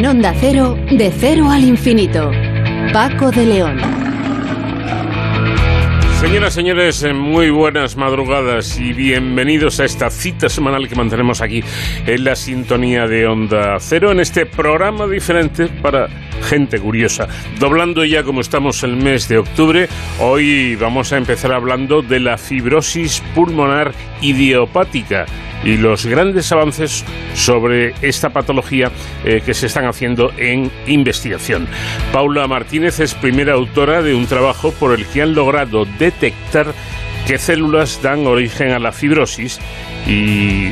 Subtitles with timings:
[0.00, 2.30] En Onda Cero, de cero al infinito.
[2.90, 3.78] Paco de León.
[6.22, 11.62] Señoras, señores, eh, muy buenas madrugadas y bienvenidos a esta cita semanal que mantenemos aquí
[12.06, 16.08] en la sintonía de Onda Cero, en este programa diferente para
[16.42, 17.28] gente curiosa.
[17.58, 22.38] Doblando ya como estamos el mes de octubre, hoy vamos a empezar hablando de la
[22.38, 25.26] fibrosis pulmonar idiopática
[25.64, 27.04] y los grandes avances
[27.34, 28.90] sobre esta patología
[29.24, 31.68] eh, que se están haciendo en investigación.
[32.12, 36.72] Paula Martínez es primera autora de un trabajo por el que han logrado detectar
[37.26, 39.60] qué células dan origen a la fibrosis
[40.06, 40.70] y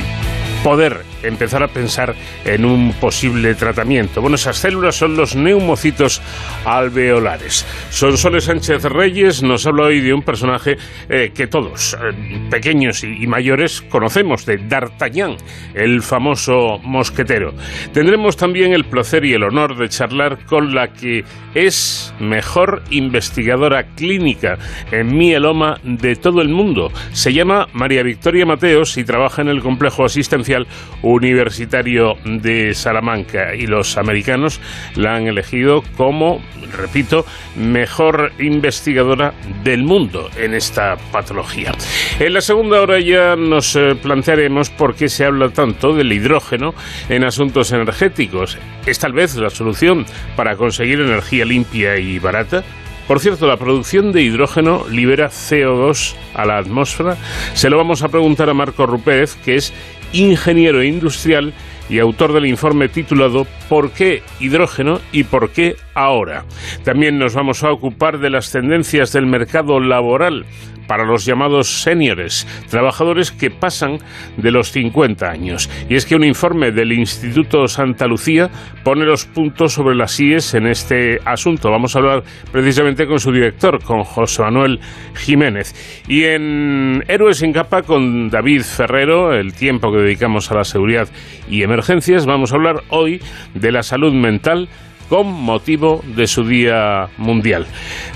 [0.65, 2.15] poder empezar a pensar
[2.45, 4.21] en un posible tratamiento.
[4.21, 6.21] Bueno, esas células son los neumocitos
[6.65, 7.67] alveolares.
[7.91, 10.77] Sonsoles Sánchez Reyes nos habla hoy de un personaje
[11.09, 15.37] eh, que todos, eh, pequeños y, mayores, conocemos, de D'Artagnan,
[15.75, 17.55] el famoso mosquetero.
[17.93, 21.25] Tendremos también el placer y el honor de charlar con la que
[21.55, 24.59] es mejor investigadora clínica
[24.91, 26.91] en mieloma de todo el mundo.
[27.13, 30.67] Se llama María Victoria Mateos y trabaja en el complejo asistencial
[31.09, 34.61] Universitario de Salamanca y los americanos
[34.95, 36.43] la han elegido como,
[36.77, 37.25] repito,
[37.57, 39.33] mejor investigadora
[39.65, 41.73] del mundo en esta patología.
[42.21, 46.75] En la segunda hora ya nos eh, plantearemos por qué se habla tanto del hidrógeno
[47.09, 48.59] en asuntos energéticos.
[48.87, 50.05] ¿Es tal vez la solución
[50.37, 52.65] para conseguir energía limpia y barata?
[53.09, 57.17] Por cierto, la producción de hidrógeno libera CO2 a la atmósfera.
[57.55, 59.73] Se lo vamos a preguntar a Marco Rupérez, que es
[60.13, 61.53] ingeniero industrial
[61.89, 66.45] y autor del informe titulado ¿Por qué hidrógeno y por qué ahora?
[66.85, 70.47] También nos vamos a ocupar de las tendencias del mercado laboral
[70.89, 73.99] para los llamados seniors, trabajadores que pasan
[74.37, 75.71] de los 50 años.
[75.89, 78.51] Y es que un informe del Instituto Santa Lucía
[78.83, 81.71] pone los puntos sobre las IES en este asunto.
[81.71, 84.81] Vamos a hablar precisamente con su director, con José Manuel
[85.15, 86.03] Jiménez.
[86.09, 91.09] Y en Héroes en Capa con David Ferrero, el tiempo que dedicamos a la seguridad
[91.51, 93.21] y emergencias, vamos a hablar hoy
[93.55, 94.69] de la salud mental
[95.09, 97.67] con motivo de su Día Mundial.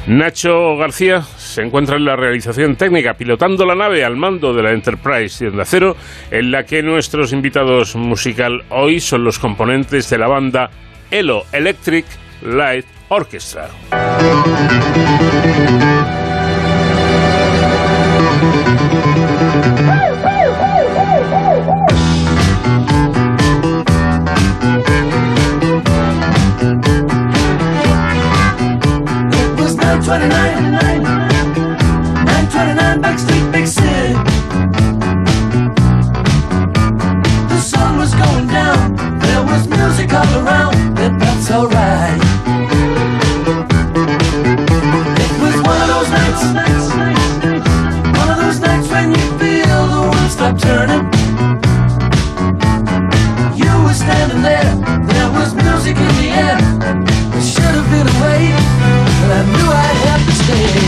[0.06, 4.72] Nacho García se encuentra en la realización técnica, pilotando la nave al mando de la
[4.72, 5.94] Enterprise de
[6.30, 10.70] en la que nuestros invitados musical hoy son los componentes de la banda
[11.10, 12.06] Elo Electric
[12.42, 13.68] Light Orchestra.
[30.18, 31.02] 929,
[32.26, 33.18] 929 Back
[60.44, 60.81] stay.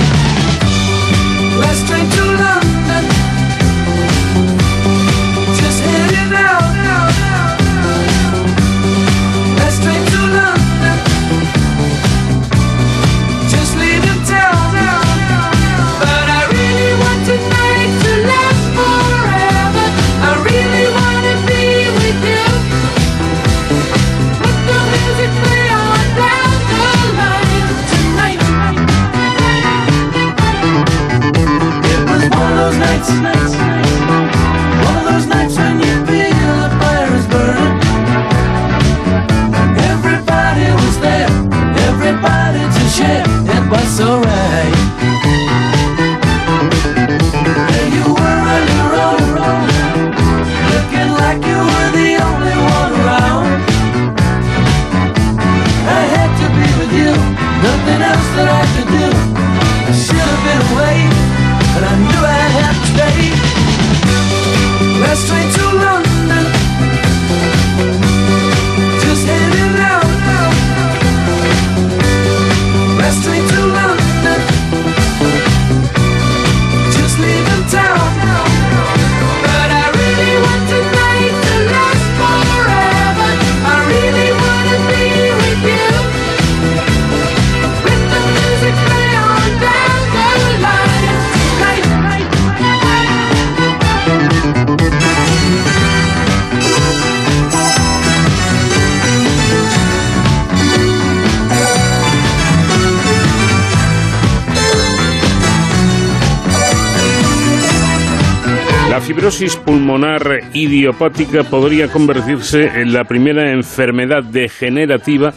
[110.84, 115.32] Idiopática podría convertirse en la primera enfermedad degenerativa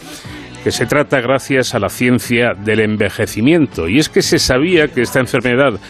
[0.62, 3.88] que se trata gracias a la ciencia del envejecimiento.
[3.88, 5.80] Y es que se sabía que esta enfermedad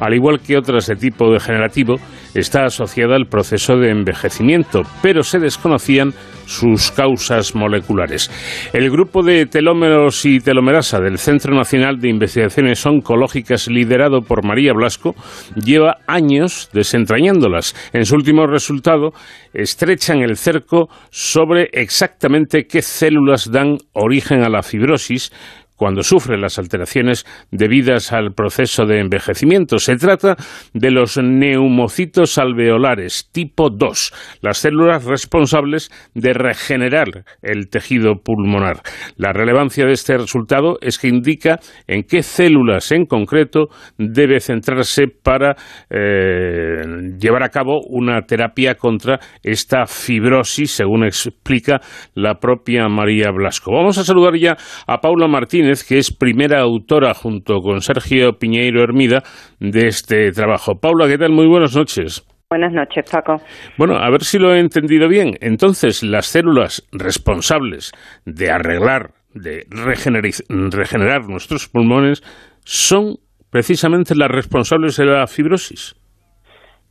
[0.00, 1.96] al igual que otras de tipo degenerativo,
[2.40, 6.14] está asociada al proceso de envejecimiento, pero se desconocían
[6.46, 8.30] sus causas moleculares.
[8.72, 14.72] El grupo de telómeros y telomerasa del Centro Nacional de Investigaciones Oncológicas, liderado por María
[14.72, 15.14] Blasco,
[15.56, 17.74] lleva años desentrañándolas.
[17.92, 19.12] En su último resultado,
[19.52, 25.32] estrechan el cerco sobre exactamente qué células dan origen a la fibrosis,
[25.76, 29.78] cuando sufre las alteraciones debidas al proceso de envejecimiento.
[29.78, 30.36] Se trata
[30.72, 38.80] de los neumocitos alveolares tipo 2, las células responsables de regenerar el tejido pulmonar.
[39.16, 43.68] La relevancia de este resultado es que indica en qué células en concreto
[43.98, 45.56] debe centrarse para
[45.90, 46.82] eh,
[47.18, 51.80] llevar a cabo una terapia contra esta fibrosis, según explica
[52.14, 53.72] la propia María Blasco.
[53.72, 54.56] Vamos a saludar ya
[54.86, 59.22] a Paula Martínez que es primera autora junto con Sergio Piñeiro Hermida
[59.58, 60.78] de este trabajo.
[60.80, 61.32] Paula, ¿qué tal?
[61.32, 62.24] Muy buenas noches.
[62.48, 63.42] Buenas noches, Paco.
[63.76, 65.32] Bueno, a ver si lo he entendido bien.
[65.40, 67.90] Entonces, las células responsables
[68.24, 72.22] de arreglar, de regenerar nuestros pulmones,
[72.64, 73.16] son
[73.50, 75.96] precisamente las responsables de la fibrosis.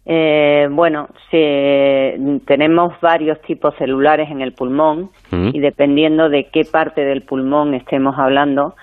[0.07, 7.23] Eh, bueno, tenemos varios tipos celulares en el pulmón y dependiendo de qué parte del
[7.23, 8.75] pulmón estemos hablando,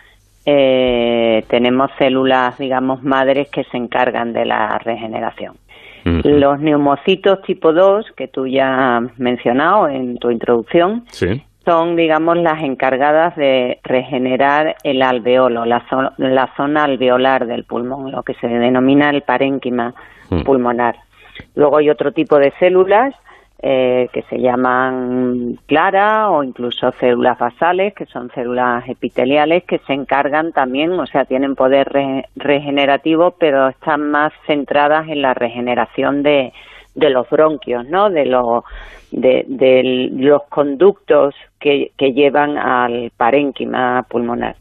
[0.45, 5.55] eh, tenemos células, digamos, madres que se encargan de la regeneración.
[6.05, 11.05] Los neumocitos tipo 2, que tú ya has mencionado en tu introducción,
[11.65, 15.85] son, digamos, las encargadas de regenerar el alveolo, la,
[16.17, 19.95] la, zona alveolar del pulmón, lo que se denomina el parénquima
[20.45, 20.97] pulmonar.
[21.55, 23.15] Luego hay otro tipo de células
[23.65, 29.93] eh, que se llaman clara o incluso células basales, que son células epiteliales que se
[29.93, 31.89] encargan también, o sea, tienen poder
[32.35, 36.53] regenerativo, pero están más centradas en la regeneración de,
[36.97, 38.11] de los bronquios, ¿no?
[38.11, 38.65] De los,
[39.13, 44.57] de, los conductos que, que llevan al parénquima pulmonar.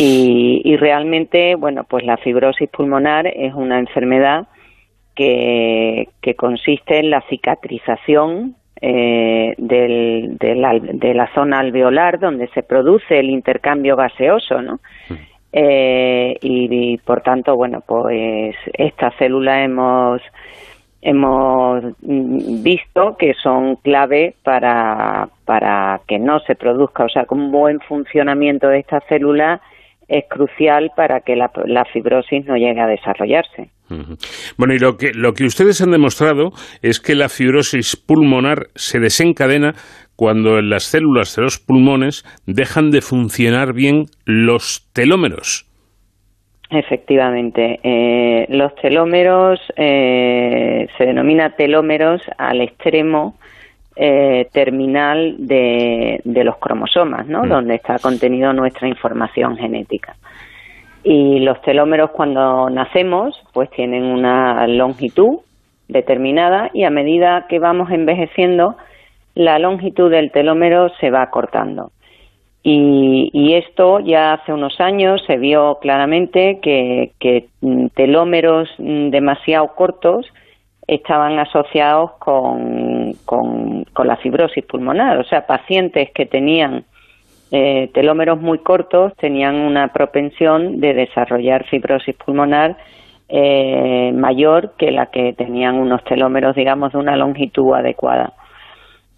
[0.00, 4.48] y, y realmente, bueno, pues la fibrosis pulmonar es una enfermedad
[5.14, 13.30] que, consiste en la cicatrización eh, del, de, la, zona alveolar donde se produce el
[13.30, 14.80] intercambio gaseoso, ¿no?
[15.52, 20.20] Eh, y, por tanto, bueno, pues estas células hemos
[21.00, 27.52] hemos visto que son clave para, para que no se produzca, o sea, con un
[27.52, 29.60] buen funcionamiento de estas células
[30.08, 33.68] es crucial para que la, la fibrosis no llegue a desarrollarse.
[34.56, 36.52] Bueno, y lo que, lo que ustedes han demostrado
[36.82, 39.74] es que la fibrosis pulmonar se desencadena
[40.16, 45.66] cuando en las células de los pulmones dejan de funcionar bien los telómeros.
[46.70, 53.36] Efectivamente, eh, los telómeros eh, se denomina telómeros al extremo
[53.96, 57.44] eh, terminal de, los cromosomas, ¿no?
[57.44, 57.48] Mm.
[57.48, 60.16] Donde está contenido nuestra información genética.
[61.04, 65.40] Y los telómeros cuando nacemos pues tienen una longitud
[65.86, 68.76] determinada y a medida que vamos envejeciendo
[69.34, 71.90] la longitud del telómero se va cortando.
[72.66, 77.12] Y, esto ya hace unos años se vio claramente que,
[77.94, 80.26] telómeros demasiado cortos
[80.86, 85.18] estaban asociados con, con, con, la fibrosis pulmonar.
[85.18, 86.84] O sea, pacientes que tenían
[87.50, 92.76] eh, telómeros muy cortos tenían una propensión de desarrollar fibrosis pulmonar
[93.28, 98.32] eh, mayor que la que tenían unos telómeros, digamos, de una longitud adecuada.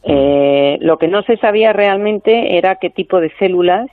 [0.03, 3.89] Eh, lo que no se sabía realmente era qué tipo de células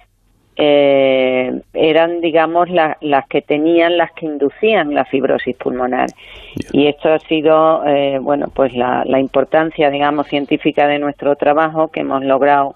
[0.56, 6.10] eran, digamos, las que tenían, las que inducían la fibrosis pulmonar.
[6.72, 7.82] Y esto ha sido,
[8.22, 12.76] bueno, pues la, la importancia, digamos, científica de nuestro trabajo que hemos logrado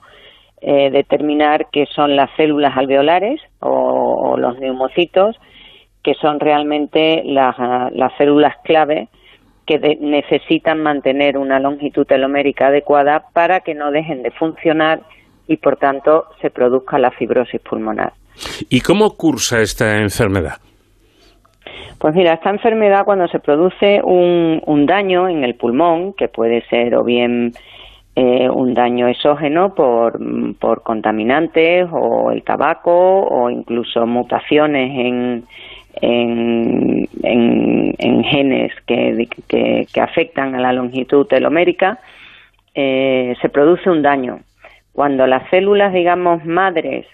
[0.60, 5.36] eh, determinar qué son las células alveolares o, los neumocitos,
[6.04, 7.56] que son realmente las,
[8.18, 9.08] células clave
[9.68, 15.02] que necesitan mantener una longitud telomérica adecuada para que no dejen de funcionar
[15.48, 18.14] y por tanto se produzca la fibrosis pulmonar.
[18.70, 20.58] ¿Y cómo cursa esta enfermedad?
[22.00, 26.62] Pues mira, esta enfermedad cuando se produce un, un daño en el pulmón, que puede
[26.70, 27.54] ser o bien
[28.20, 30.20] eh, un daño exógeno por,
[30.58, 35.44] por contaminantes o el tabaco o incluso mutaciones en,
[36.02, 42.00] en, en, genes que, que, afectan a la longitud telomérica,
[42.74, 44.40] eh, se produce un daño.
[44.94, 47.06] Cuando las células, digamos, madres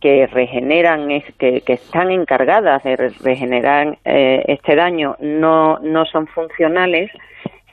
[0.00, 7.10] que regeneran, que, que están encargadas de regenerar eh, este daño, no, no son funcionales,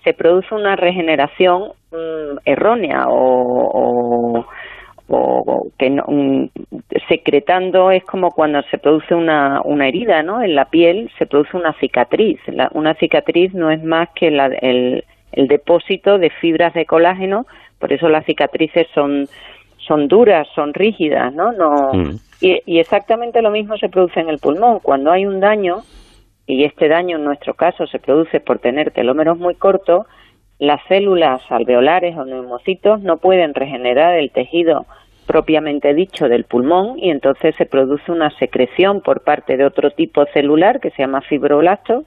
[0.05, 4.45] se produce una regeneración mm, errónea o,
[5.09, 6.05] o, que no,
[7.09, 10.41] secretando es como cuando se produce una, una herida ¿no?
[10.41, 12.39] en la piel, se produce una cicatriz.
[12.71, 17.45] una cicatriz no es más que el, el depósito de fibras de colágeno,
[17.79, 19.27] por eso las cicatrices son
[19.87, 21.51] son duras, son rígidas, ¿no?
[21.51, 22.19] no mm.
[22.41, 24.79] y, y, exactamente lo mismo se produce en el pulmón.
[24.79, 25.83] Cuando hay un daño,
[26.47, 30.05] y este daño en nuestro caso se produce por tener telómeros muy cortos,
[30.59, 34.85] las células alveolares o neumocitos no pueden regenerar el tejido
[35.25, 40.25] propiamente dicho del pulmón y entonces se produce una secreción por parte de otro tipo
[40.27, 42.05] celular que se llama fibroblasto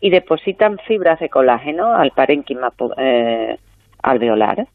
[0.00, 3.56] y depositan fibras de colágeno al parénquima eh,
[4.02, 4.66] alveolar.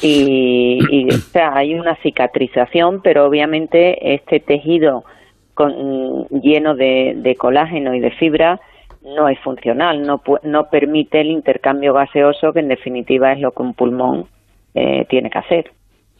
[0.00, 5.04] y, y o sea, hay una cicatrización, pero obviamente este tejido
[5.54, 8.60] con, lleno de, de colágeno y de fibra
[9.04, 13.62] no es funcional, no, no permite el intercambio gaseoso, que en definitiva es lo que
[13.62, 14.26] un pulmón
[14.74, 15.70] eh, tiene que hacer.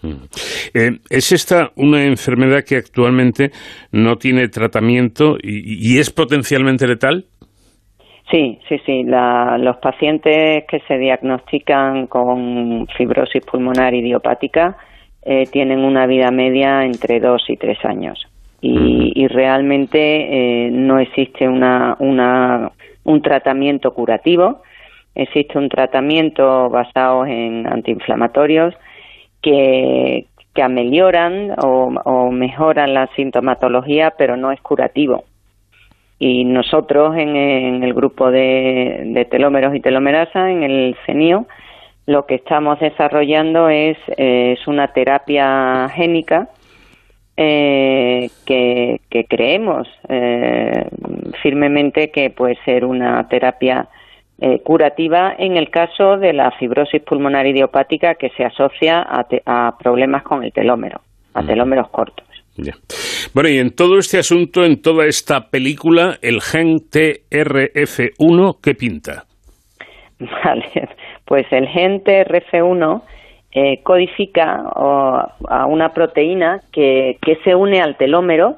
[0.03, 0.25] Mm.
[0.75, 3.51] Eh, ¿Es esta una enfermedad que actualmente
[3.93, 7.25] no tiene tratamiento y, es potencialmente letal?
[8.31, 9.05] Sí, sí, sí.
[9.05, 14.77] los pacientes que se diagnostican con fibrosis pulmonar idiopática
[15.23, 18.32] eh, tienen una vida media entre dos y tres años
[18.65, 24.63] y, realmente eh, no existe una, un tratamiento curativo,
[25.17, 28.75] existe un tratamiento basado en antiinflamatorios
[29.41, 35.25] que, que amelioran o, mejoran la sintomatología, pero no es curativo.
[36.21, 41.47] Y nosotros en, el grupo de, telómeros y telomerasa, en el CENIO,
[42.07, 46.49] lo que estamos desarrollando es, eh, es una terapia génica
[47.45, 50.87] eh, que, creemos eh,
[51.43, 53.89] firmemente que puede ser una terapia
[54.41, 60.23] eh, curativa en el caso de la fibrosis pulmonar idiopática que se asocia a, problemas
[60.23, 61.01] con el telómero,
[61.35, 62.27] a telómeros cortos.
[63.35, 69.25] Bueno, y en todo este asunto, en toda esta película, el gen TRF1, ¿qué pinta?
[70.45, 70.89] Vale,
[71.25, 73.03] pues el gen TRF1
[73.55, 78.57] eh, codifica a una proteína que, se une al telómero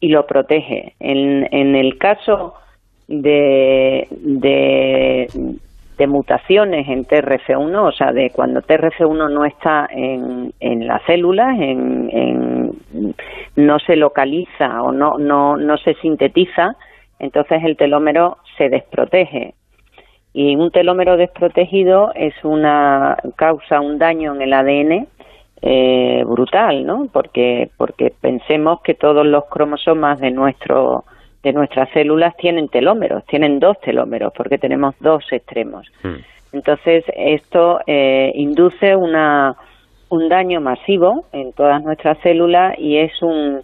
[0.00, 0.94] y lo protege.
[0.98, 2.54] En, en el caso
[3.06, 5.26] de, de,
[6.06, 12.72] mutaciones en TRF1, o sea, de cuando TRF1 no está en, en las células, en,
[13.56, 16.76] no se localiza o no, no, no se sintetiza,
[17.18, 19.52] entonces el telómero se desprotege
[20.32, 25.08] y un telómero desprotegido es una causa un daño en el ADN
[25.62, 27.08] eh, brutal, ¿no?
[27.12, 31.04] Porque porque pensemos que todos los cromosomas de nuestro
[31.42, 35.86] de nuestras células tienen telómeros, tienen dos telómeros porque tenemos dos extremos.
[36.02, 36.16] Hmm.
[36.52, 39.56] Entonces esto eh, induce una
[40.10, 43.62] un daño masivo en todas nuestras células y es un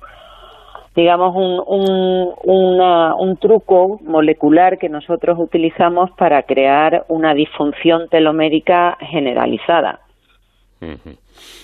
[0.96, 10.00] digamos, un, un, un truco molecular que nosotros utilizamos para crear una disfunción telomérica generalizada.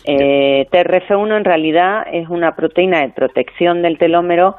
[0.04, 4.56] eh, TRF1 en realidad es una proteína de protección del telómero,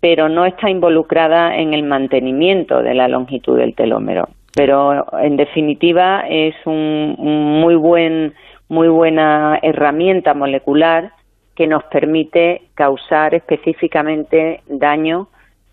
[0.00, 4.28] pero no está involucrada en el mantenimiento de la longitud del telómero.
[4.56, 8.34] Pero en definitiva es un, un muy buen,
[8.68, 11.12] muy buena herramienta molecular
[11.60, 15.28] que nos permite causar específicamente daño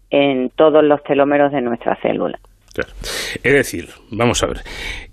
[0.09, 2.37] en todos los telómeros de nuestra célula.
[3.41, 4.57] Es decir, vamos a ver,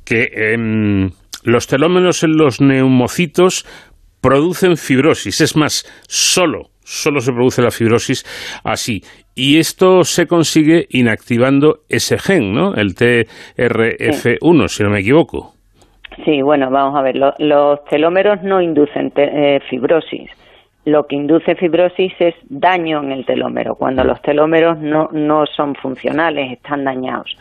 [0.04, 1.12] que em,
[1.44, 3.64] los telómeros en los neumocitos
[4.20, 8.24] producen fibrosis, es más, solo, solo se produce la fibrosis
[8.64, 9.00] así.
[9.36, 12.74] Y esto se consigue inactivando ese gen, ¿no?
[12.74, 15.52] El TRF1, si no me equivoco.
[16.24, 20.28] Sí, bueno, vamos a ver, los telómeros no inducen eh, fibrosis
[20.84, 25.74] lo que induce fibrosis es daño en el telómero, cuando los telómeros no, no son
[25.74, 27.36] funcionales, están dañados.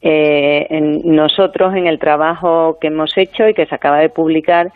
[0.00, 0.66] Eh,
[1.04, 4.72] nosotros en el trabajo que hemos hecho y que se acaba de publicar,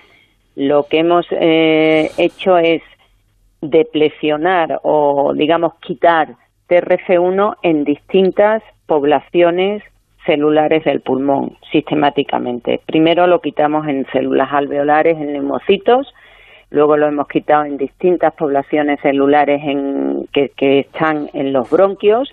[0.54, 2.82] lo que hemos eh, hecho es
[3.60, 6.34] deplecionar o, digamos, quitar
[6.68, 9.82] TRF1 en distintas poblaciones
[10.24, 12.80] celulares del pulmón sistemáticamente.
[12.86, 16.12] Primero lo quitamos en células alveolares, en neumocitos,
[16.70, 22.32] luego lo hemos quitado en distintas poblaciones celulares en, que, están en los bronquios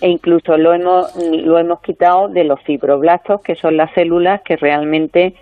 [0.00, 4.56] e incluso lo hemos, lo hemos quitado de los fibroblastos, que son las células que
[4.56, 5.34] realmente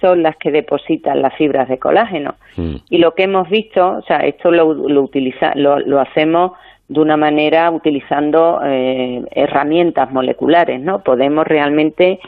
[0.00, 2.36] son las que depositan las fibras de colágeno.
[2.56, 2.76] Mm.
[2.88, 6.52] Y lo que hemos visto, o sea, esto lo, lo, utiliza, lo, lo hacemos
[6.88, 11.00] de una manera utilizando eh, herramientas moleculares, ¿no?
[11.00, 12.18] Podemos realmente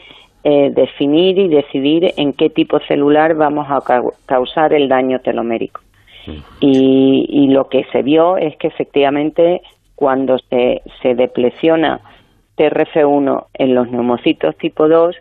[0.43, 3.81] eh, definir y decidir en qué tipo celular vamos a
[4.25, 5.81] causar el daño telomérico.
[6.59, 9.63] Y, y, lo que se vio es que efectivamente
[9.95, 11.99] cuando se, se deplesiona
[12.57, 15.15] TRF1 en los neumocitos tipo 2,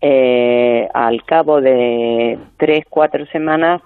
[0.00, 3.82] eh, al cabo de tres, cuatro semanas,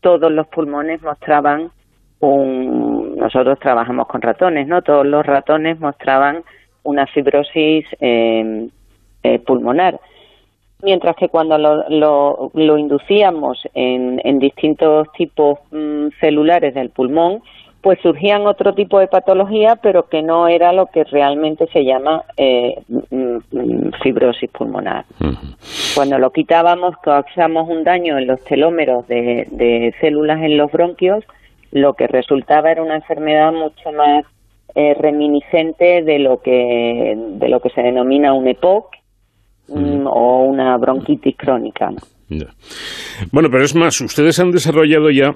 [0.00, 1.70] todos los pulmones mostraban
[2.20, 3.16] un.
[3.16, 4.82] Nosotros trabajamos con ratones, ¿no?
[4.82, 6.44] Todos los ratones mostraban
[6.84, 8.68] una fibrosis eh,
[9.24, 9.98] eh, pulmonar.
[10.82, 17.42] Mientras que cuando lo, lo, inducíamos en, en distintos tipos mm, celulares del pulmón,
[17.80, 22.24] pues surgían otro tipo de patología, pero que no era lo que realmente se llama
[22.36, 25.04] eh, mm, mm, fibrosis pulmonar.
[25.94, 31.24] Cuando lo quitábamos, causamos un daño en los telómeros de, células en los bronquios,
[31.70, 34.24] lo que resultaba era una enfermedad mucho más
[34.74, 38.96] eh, reminiscente de lo que de lo que se denomina un EPOC
[39.68, 41.90] mm, o una bronquitis crónica.
[43.32, 45.32] Bueno, pero es más, ustedes han desarrollado ya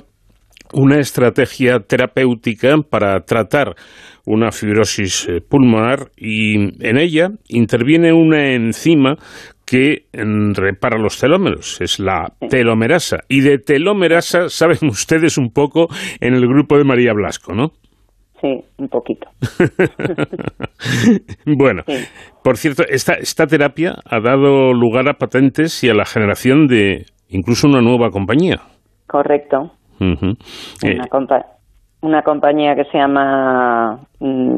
[0.74, 3.74] una estrategia terapéutica para tratar
[4.24, 9.16] una fibrosis eh, pulmonar y en ella interviene una enzima
[9.66, 13.20] que mm, repara los telómeros, es la telomerasa.
[13.28, 15.88] Y de telomerasa saben ustedes un poco
[16.20, 17.72] en el grupo de María Blasco, ¿no?
[18.42, 19.30] Sí, un poquito.
[21.46, 21.84] bueno,
[22.42, 27.06] por cierto, esta, esta terapia ha dado lugar a patentes y a la generación de
[27.28, 28.60] incluso una nueva compañía.
[29.06, 29.70] Correcto
[32.02, 34.56] una, compañía que se llama mm,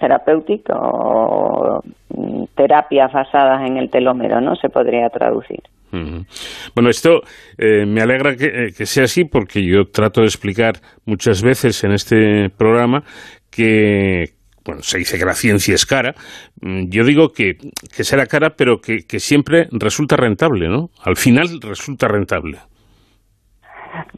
[0.00, 1.80] Therapeutic o
[2.14, 4.54] mm, terapias basadas en el telómero, ¿no?
[4.56, 5.62] Se podría traducir.
[5.90, 7.22] Bueno, esto
[7.56, 11.82] eh, me alegra que, eh, que, sea así porque yo trato de explicar muchas veces
[11.84, 13.04] en este programa
[13.50, 16.14] que, bueno, se dice que la ciencia es cara.
[16.60, 17.56] Mm, yo digo que,
[17.94, 20.90] que será cara, pero que, que siempre resulta rentable, ¿no?
[21.02, 22.58] Al final resulta rentable.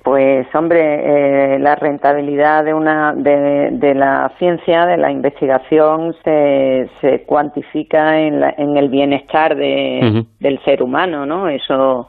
[0.03, 7.23] Pues hombre, eh, la rentabilidad de una de, la ciencia, de la investigación, se, se
[7.23, 11.49] cuantifica en, en el bienestar de, del ser humano, ¿no?
[11.49, 12.09] Eso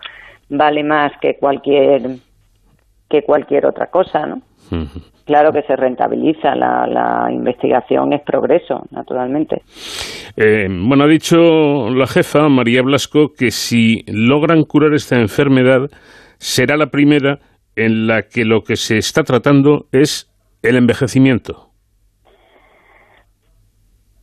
[0.50, 2.02] vale más que cualquier
[3.10, 4.41] que cualquier otra cosa, ¿no?
[5.26, 9.62] Claro que se rentabiliza, la, la, investigación es progreso, naturalmente.
[10.36, 15.89] Eh, bueno, ha dicho la jefa, María Blasco, que si logran curar esta enfermedad,
[16.38, 17.39] será la primera
[17.75, 20.31] en la que lo que se está tratando es
[20.62, 21.69] el envejecimiento.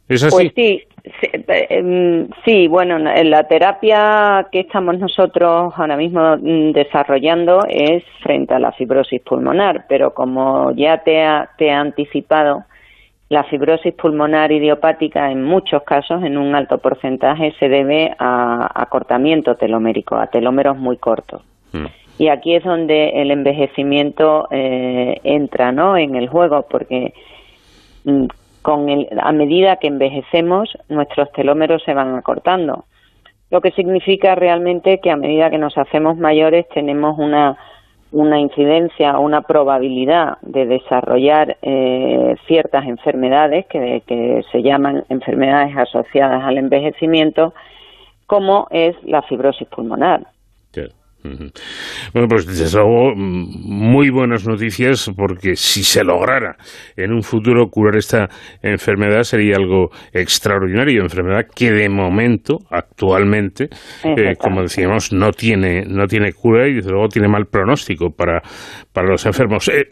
[0.08, 0.34] ¿Es así?
[0.34, 0.82] Pues sí,
[1.68, 8.58] em, sí, bueno, la terapia que estamos nosotros ahora mismo mm, desarrollando es frente a
[8.58, 12.64] la fibrosis pulmonar, pero como ya te ha, te ha anticipado,
[13.28, 19.56] la fibrosis pulmonar idiopática en muchos casos, en un alto porcentaje, se debe a acortamiento
[19.56, 21.42] telomérico, a telómeros muy cortos.
[21.72, 21.86] Mm.
[22.18, 25.96] Y aquí es donde el envejecimiento eh, entra ¿no?
[25.96, 27.14] en el juego, porque
[28.04, 28.26] mm,
[28.62, 32.84] con el, a medida que envejecemos, nuestros telómeros se van acortando.
[33.50, 37.56] Lo que significa realmente que a medida que nos hacemos mayores tenemos una,
[38.10, 46.42] una incidencia, una probabilidad de desarrollar eh, ciertas enfermedades que, que se llaman enfermedades asociadas
[46.42, 47.54] al envejecimiento,
[48.26, 50.26] como es la fibrosis pulmonar.
[51.22, 56.56] Bueno, pues desde luego, muy buenas noticias porque si se lograra
[56.96, 58.28] en un futuro curar esta
[58.62, 63.68] enfermedad sería algo extraordinario, enfermedad que de momento, actualmente,
[64.04, 68.40] eh, como decíamos, no tiene, no tiene cura y desde luego tiene mal pronóstico para,
[68.92, 69.68] para los enfermos.
[69.68, 69.88] Eh,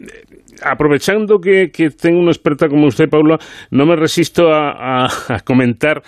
[0.63, 3.37] aprovechando que, que, tengo una experta como usted, Paula,
[3.71, 6.01] no me resisto a, a comentar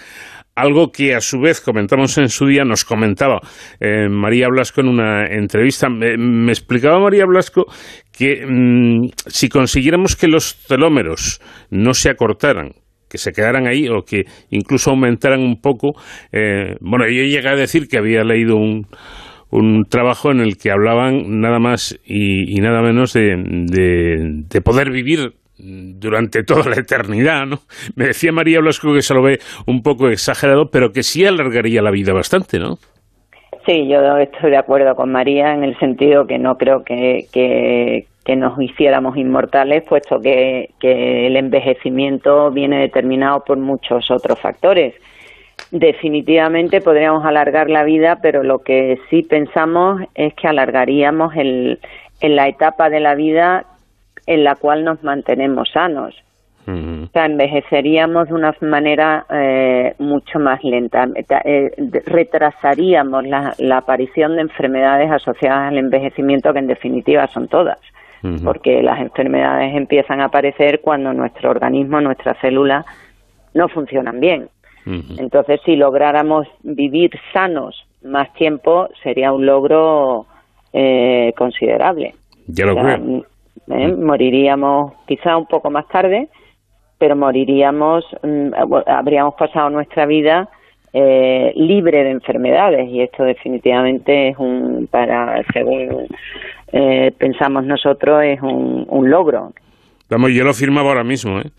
[0.61, 3.39] algo que a su vez comentamos en su día, nos comentaba
[3.79, 5.89] eh, María Blasco en una entrevista.
[5.89, 7.65] Me, explicaba María Blasco
[8.11, 12.71] que mm, si consiguiéramos que los telómeros no se acortaran,
[13.09, 15.93] que se quedaran ahí o que incluso aumentaran un poco,
[16.31, 18.87] eh, bueno, yo llegué a decir que había leído un,
[19.51, 23.35] un trabajo en el que hablaban nada más y, nada menos de,
[24.47, 27.59] de, poder vivir durante toda la eternidad, ¿no?
[27.95, 31.81] Me decía María Blasco que se lo ve un poco exagerado, pero que sí alargaría
[31.81, 32.77] la vida bastante, ¿no?
[33.65, 38.07] Sí, yo estoy de acuerdo con María en el sentido que no creo que, que,
[38.25, 44.95] que nos hiciéramos inmortales, puesto que, que el envejecimiento viene determinado por muchos otros factores.
[45.71, 51.79] Definitivamente podríamos alargar la vida, pero lo que sí pensamos es que alargaríamos el,
[52.21, 53.65] en la etapa de la vida
[54.29, 56.15] en la cual nos mantenemos sanos.
[56.67, 61.07] O sea, envejeceríamos de una manera eh, mucho más lenta,
[61.43, 61.71] eh,
[62.05, 67.79] retrasaríamos la, aparición de enfermedades asociadas al envejecimiento, que en definitiva son todas,
[68.43, 72.85] porque las enfermedades empiezan a aparecer cuando nuestro organismo, nuestras células
[73.55, 74.49] no funcionan bien.
[75.17, 80.27] Entonces, si lográramos vivir sanos más tiempo, sería un logro
[80.71, 82.13] eh, considerable.
[82.45, 83.23] Ya lo creo.
[83.69, 86.27] Moriríamos quizá un poco más tarde,
[86.97, 88.49] pero moriríamos, mm,
[88.87, 90.49] habríamos pasado nuestra vida
[90.91, 96.07] eh, libre de enfermedades y esto definitivamente es un, para, según
[96.71, 99.53] eh, pensamos nosotros, es un, un logro.
[100.09, 101.51] Vamos, yo lo firmaba ahora mismo, ¿eh?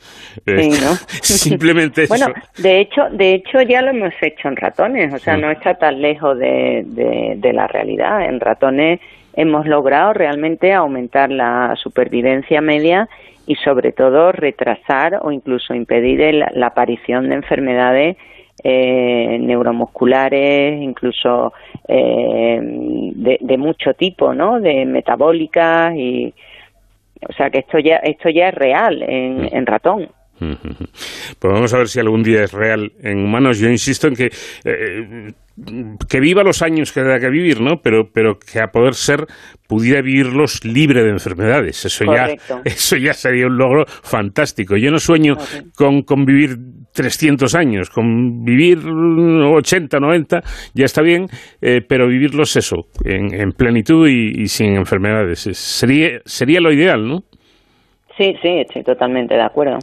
[0.45, 0.95] Sí, ¿no?
[1.23, 2.27] Simplemente Bueno,
[2.59, 6.03] de hecho, de hecho ya lo hemos hecho en ratones, o sea, no está tan
[6.03, 8.25] lejos de, de, de, la realidad.
[8.29, 8.99] En ratones
[9.35, 13.09] hemos logrado realmente aumentar la supervivencia media
[13.47, 18.17] y sobre todo retrasar o incluso impedir la aparición de enfermedades
[18.63, 21.53] eh, neuromusculares, incluso
[21.89, 24.61] eh, de, mucho tipo, ¿no?
[24.61, 26.35] De metabólicas y,
[27.27, 30.09] o sea que esto ya esto ya es real en, en ratón.
[30.41, 33.59] Pues vamos a ver si algún día es real en humanos.
[33.59, 34.31] Yo insisto en que
[34.65, 35.33] eh,
[36.09, 37.81] que viva los años que tenga que vivir, ¿no?
[37.83, 39.27] Pero, pero que a poder ser
[39.67, 41.85] pudiera vivirlos libre de enfermedades.
[41.85, 42.29] Eso ya,
[42.65, 44.77] eso ya sería un logro fantástico.
[44.77, 45.37] Yo no sueño
[45.77, 46.57] con, con, vivir
[46.93, 50.43] 300 años, con vivir 80, 90,
[50.75, 51.27] ya está bien,
[51.61, 55.49] eh, pero vivirlos eso, en, plenitud y, y, sin enfermedades.
[55.53, 57.25] Sería, sería lo ideal, ¿no?
[58.21, 59.79] Sí, sí, estoy totalmente de acuerdo.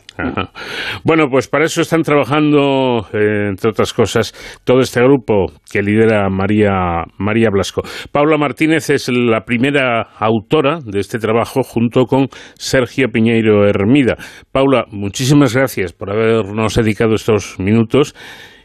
[1.04, 4.32] Bueno, pues para eso están trabajando, eh, entre otras cosas,
[4.64, 7.82] todo este grupo que lidera María, María Blasco.
[8.12, 14.18] Paula Martínez es la primera autora de este trabajo junto con Sergio Piñeiro Hermida.
[14.52, 18.14] Paula, muchísimas gracias por habernos dedicado estos minutos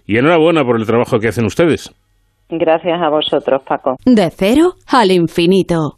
[0.05, 1.91] y enhorabuena por el trabajo que hacen ustedes.
[2.51, 3.97] Gracias a vosotros, Paco.
[4.05, 5.95] De cero al infinito.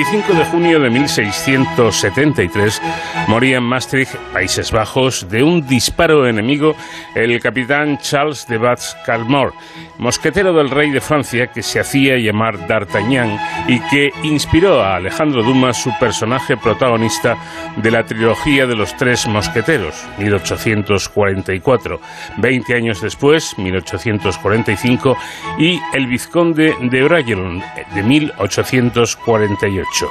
[0.00, 2.80] 25 de junio de 1673
[3.28, 6.74] moría en Maastricht, Países Bajos, de un disparo enemigo
[7.14, 9.52] el capitán Charles de Batz-Calmore,
[10.00, 15.42] mosquetero del rey de Francia que se hacía llamar D'Artagnan y que inspiró a Alejandro
[15.42, 17.36] Dumas su personaje protagonista
[17.76, 22.00] de la trilogía de los tres mosqueteros, 1844.
[22.38, 25.16] Veinte años después, 1845,
[25.58, 27.62] y El vizconde de Bragelonne,
[27.94, 30.10] de 1848.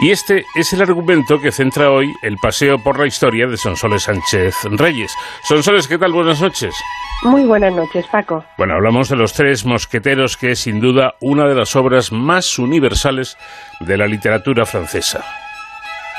[0.00, 4.04] Y este es el argumento que centra hoy el paseo por la historia de Sonsoles
[4.04, 5.12] Sánchez Reyes.
[5.42, 6.12] Sonsoles, ¿qué tal?
[6.12, 6.74] Buenas noches.
[7.24, 8.44] Muy buenas noches, Paco.
[8.58, 12.58] Bueno, hablamos de Los Tres Mosqueteros, que es sin duda una de las obras más
[12.58, 13.38] universales
[13.80, 15.24] de la literatura francesa.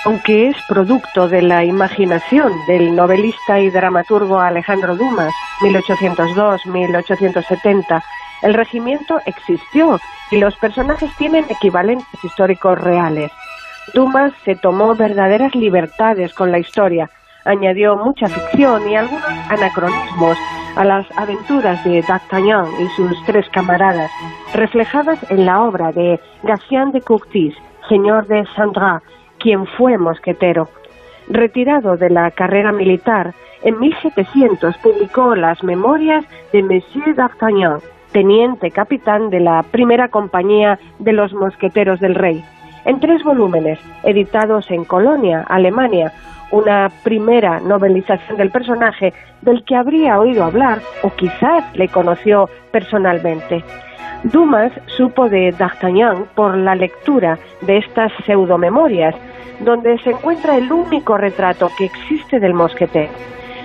[0.06, 8.04] Aunque es producto de la imaginación del novelista y dramaturgo Alejandro Dumas, 1802-1870,
[8.44, 10.00] el regimiento existió
[10.32, 13.32] y los personajes tienen equivalentes históricos reales.
[13.94, 17.10] Dumas se tomó verdaderas libertades con la historia,
[17.44, 20.38] añadió mucha ficción y algunos anacronismos
[20.76, 24.12] a las aventuras de D'Artagnan y sus tres camaradas,
[24.54, 27.56] reflejadas en la obra de Gatien de Courtis,
[27.88, 29.02] señor de Sandra,
[29.40, 30.70] quien fue mosquetero.
[31.28, 33.34] Retirado de la carrera militar,
[33.64, 37.80] en 1700 publicó las memorias de Monsieur d'Artagnan,
[38.12, 42.44] teniente capitán de la primera compañía de los mosqueteros del rey,
[42.86, 46.14] en tres volúmenes, editados en Colonia, Alemania,
[46.52, 53.64] una primera novelización del personaje del que habría oído hablar o quizás le conoció personalmente.
[54.24, 59.16] Dumas supo de D'Artagnan por la lectura de estas pseudomemorias,
[59.60, 63.12] donde se encuentra el único retrato que existe del mosquetero.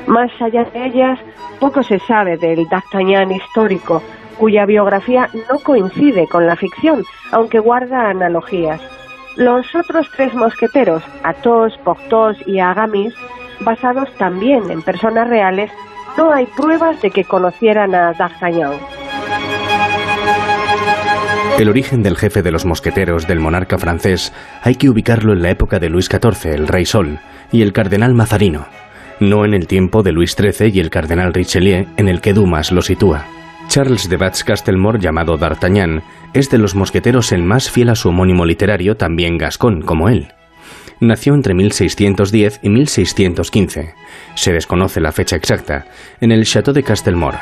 [0.07, 1.19] Más allá de ellas,
[1.59, 4.03] poco se sabe del D'Artagnan histórico,
[4.39, 9.00] cuya biografía no coincide con la ficción, aunque guarda analogías.
[9.37, 13.15] Los otros tres mosqueteros, Athos, Porthos y Agamis,
[13.61, 15.71] basados también en personas reales,
[16.17, 18.75] no hay pruebas de que conocieran a D'Artagnan.
[21.59, 25.51] El origen del jefe de los mosqueteros del monarca francés hay que ubicarlo en la
[25.51, 27.19] época de Luis XIV, el rey Sol,
[27.53, 28.67] y el cardenal Mazarino,
[29.21, 32.73] no en el tiempo de Luis XIII y el cardenal Richelieu, en el que Dumas
[32.73, 33.27] lo sitúa.
[33.71, 36.03] Charles de Batz Castelmore, llamado D'Artagnan,
[36.33, 40.33] es de los mosqueteros el más fiel a su homónimo literario, también gascón, como él.
[40.99, 43.95] Nació entre 1610 y 1615.
[44.35, 45.87] Se desconoce la fecha exacta,
[46.21, 47.39] en el Château de Castelmore.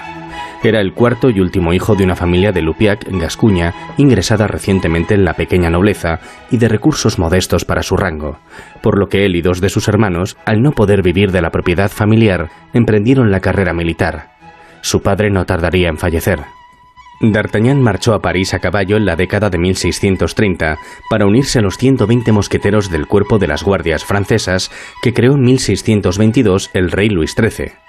[0.62, 5.24] Era el cuarto y último hijo de una familia de Lupiac, Gascuña, ingresada recientemente en
[5.24, 8.38] la pequeña nobleza y de recursos modestos para su rango,
[8.82, 11.50] por lo que él y dos de sus hermanos, al no poder vivir de la
[11.50, 14.37] propiedad familiar, emprendieron la carrera militar.
[14.82, 16.40] Su padre no tardaría en fallecer.
[17.20, 20.78] D'Artagnan marchó a París a caballo en la década de 1630
[21.10, 24.70] para unirse a los 120 mosqueteros del cuerpo de las guardias francesas
[25.02, 27.87] que creó en 1622 el rey Luis XIII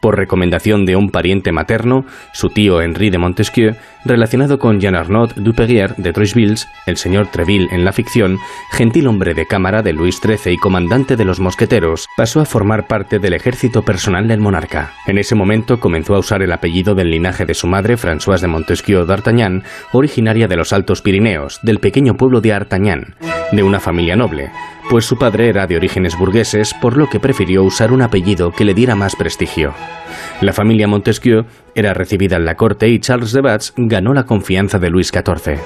[0.00, 5.32] por recomendación de un pariente materno, su tío Henri de Montesquieu, relacionado con Jean Arnaud
[5.36, 6.56] Duperrier de Troisville,
[6.86, 8.38] el señor Treville en la ficción,
[8.72, 12.86] gentil hombre de cámara de Luis XIII y comandante de los mosqueteros, pasó a formar
[12.86, 14.92] parte del ejército personal del monarca.
[15.06, 18.48] En ese momento comenzó a usar el apellido del linaje de su madre, Françoise de
[18.48, 23.14] Montesquieu d'Artagnan, originaria de los Altos Pirineos, del pequeño pueblo de Artagnan,
[23.52, 24.50] de una familia noble,
[24.90, 28.64] pues su padre era de orígenes burgueses, por lo que prefirió usar un apellido que
[28.64, 29.72] le diera más prestigio.
[30.40, 31.44] La familia Montesquieu
[31.76, 35.60] era recibida en la corte y Charles de Batz ganó la confianza de Luis XIV.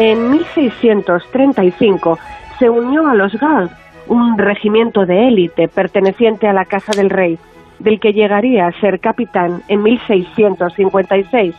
[0.00, 2.18] En 1635
[2.58, 3.72] se unió a los Gauls,
[4.06, 7.38] un regimiento de élite perteneciente a la Casa del Rey,
[7.78, 11.54] del que llegaría a ser capitán en 1656.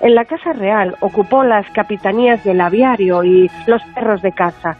[0.00, 4.78] En la Casa Real ocupó las capitanías del aviario y los perros de caza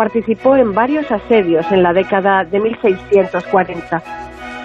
[0.00, 4.02] participó en varios asedios en la década de 1640.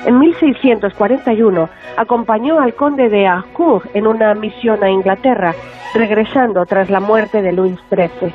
[0.05, 5.53] En 1641 acompañó al conde de Harcourt en una misión a Inglaterra,
[5.93, 8.31] regresando tras la muerte de Luis XIII.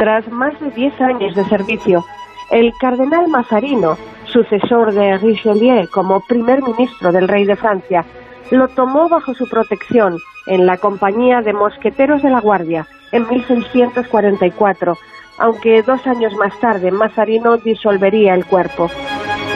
[0.00, 2.04] Tras más de diez años de servicio,
[2.50, 8.04] el cardenal Mazarino, sucesor de Richelieu como primer ministro del rey de Francia,
[8.50, 14.96] lo tomó bajo su protección en la compañía de mosqueteros de la Guardia en 1644
[15.38, 18.90] aunque dos años más tarde Mazarino disolvería el cuerpo.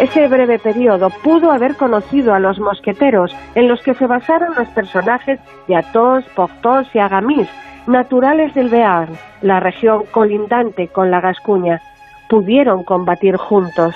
[0.01, 4.69] Ese breve periodo pudo haber conocido a los mosqueteros, en los que se basaron los
[4.69, 5.39] personajes
[5.69, 7.49] de Athos, Porthos y Agamis,
[7.87, 9.11] naturales del Béarn,
[9.43, 11.83] la región colindante con la Gascuña.
[12.29, 13.95] Pudieron combatir juntos.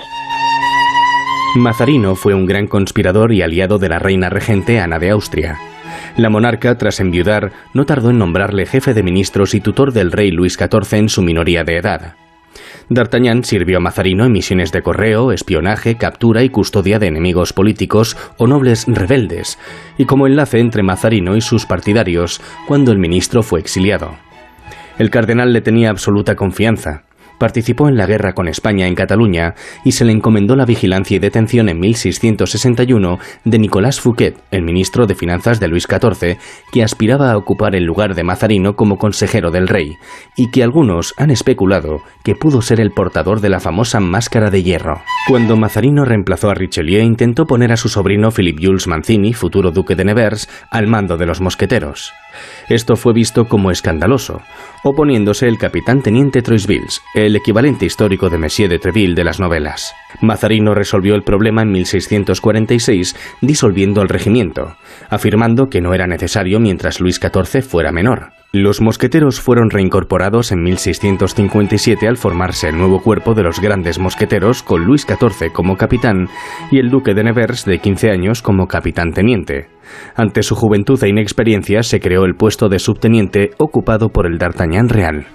[1.55, 5.57] Mazarino fue un gran conspirador y aliado de la reina regente Ana de Austria.
[6.17, 10.31] La monarca, tras enviudar, no tardó en nombrarle jefe de ministros y tutor del rey
[10.31, 12.15] Luis XIV en su minoría de edad.
[12.89, 18.15] D'Artagnan sirvió a Mazarino en misiones de correo, espionaje, captura y custodia de enemigos políticos
[18.37, 19.57] o nobles rebeldes,
[19.97, 24.15] y como enlace entre Mazarino y sus partidarios cuando el ministro fue exiliado.
[24.97, 27.03] El cardenal le tenía absoluta confianza,
[27.37, 31.19] Participó en la guerra con España en Cataluña y se le encomendó la vigilancia y
[31.19, 36.37] detención en 1661 de Nicolás Fouquet, el ministro de Finanzas de Luis XIV,
[36.71, 39.97] que aspiraba a ocupar el lugar de Mazarino como consejero del rey,
[40.35, 44.63] y que algunos han especulado que pudo ser el portador de la famosa máscara de
[44.63, 45.01] hierro.
[45.27, 49.95] Cuando Mazarino reemplazó a Richelieu, intentó poner a su sobrino Philip Jules Mancini, futuro duque
[49.95, 52.13] de Nevers, al mando de los mosqueteros.
[52.69, 54.41] Esto fue visto como escandaloso,
[54.87, 59.95] oponiéndose el capitán teniente Troisville, el equivalente histórico de Monsieur de Treville de las novelas.
[60.21, 64.77] Mazarino resolvió el problema en 1646 disolviendo el regimiento,
[65.09, 68.31] afirmando que no era necesario mientras Luis XIV fuera menor.
[68.57, 74.63] Los mosqueteros fueron reincorporados en 1657 al formarse el nuevo cuerpo de los grandes mosqueteros
[74.63, 76.29] con Luis XIV como capitán
[76.71, 79.67] y el duque de Nevers de 15 años como capitán teniente.
[80.15, 84.87] Ante su juventud e inexperiencia se creó el puesto de subteniente ocupado por el D'Artagnan
[84.87, 85.27] Real.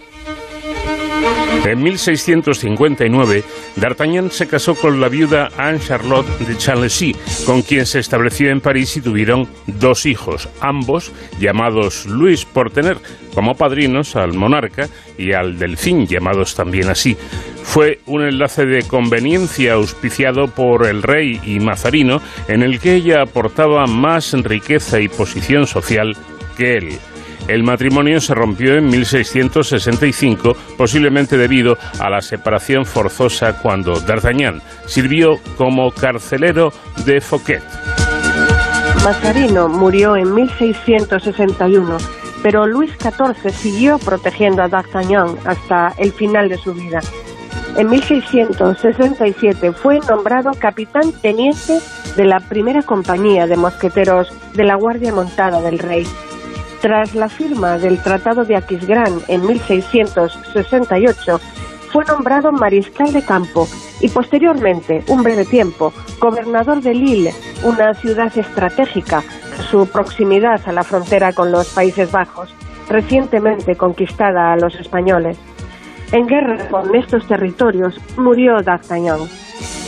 [1.65, 3.45] En 1659,
[3.77, 7.15] D'Artagnan se casó con la viuda Anne-Charlotte de Chalessy,
[7.47, 12.99] con quien se estableció en París y tuvieron dos hijos, ambos llamados Luis por tener
[13.35, 17.17] como padrinos al monarca y al delfín, llamados también así.
[17.63, 23.23] Fue un enlace de conveniencia auspiciado por el rey y Mazarino, en el que ella
[23.23, 26.17] aportaba más riqueza y posición social
[26.57, 26.99] que él.
[27.49, 35.39] El matrimonio se rompió en 1665, posiblemente debido a la separación forzosa cuando D'Artagnan sirvió
[35.57, 36.73] como carcelero
[37.05, 37.63] de Fouquet.
[39.05, 41.97] Mazarino murió en 1661,
[42.43, 47.01] pero Luis XIV siguió protegiendo a D'Artagnan hasta el final de su vida.
[47.77, 51.79] En 1667 fue nombrado capitán teniente
[52.17, 56.07] de la primera compañía de mosqueteros de la Guardia Montada del Rey.
[56.81, 61.41] Tras la firma del Tratado de Aquisgrán en 1668,
[61.93, 63.69] fue nombrado mariscal de campo
[64.01, 69.23] y posteriormente, un breve tiempo, gobernador de Lille, una ciudad estratégica
[69.71, 72.55] su proximidad a la frontera con los Países Bajos,
[72.89, 75.39] recientemente conquistada a los españoles.
[76.13, 79.21] En guerra con estos territorios murió D'Artagnan.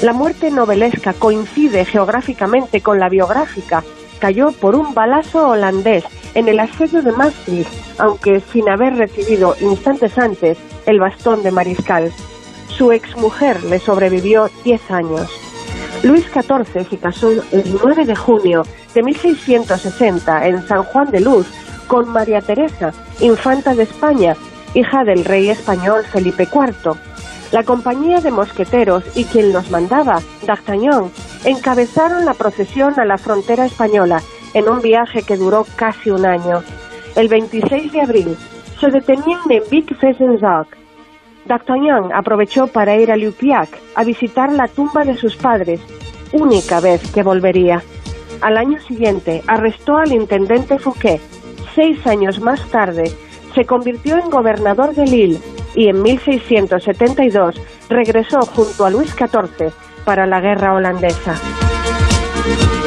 [0.03, 3.83] La muerte novelesca coincide geográficamente con la biográfica.
[4.23, 6.05] Cayó por un balazo holandés
[6.35, 12.13] en el asedio de Maastricht, aunque sin haber recibido instantes antes el bastón de mariscal.
[12.69, 15.29] Su exmujer le sobrevivió 10 años.
[16.05, 18.63] Luis XIV se casó el 9 de junio
[18.95, 21.49] de 1660 en San Juan de Luz
[21.89, 24.37] con María Teresa, infanta de España,
[24.73, 26.93] hija del rey español Felipe IV.
[27.53, 31.11] La compañía de mosqueteros y quien los mandaba, D'Artagnan,
[31.45, 34.23] encabezaron la procesión a la frontera española
[34.55, 36.63] en un viaje que duró casi un año.
[37.15, 38.37] El 26 de abril
[38.81, 40.79] se detenían en Vic Fezensac.
[41.45, 45.83] D'Artagnan aprovechó para ir a Lupiac a visitar la tumba de sus padres,
[46.33, 47.83] única vez que volvería.
[48.41, 51.21] Al año siguiente arrestó al intendente Fouquet.
[51.75, 53.13] Seis años más tarde
[53.55, 55.41] se convirtió en gobernador de Lille
[55.75, 59.73] y en 1672 regresó junto a Luis XIV
[60.05, 61.35] para la guerra holandesa.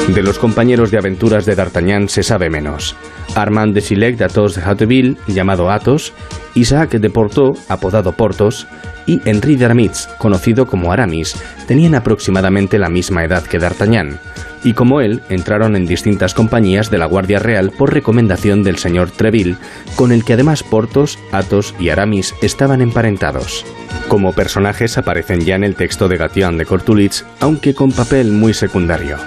[0.08, 2.94] De los compañeros de aventuras de D'Artagnan se sabe menos.
[3.34, 6.12] Armand de Silec d'Athos de Hauteville, llamado Athos,
[6.54, 8.66] Isaac de Porto, apodado Portos,
[9.06, 14.20] y Henri d'Aramitz, conocido como Aramis, tenían aproximadamente la misma edad que D'Artagnan,
[14.66, 19.12] y como él entraron en distintas compañías de la Guardia Real por recomendación del señor
[19.12, 19.58] Treville,
[19.94, 23.64] con el que además Portos, Athos y Aramis estaban emparentados.
[24.08, 28.54] Como personajes aparecen ya en el texto de Gatian de Cortulitz, aunque con papel muy
[28.54, 29.18] secundario.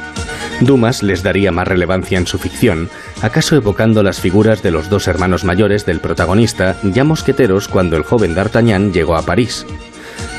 [0.60, 2.90] Dumas les daría más relevancia en su ficción,
[3.22, 8.04] acaso evocando las figuras de los dos hermanos mayores del protagonista, ya mosqueteros cuando el
[8.04, 9.66] joven D'Artagnan llegó a París.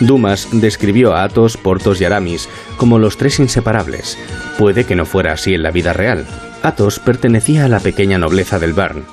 [0.01, 4.19] Dumas describió a Athos, Portos y Aramis como los tres inseparables.
[4.59, 6.27] Puede que no fuera así en la vida real.
[6.63, 9.05] Athos pertenecía a la pequeña nobleza del Barn,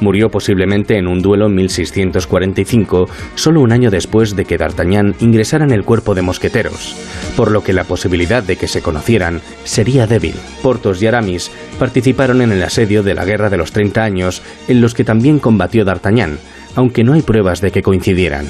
[0.00, 5.64] Murió posiblemente en un duelo en 1645, solo un año después de que D'Artagnan ingresara
[5.64, 6.94] en el cuerpo de mosqueteros,
[7.36, 10.34] por lo que la posibilidad de que se conocieran sería débil.
[10.62, 14.80] Portos y Aramis participaron en el asedio de la Guerra de los Treinta Años, en
[14.80, 16.38] los que también combatió D'Artagnan,
[16.76, 18.46] aunque no hay pruebas de que coincidieran.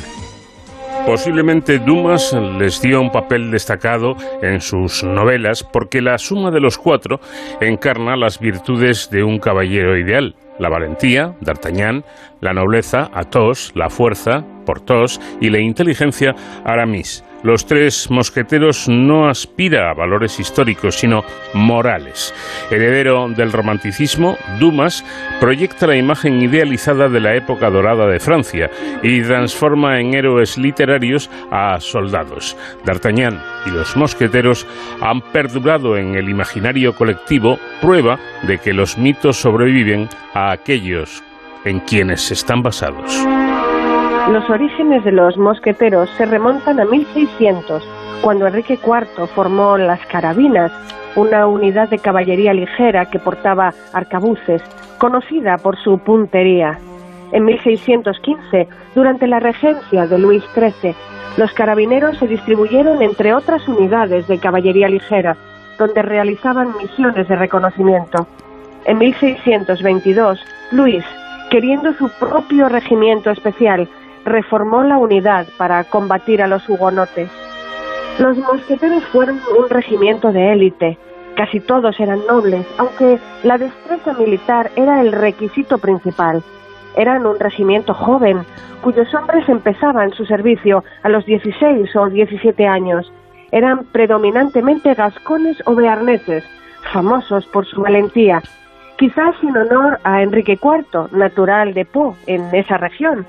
[1.08, 6.76] Posiblemente Dumas les dio un papel destacado en sus novelas porque la suma de los
[6.76, 7.18] cuatro
[7.62, 12.04] encarna las virtudes de un caballero ideal la valentía, D'Artagnan,
[12.40, 17.24] la nobleza, Athos, la fuerza, Porthos y la inteligencia, Aramis.
[17.42, 21.22] Los tres mosqueteros no aspira a valores históricos, sino
[21.54, 22.34] morales.
[22.70, 25.04] Heredero del romanticismo, Dumas
[25.38, 28.70] proyecta la imagen idealizada de la época dorada de Francia
[29.04, 32.56] y transforma en héroes literarios a soldados.
[32.84, 34.66] D'Artagnan y los mosqueteros
[35.00, 41.22] han perdurado en el imaginario colectivo, prueba de que los mitos sobreviven a aquellos
[41.64, 43.24] en quienes están basados.
[44.28, 47.82] Los orígenes de los mosqueteros se remontan a 1600,
[48.20, 50.70] cuando Enrique IV formó las carabinas,
[51.16, 54.62] una unidad de caballería ligera que portaba arcabuces,
[54.98, 56.78] conocida por su puntería.
[57.32, 60.94] En 1615, durante la regencia de Luis XIII,
[61.38, 65.38] los carabineros se distribuyeron entre otras unidades de caballería ligera,
[65.78, 68.26] donde realizaban misiones de reconocimiento.
[68.84, 70.38] En 1622,
[70.72, 71.04] Luis,
[71.50, 73.88] queriendo su propio regimiento especial,
[74.28, 77.30] reformó la unidad para combatir a los hugonotes.
[78.18, 80.98] Los mosqueteros fueron un regimiento de élite.
[81.36, 86.42] Casi todos eran nobles, aunque la destreza militar era el requisito principal.
[86.96, 88.44] Eran un regimiento joven,
[88.82, 93.12] cuyos hombres empezaban su servicio a los 16 o 17 años.
[93.52, 96.44] Eran predominantemente gascones o bearneses,
[96.92, 98.42] famosos por su valentía,
[98.96, 103.24] quizás en honor a Enrique IV, natural de Po, en esa región.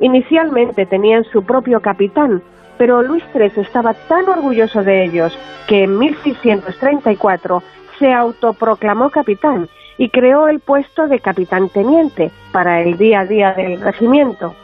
[0.00, 2.42] Inicialmente tenían su propio capitán,
[2.78, 5.36] pero Luis III estaba tan orgulloso de ellos
[5.68, 7.62] que en 1634
[7.98, 13.52] se autoproclamó capitán y creó el puesto de capitán teniente para el día a día
[13.52, 14.54] del regimiento.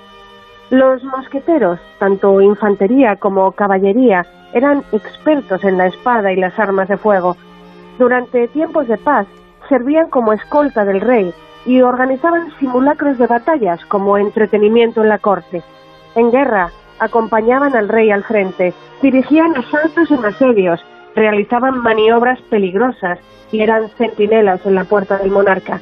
[0.70, 6.97] Los mosqueteros, tanto infantería como caballería, eran expertos en la espada y las armas de
[6.97, 7.37] fuego.
[7.99, 9.26] Durante tiempos de paz
[9.68, 11.33] servían como escolta del rey
[11.67, 15.63] y organizaban simulacros de batallas como entretenimiento en la corte.
[16.15, 20.81] En guerra, acompañaban al rey al frente, dirigían asaltos en asedios,
[21.15, 23.19] realizaban maniobras peligrosas
[23.53, 25.81] y eran centinelas en la puerta del monarca.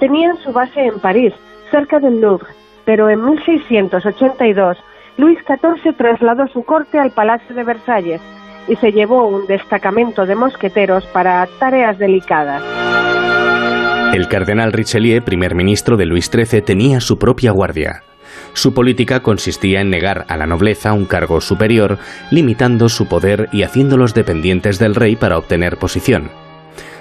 [0.00, 1.32] Tenían su base en París,
[1.70, 2.48] cerca del Louvre,
[2.84, 4.78] pero en 1682
[5.16, 8.20] Luis XIV trasladó su corte al Palacio de Versalles
[8.66, 12.62] y se llevó un destacamento de mosqueteros para tareas delicadas.
[14.14, 18.04] El cardenal Richelieu, primer ministro de Luis XIII, tenía su propia guardia.
[18.52, 21.98] Su política consistía en negar a la nobleza un cargo superior,
[22.30, 26.30] limitando su poder y haciéndolos dependientes del rey para obtener posición.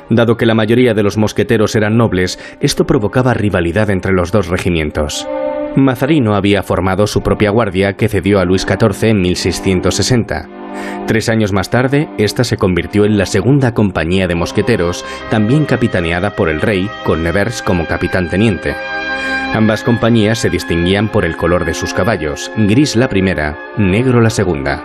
[0.09, 4.47] Dado que la mayoría de los mosqueteros eran nobles, esto provocaba rivalidad entre los dos
[4.47, 5.27] regimientos.
[5.75, 10.62] Mazarino había formado su propia guardia que cedió a Luis XIV en 1660.
[11.07, 16.35] Tres años más tarde, esta se convirtió en la segunda compañía de mosqueteros, también capitaneada
[16.35, 18.75] por el rey, con Nevers como capitán teniente.
[19.53, 24.31] Ambas compañías se distinguían por el color de sus caballos, gris la primera, negro la
[24.31, 24.83] segunda.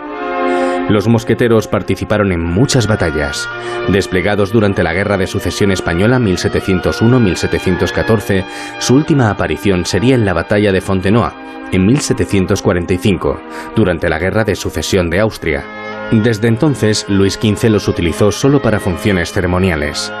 [0.89, 3.47] Los mosqueteros participaron en muchas batallas.
[3.89, 8.43] Desplegados durante la Guerra de Sucesión Española 1701-1714,
[8.79, 11.29] su última aparición sería en la Batalla de Fontenoy,
[11.71, 13.39] en 1745,
[13.75, 15.65] durante la Guerra de Sucesión de Austria.
[16.11, 20.11] Desde entonces, Luis XV los utilizó solo para funciones ceremoniales.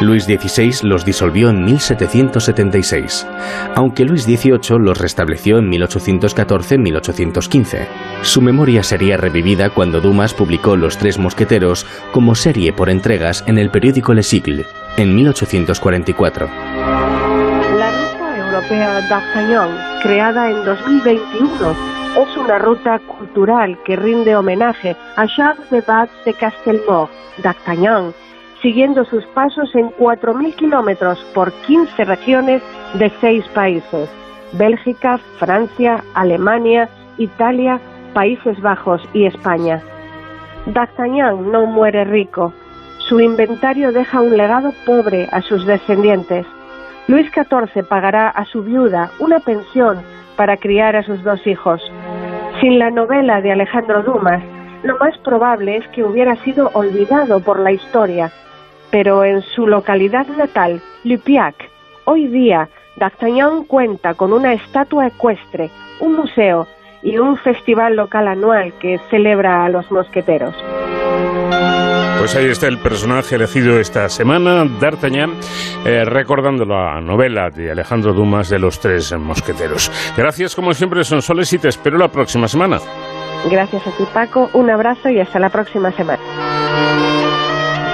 [0.00, 3.26] Luis XVI los disolvió en 1776,
[3.74, 7.86] aunque Luis XVIII los restableció en 1814-1815.
[8.22, 13.58] Su memoria sería revivida cuando Dumas publicó Los Tres Mosqueteros como serie por entregas en
[13.58, 14.66] el periódico Le Sigle,
[14.96, 17.27] en 1844.
[18.58, 19.70] Europea d'Artagnan,
[20.02, 21.70] creada en 2021,
[22.20, 27.08] es una ruta cultural que rinde homenaje a Charles de Batz de Castelmont,
[27.40, 28.12] d'Artagnan,
[28.60, 32.60] siguiendo sus pasos en 4.000 kilómetros por 15 regiones
[32.94, 34.10] de seis países,
[34.54, 37.78] Bélgica, Francia, Alemania, Italia,
[38.12, 39.80] Países Bajos y España.
[40.66, 42.52] D'Artagnan no muere rico.
[43.08, 46.44] Su inventario deja un legado pobre a sus descendientes.
[47.08, 50.00] Luis XIV pagará a su viuda una pensión
[50.36, 51.82] para criar a sus dos hijos.
[52.60, 54.42] Sin la novela de Alejandro Dumas,
[54.84, 58.30] lo más probable es que hubiera sido olvidado por la historia
[58.90, 61.70] pero en su localidad natal, Lupiac,
[62.04, 66.66] hoy día D'Artagnan cuenta con una estatua ecuestre, un museo
[67.02, 70.54] y un festival local anual que celebra a los mosqueteros.
[72.18, 75.34] Pues ahí está el personaje elegido esta semana, D'Artagnan,
[75.84, 79.90] eh, recordando la novela de Alejandro Dumas de los tres mosqueteros.
[80.16, 82.80] Gracias como siempre, son soles y te espero la próxima semana.
[83.50, 86.18] Gracias a ti Paco, un abrazo y hasta la próxima semana.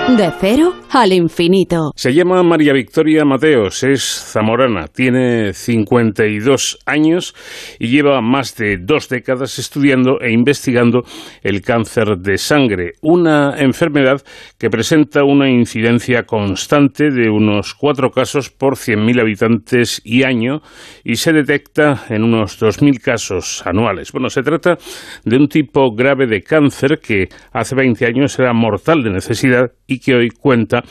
[0.08, 1.90] De cero al infinito.
[1.96, 7.34] Se llama María Victoria Mateos, es zamorana, tiene 52 años
[7.80, 11.02] y lleva más de dos décadas estudiando e investigando
[11.42, 14.22] el cáncer de sangre, una enfermedad
[14.56, 20.60] que presenta una incidencia constante de unos cuatro casos por 100.000 habitantes y año
[21.02, 24.12] y se detecta en unos 2.000 casos anuales.
[24.12, 24.76] Bueno, se trata
[25.24, 30.14] de un tipo grave de cáncer que hace 20 años era mortal de necesidad que
[30.14, 30.84] hoy cuenta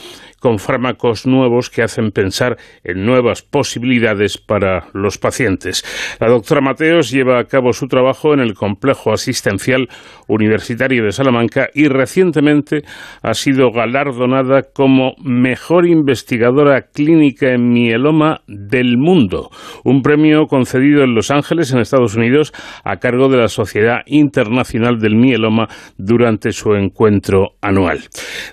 [0.43, 5.85] con fármacos nuevos que hacen pensar en nuevas posibilidades para los pacientes.
[6.19, 9.87] La doctora Mateos lleva a cabo su trabajo en el Complejo Asistencial
[10.27, 12.81] Universitario de Salamanca y recientemente
[13.21, 19.49] ha sido galardonada como mejor investigadora clínica en mieloma del mundo,
[19.85, 22.51] un premio concedido en Los Ángeles, en Estados Unidos,
[22.83, 28.01] a cargo de la Sociedad Internacional del Mieloma durante su encuentro anual.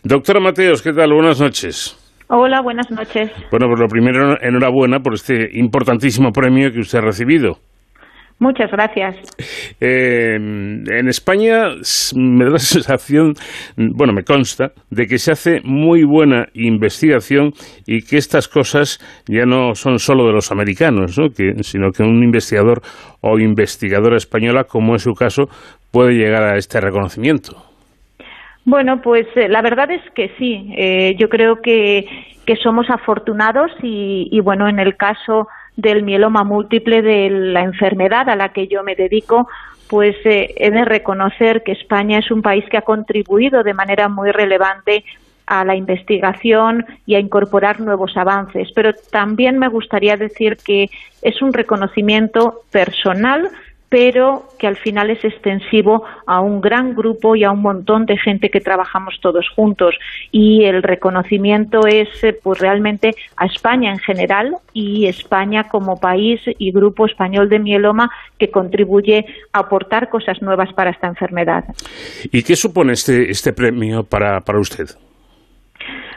[0.04, 1.12] Doctora Mateos, ¿qué tal?
[1.12, 1.79] Buenas noches.
[2.32, 3.28] Hola, buenas noches.
[3.50, 7.56] Bueno, pues lo primero, enhorabuena por este importantísimo premio que usted ha recibido.
[8.38, 9.16] Muchas gracias.
[9.80, 11.70] Eh, en España
[12.14, 13.34] me da la sensación,
[13.76, 17.50] bueno, me consta, de que se hace muy buena investigación
[17.84, 21.26] y que estas cosas ya no son solo de los americanos, ¿no?
[21.62, 22.80] sino que un investigador
[23.22, 25.48] o investigadora española, como es su caso,
[25.90, 27.69] puede llegar a este reconocimiento.
[28.70, 30.72] Bueno, pues eh, la verdad es que sí.
[30.76, 32.06] Eh, yo creo que,
[32.46, 38.36] que somos afortunados y, bueno, en el caso del mieloma múltiple de la enfermedad a
[38.36, 39.48] la que yo me dedico,
[39.88, 44.08] pues eh, he de reconocer que España es un país que ha contribuido de manera
[44.08, 45.02] muy relevante
[45.46, 48.68] a la investigación y a incorporar nuevos avances.
[48.72, 50.90] Pero también me gustaría decir que
[51.22, 53.50] es un reconocimiento personal
[53.90, 58.16] pero que al final es extensivo a un gran grupo y a un montón de
[58.16, 59.96] gente que trabajamos todos juntos
[60.30, 66.40] y el reconocimiento es eh, pues realmente a España en general y España como país
[66.46, 71.64] y grupo español de mieloma que contribuye a aportar cosas nuevas para esta enfermedad.
[72.30, 74.86] ¿Y qué supone este, este premio para, para usted?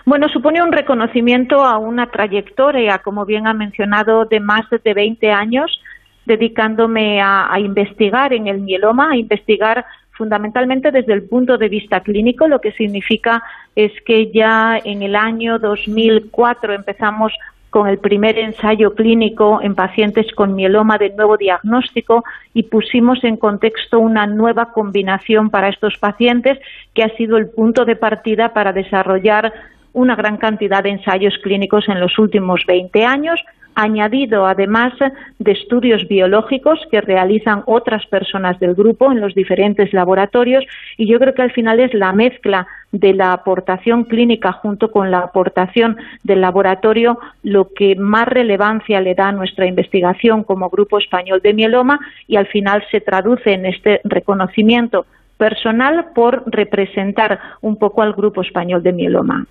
[0.05, 5.31] Bueno, supone un reconocimiento a una trayectoria, como bien ha mencionado, de más de 20
[5.31, 5.81] años
[6.25, 12.47] dedicándome a, investigar en el mieloma, a investigar fundamentalmente desde el punto de vista clínico,
[12.47, 13.43] lo que significa
[13.75, 17.33] es que ya en el año 2004 empezamos
[17.71, 23.35] con el primer ensayo clínico en pacientes con mieloma de nuevo diagnóstico y pusimos en
[23.35, 26.59] contexto una nueva combinación para estos pacientes
[26.93, 29.51] que ha sido el punto de partida para desarrollar
[29.93, 33.43] una gran cantidad de ensayos clínicos en los últimos 20 años,
[33.75, 34.93] añadido además
[35.39, 40.63] de estudios biológicos que realizan otras personas del grupo en los diferentes laboratorios
[40.97, 45.11] y yo creo que al final es la mezcla de la aportación clínica junto con
[45.11, 50.99] la aportación del laboratorio lo que más relevancia le da a nuestra investigación como Grupo
[50.99, 55.05] Español de Mieloma y al final se traduce en este reconocimiento
[55.37, 59.45] personal por representar un poco al grupo español de mieloma.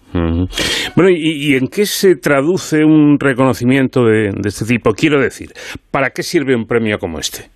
[0.95, 4.93] Bueno, ¿y, en qué se traduce un reconocimiento de, este tipo?
[4.93, 5.51] Quiero decir,
[5.91, 7.51] ¿para qué sirve un premio como este?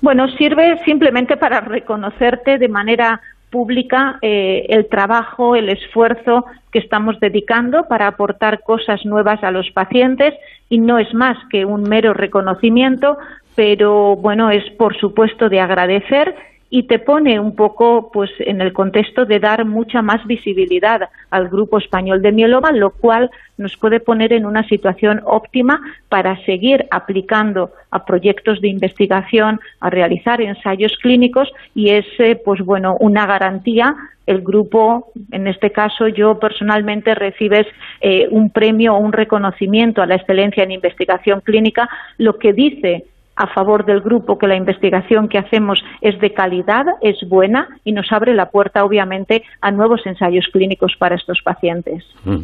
[0.00, 7.20] Bueno, sirve simplemente para reconocerte de manera pública eh, el trabajo, el esfuerzo que estamos
[7.20, 10.34] dedicando para aportar cosas nuevas a los pacientes
[10.70, 13.18] y no es más que un mero reconocimiento,
[13.54, 16.34] pero bueno, es por supuesto de agradecer
[16.74, 21.50] y te pone un poco pues en el contexto de dar mucha más visibilidad al
[21.50, 26.86] grupo español de mieloma, lo cual nos puede poner en una situación óptima para seguir
[26.90, 33.26] aplicando a proyectos de investigación, a realizar ensayos clínicos y es eh, pues bueno una
[33.26, 33.94] garantía.
[34.24, 37.66] El grupo, en este caso yo personalmente recibes
[38.00, 43.04] eh, un premio o un reconocimiento a la excelencia en investigación clínica, lo que dice
[43.42, 47.90] a favor del grupo que la investigación que hacemos es de calidad, es buena y
[47.90, 52.04] nos abre la puerta, obviamente, a nuevos ensayos clínicos para estos pacientes.
[52.24, 52.42] Mm.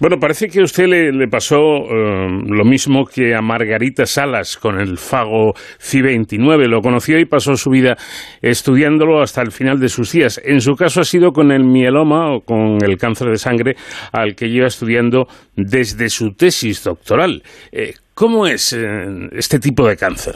[0.00, 4.80] Bueno, parece que a usted le, pasó eh, lo mismo que a Margarita Salas con
[4.80, 6.66] el fago CI-29.
[6.66, 7.96] Lo conoció y pasó su vida
[8.40, 10.40] estudiándolo hasta el final de sus días.
[10.44, 13.76] En su caso ha sido con el mieloma o con el cáncer de sangre
[14.12, 17.42] al que lleva estudiando desde su tesis doctoral.
[17.70, 20.34] Eh, ¿Cómo es eh, este tipo de cáncer?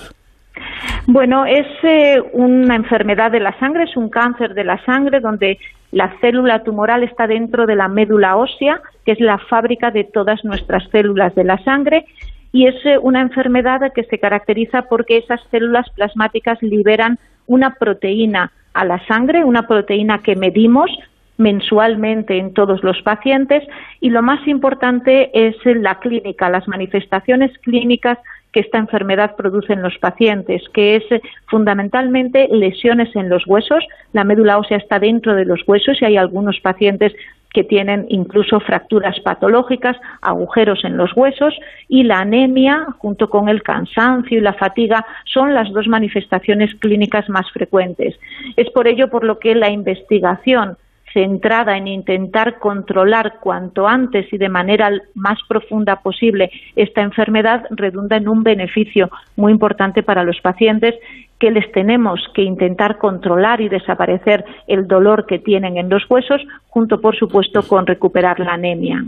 [1.07, 5.59] Bueno, es eh, una enfermedad de la sangre, es un cáncer de la sangre donde
[5.93, 10.45] la célula tumoral está dentro de la médula ósea, que es la fábrica de todas
[10.45, 12.07] nuestras células de la sangre,
[12.53, 18.85] y es una enfermedad que se caracteriza porque esas células plasmáticas liberan una proteína a
[18.85, 20.91] la sangre, una proteína que medimos,
[21.39, 23.63] mensualmente en todos los pacientes
[24.01, 28.19] y lo más importante es la clínica, las manifestaciones clínicas
[28.53, 31.05] que esta enfermedad produce en los pacientes, que es
[31.47, 33.85] fundamentalmente lesiones en los huesos.
[34.15, 37.13] La médula ósea está dentro de los huesos y hay algunos pacientes
[37.53, 41.55] que tienen incluso fracturas patológicas, agujeros en los huesos
[41.89, 47.29] y la anemia junto con el cansancio y la fatiga son las dos manifestaciones clínicas
[47.29, 48.19] más frecuentes.
[48.57, 50.77] Es por ello por lo que la investigación
[51.17, 58.19] centrada en intentar controlar cuanto antes y de manera más profunda posible esta enfermedad redunda
[58.19, 60.95] en un beneficio muy importante para los pacientes
[61.41, 66.43] que les tenemos que intentar controlar y desaparecer el dolor que tienen en los huesos,
[66.69, 69.03] junto, por supuesto, con recuperar la anemia.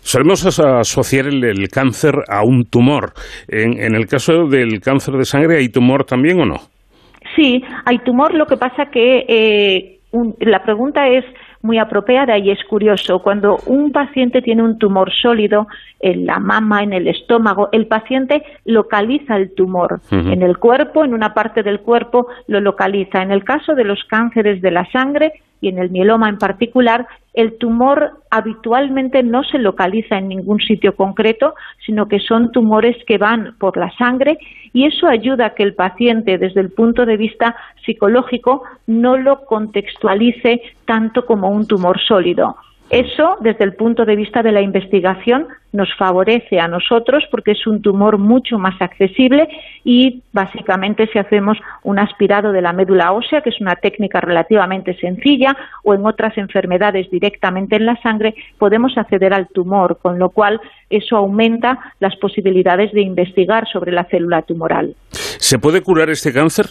[0.00, 3.12] Solemos asociar el, cáncer a un tumor.
[3.48, 6.56] En, el caso del cáncer de sangre, ¿hay tumor también o no?
[7.36, 8.34] Sí, hay tumor.
[8.34, 10.01] Lo que pasa que eh,
[10.40, 11.24] la pregunta es
[11.62, 13.20] muy apropiada y es curioso.
[13.20, 15.66] Cuando un paciente tiene un tumor sólido
[16.00, 21.14] en la mama, en el estómago, el paciente localiza el tumor en el cuerpo, en
[21.14, 23.22] una parte del cuerpo lo localiza.
[23.22, 27.06] En el caso de los cánceres de la sangre y en el mieloma en particular,
[27.34, 31.54] el tumor habitualmente no se localiza en ningún sitio concreto,
[31.86, 34.38] sino que son tumores que van por la sangre
[34.72, 39.44] y eso ayuda a que el paciente, desde el punto de vista psicológico, no lo
[39.44, 42.56] contextualice tanto como un tumor sólido.
[42.92, 47.66] Eso, desde el punto de vista de la investigación, nos favorece a nosotros porque es
[47.66, 49.48] un tumor mucho más accesible
[49.82, 54.94] y básicamente si hacemos un aspirado de la médula ósea, que es una técnica relativamente
[54.98, 60.28] sencilla, o en otras enfermedades directamente en la sangre, podemos acceder al tumor, con lo
[60.28, 64.94] cual eso aumenta las posibilidades de investigar sobre la célula tumoral.
[65.12, 66.66] ¿Se puede curar este cáncer?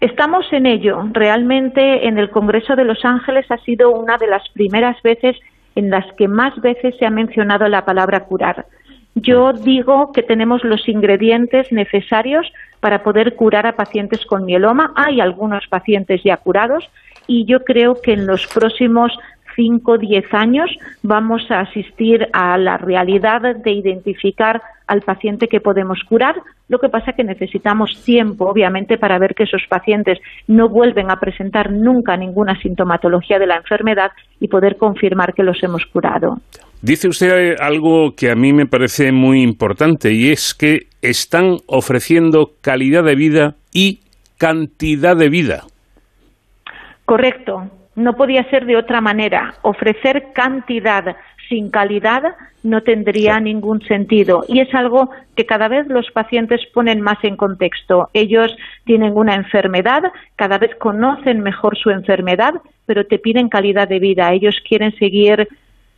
[0.00, 1.04] Estamos en ello.
[1.12, 5.36] Realmente en el Congreso de Los Ángeles ha sido una de las primeras veces
[5.74, 8.66] en las que más veces se ha mencionado la palabra curar.
[9.14, 14.92] Yo digo que tenemos los ingredientes necesarios para poder curar a pacientes con mieloma.
[14.96, 16.88] Hay algunos pacientes ya curados
[17.26, 19.12] y yo creo que en los próximos
[19.54, 20.70] 5, 10 años
[21.02, 26.36] vamos a asistir a la realidad de identificar al paciente que podemos curar.
[26.68, 31.10] Lo que pasa es que necesitamos tiempo, obviamente, para ver que esos pacientes no vuelven
[31.10, 36.38] a presentar nunca ninguna sintomatología de la enfermedad y poder confirmar que los hemos curado.
[36.82, 42.52] Dice usted algo que a mí me parece muy importante y es que están ofreciendo
[42.62, 44.00] calidad de vida y
[44.38, 45.64] cantidad de vida.
[47.04, 47.70] Correcto.
[48.00, 49.52] No podía ser de otra manera.
[49.60, 51.16] Ofrecer cantidad
[51.50, 52.22] sin calidad
[52.62, 54.42] no tendría ningún sentido.
[54.48, 58.08] Y es algo que cada vez los pacientes ponen más en contexto.
[58.14, 60.04] Ellos tienen una enfermedad,
[60.36, 62.54] cada vez conocen mejor su enfermedad,
[62.86, 64.32] pero te piden calidad de vida.
[64.32, 65.46] Ellos quieren seguir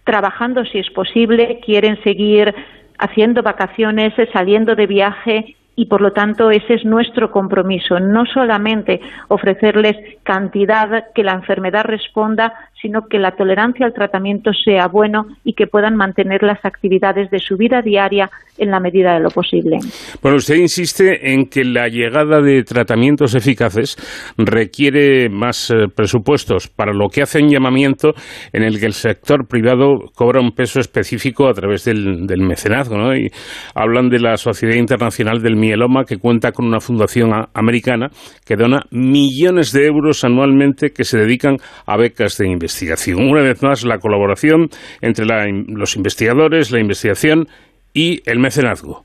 [0.02, 2.52] trabajando si es posible, quieren seguir
[2.98, 9.00] haciendo vacaciones, saliendo de viaje y por lo tanto ese es nuestro compromiso, no solamente
[9.28, 12.52] ofrecerles cantidad que la enfermedad responda,
[12.82, 17.38] sino que la tolerancia al tratamiento sea bueno y que puedan mantener las actividades de
[17.38, 18.28] su vida diaria
[18.58, 19.78] en la medida de lo posible.
[20.20, 23.96] Bueno, usted insiste en que la llegada de tratamientos eficaces
[24.36, 28.12] requiere más eh, presupuestos, para lo que hace un llamamiento
[28.52, 32.98] en el que el sector privado cobra un peso específico a través del, mecenazgo.
[32.98, 33.14] ¿no?
[33.16, 33.30] Y
[33.74, 38.08] hablan de la Sociedad Internacional del Mieloma, que cuenta con una fundación americana
[38.44, 41.56] que dona millones de euros anualmente que se dedican
[41.86, 43.28] a becas de investigación investigación.
[43.28, 44.68] Una vez más, la colaboración
[45.00, 47.46] entre los investigadores, la investigación
[47.92, 49.04] y el mecenazgo.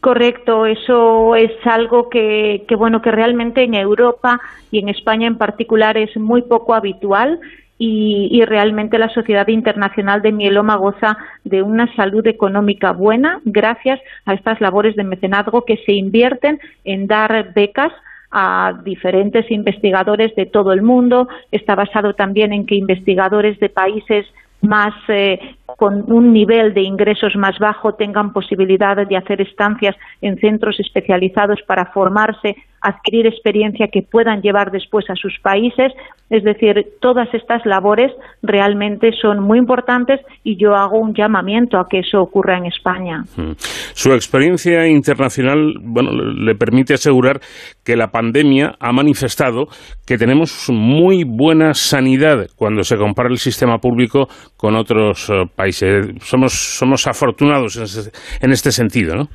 [0.00, 5.98] Correcto, eso es algo que, bueno, que realmente en Europa y en España en particular
[5.98, 7.38] es muy poco habitual
[7.76, 14.00] y, y, realmente la Sociedad Internacional de Mieloma goza de una salud económica buena gracias
[14.26, 17.92] a estas labores de mecenazgo que se invierten en dar becas
[18.30, 21.28] a diferentes investigadores de todo el mundo.
[21.50, 24.26] Está basado también en que investigadores de países
[24.62, 30.38] más eh, con un nivel de ingresos más bajo tengan posibilidad de hacer estancias en
[30.38, 35.92] centros especializados para formarse adquirir experiencia que puedan llevar después a sus países.
[36.30, 38.12] Es decir, todas estas labores
[38.42, 43.24] realmente son muy importantes y yo hago un llamamiento a que eso ocurra en España.
[43.36, 43.52] Mm.
[43.58, 47.40] Su experiencia internacional bueno, le permite asegurar
[47.84, 49.66] que la pandemia ha manifestado
[50.06, 56.06] que tenemos muy buena sanidad cuando se compara el sistema público con otros eh, países.
[56.20, 58.10] Somos, somos afortunados
[58.40, 59.28] en este sentido, ¿no?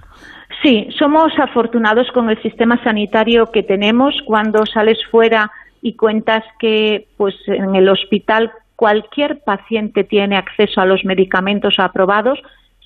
[0.66, 4.16] Sí, somos afortunados con el sistema sanitario que tenemos.
[4.26, 5.52] Cuando sales fuera
[5.84, 12.40] y cuentas que pues en el hospital cualquier paciente tiene acceso a los medicamentos aprobados,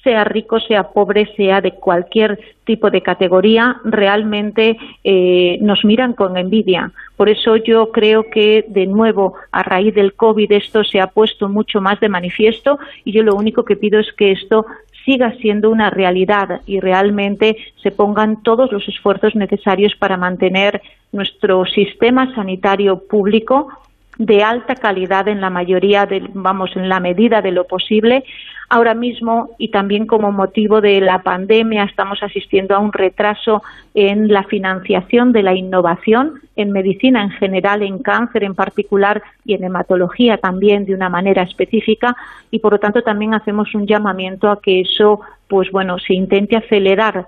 [0.03, 6.35] sea rico, sea pobre, sea de cualquier tipo de categoría, realmente eh, nos miran con
[6.35, 6.91] envidia.
[7.15, 11.47] Por eso yo creo que, de nuevo, a raíz del COVID esto se ha puesto
[11.47, 14.65] mucho más de manifiesto y yo lo único que pido es que esto
[15.05, 20.81] siga siendo una realidad y realmente se pongan todos los esfuerzos necesarios para mantener
[21.11, 23.69] nuestro sistema sanitario público
[24.17, 28.25] de alta calidad en la mayoría, de, vamos, en la medida de lo posible.
[28.71, 33.63] Ahora mismo, y también como motivo de la pandemia, estamos asistiendo a un retraso
[33.95, 39.55] en la financiación de la innovación en medicina en general, en cáncer en particular y
[39.55, 42.15] en hematología también de una manera específica,
[42.51, 46.55] y por lo tanto también hacemos un llamamiento a que eso, pues bueno, se intente
[46.55, 47.25] acelerar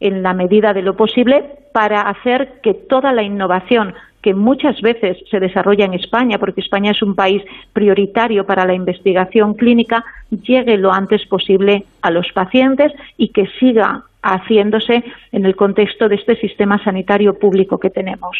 [0.00, 5.18] en la medida de lo posible para hacer que toda la innovación que muchas veces
[5.30, 7.42] se desarrolla en España, porque España es un país
[7.72, 14.04] prioritario para la investigación clínica, llegue lo antes posible a los pacientes y que siga
[14.22, 15.02] haciéndose
[15.32, 18.36] en el contexto de este sistema sanitario público que tenemos.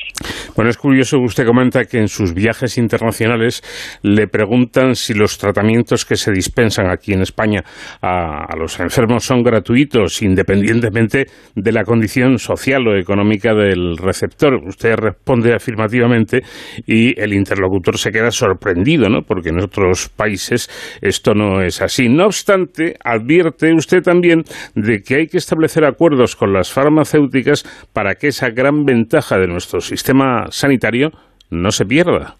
[0.54, 3.62] Bueno, es curioso que usted comenta que en sus viajes internacionales
[4.02, 7.62] le preguntan si los tratamientos que se dispensan aquí en España
[8.02, 14.54] a, los enfermos son gratuitos independientemente de la condición social o económica del receptor.
[14.54, 16.42] Usted responde afirmativamente
[16.86, 19.22] y el interlocutor se queda sorprendido, ¿no?
[19.22, 20.68] Porque en otros países
[21.00, 22.08] esto no es así.
[22.08, 24.42] No obstante, advierte usted también
[24.74, 29.38] de que hay que establecer hacer acuerdos con las farmacéuticas para que esa gran ventaja
[29.38, 31.12] de nuestro sistema sanitario
[31.48, 32.34] no se pierda.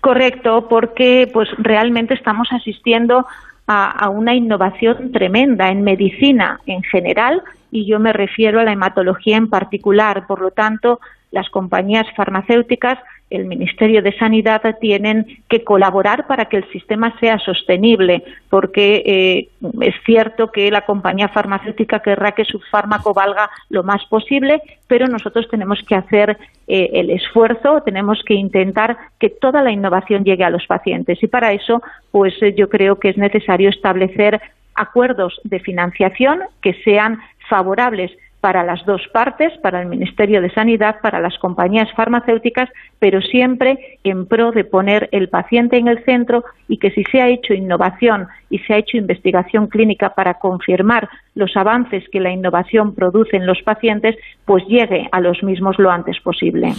[0.00, 3.26] Correcto, porque pues realmente estamos asistiendo
[3.66, 8.72] a, a, una innovación tremenda en medicina en general y yo me refiero a la
[8.72, 10.26] hematología en particular.
[10.26, 12.98] Por lo tanto, las compañías farmacéuticas
[13.30, 19.48] el Ministerio de Sanidad tienen que colaborar para que el sistema sea sostenible, porque eh,
[19.80, 25.06] es cierto que la compañía farmacéutica querrá que su fármaco valga lo más posible, pero
[25.06, 30.44] nosotros tenemos que hacer eh, el esfuerzo, tenemos que intentar que toda la innovación llegue
[30.44, 31.22] a los pacientes.
[31.22, 34.40] Y para eso, pues eh, yo creo que es necesario establecer
[34.74, 38.10] acuerdos de financiación que sean favorables
[38.40, 42.68] para las dos partes, para el Ministerio de Sanidad, para las compañías farmacéuticas,
[42.98, 47.20] pero siempre en pro de poner el paciente en el centro y que si se
[47.20, 52.30] ha hecho innovación y se ha hecho investigación clínica para confirmar los avances que la
[52.30, 56.72] innovación produce en los pacientes, pues llegue a los mismos lo antes posible.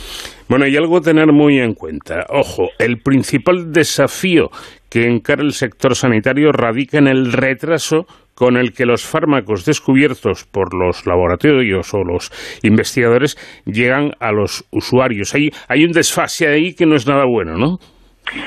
[0.47, 2.25] Bueno, y algo a tener muy en cuenta.
[2.29, 4.49] Ojo, el principal desafío
[4.89, 8.07] que encara el sector sanitario radica en el retraso
[8.39, 12.31] con el que los fármacos descubiertos por los laboratorios o los
[12.63, 13.35] investigadores
[13.65, 15.35] llegan a los usuarios.
[15.35, 17.79] Hay, hay un desfase ahí que no es nada bueno, ¿no?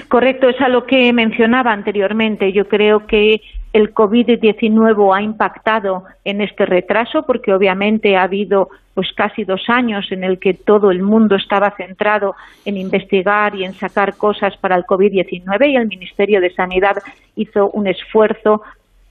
[0.09, 2.53] Correcto, es a lo que mencionaba anteriormente.
[2.53, 3.43] Yo creo que
[3.75, 10.07] el COVID-19 ha impactado en este retraso porque obviamente ha habido pues casi dos años
[10.11, 12.35] en el que todo el mundo estaba centrado
[12.65, 16.97] en investigar y en sacar cosas para el COVID-19 y el Ministerio de Sanidad
[17.37, 18.63] hizo un esfuerzo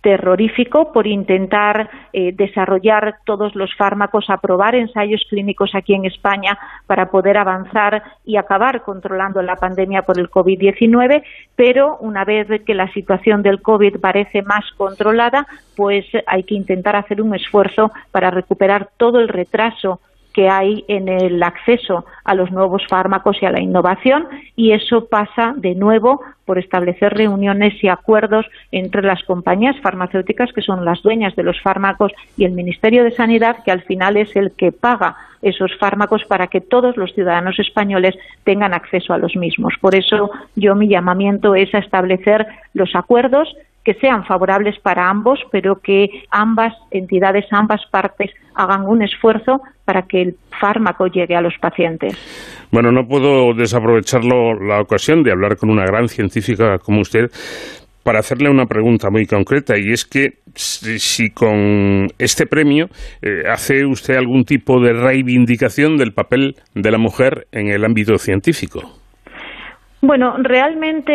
[0.02, 7.10] terrorífico por intentar eh, desarrollar todos los fármacos, aprobar ensayos clínicos aquí en España para
[7.12, 11.24] poder avanzar y acabar controlando la pandemia por el COVID-19,
[11.56, 16.96] pero una vez que la situación del COVID parece más controlada, pues hay que intentar
[16.96, 20.00] hacer un esfuerzo para recuperar todo el retraso
[20.34, 25.06] que hay en el acceso a los nuevos fármacos y a la innovación y eso
[25.06, 31.02] pasa de nuevo por establecer reuniones y acuerdos entre las compañías farmacéuticas que son las
[31.02, 34.72] dueñas de los fármacos y el Ministerio de Sanidad que al final es el que
[34.72, 39.74] paga esos fármacos para que todos los ciudadanos españoles tengan acceso a los mismos.
[39.82, 43.54] Por eso yo mi llamamiento es a establecer los acuerdos
[43.84, 50.04] que sean favorables para ambos, pero que ambas entidades, ambas partes hagan un esfuerzo para
[50.04, 52.14] que el fármaco llegue a los pacientes.
[52.72, 57.30] Bueno, no puedo desaprovecharlo la ocasión de hablar con una gran científica como usted
[58.04, 62.88] para hacerle una pregunta muy concreta y es que si con este premio
[63.22, 68.18] eh, hace usted algún tipo de reivindicación del papel de la mujer en el ámbito
[68.18, 69.01] científico.
[70.04, 71.14] Bueno, realmente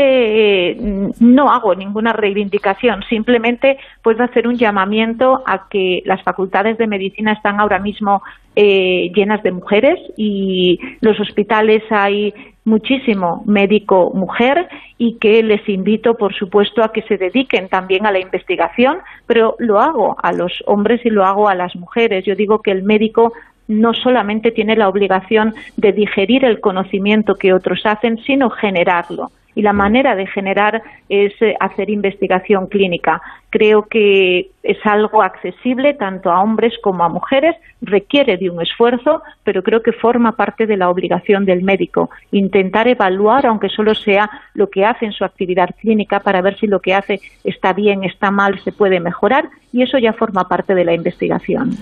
[0.70, 0.76] eh,
[1.18, 7.32] no hago ninguna reivindicación, simplemente puedo hacer un llamamiento a que las facultades de medicina
[7.32, 8.22] están ahora mismo
[8.54, 12.32] eh, llenas de mujeres y los hospitales hay
[12.64, 14.68] muchísimo médico mujer
[14.98, 19.56] y que les invito, por supuesto, a que se dediquen también a la investigación, pero
[19.58, 22.24] lo hago a los hombres y lo hago a las mujeres.
[22.24, 23.32] Yo digo que el médico
[23.68, 29.30] no solamente tiene la obligación de digerir el conocimiento que otros hacen, sino generarlo.
[29.56, 33.22] Y la manera de generar es eh, hacer investigación clínica.
[33.48, 39.22] Creo que es algo accesible tanto a hombres como a mujeres, requiere de un esfuerzo,
[39.44, 42.10] pero creo que forma parte de la obligación del médico.
[42.32, 46.66] Intentar evaluar, aunque solo sea lo que hace en su actividad clínica, para ver si
[46.66, 50.74] lo que hace está bien, está mal, se puede mejorar, y eso ya forma parte
[50.74, 51.72] de la investigación.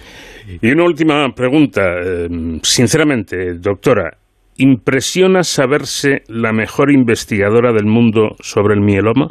[0.61, 1.81] Y una última pregunta.
[2.03, 2.29] Eh,
[2.63, 4.17] sinceramente, doctora,
[4.57, 9.31] ¿impresiona saberse la mejor investigadora del mundo sobre el mieloma?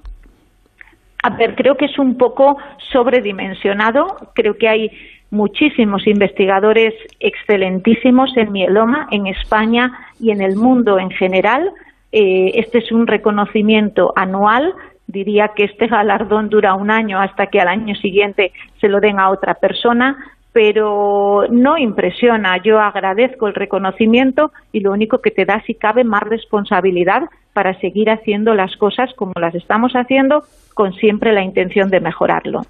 [1.23, 2.57] A ver, creo que es un poco
[2.91, 4.31] sobredimensionado.
[4.33, 4.89] Creo que hay
[5.29, 9.91] muchísimos investigadores excelentísimos en mieloma en España
[10.21, 11.69] y en el mundo en general.
[12.13, 14.73] Eh, este es un reconocimiento anual.
[15.13, 18.51] Diría que este galardón dura un año hasta que al año siguiente
[18.81, 20.17] se lo den a otra persona
[20.53, 22.61] pero no impresiona.
[22.63, 27.73] Yo agradezco el reconocimiento y lo único que te da, si cabe, más responsabilidad para
[27.79, 30.43] seguir haciendo las cosas como las estamos haciendo,
[30.75, 32.61] con siempre la intención de mejorarlo.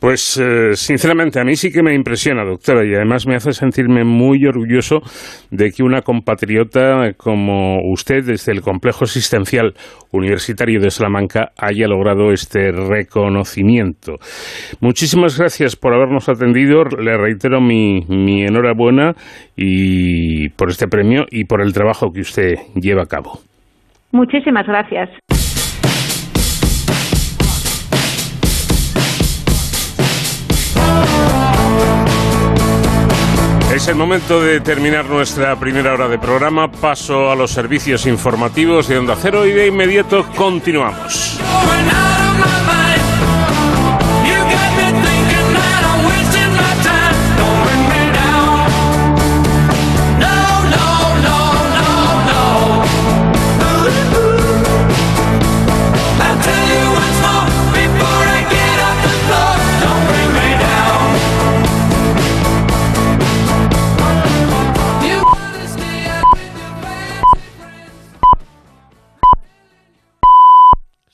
[0.00, 4.02] Pues eh, sinceramente a mí sí que me impresiona, doctora, y además me hace sentirme
[4.02, 5.00] muy orgulloso
[5.50, 9.74] de que una compatriota como usted desde el Complejo Asistencial
[10.10, 14.14] Universitario de Salamanca haya logrado este reconocimiento.
[14.80, 16.84] Muchísimas gracias por habernos atendido.
[16.84, 19.12] Le reitero mi, mi enhorabuena
[19.54, 23.40] y por este premio y por el trabajo que usted lleva a cabo.
[24.12, 25.10] Muchísimas gracias.
[33.80, 36.70] Es el momento de terminar nuestra primera hora de programa.
[36.70, 41.40] Paso a los servicios informativos de Onda Cero y de inmediato continuamos.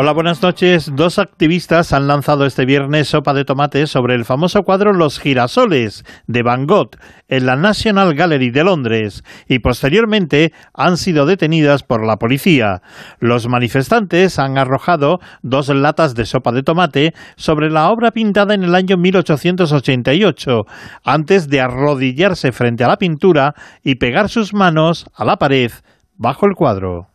[0.00, 0.92] Hola, buenas noches.
[0.94, 6.04] Dos activistas han lanzado este viernes sopa de tomate sobre el famoso cuadro Los girasoles
[6.28, 6.90] de Van Gogh
[7.26, 12.80] en la National Gallery de Londres y posteriormente han sido detenidas por la policía.
[13.18, 18.62] Los manifestantes han arrojado dos latas de sopa de tomate sobre la obra pintada en
[18.62, 20.64] el año 1888
[21.02, 25.72] antes de arrodillarse frente a la pintura y pegar sus manos a la pared
[26.16, 27.08] bajo el cuadro.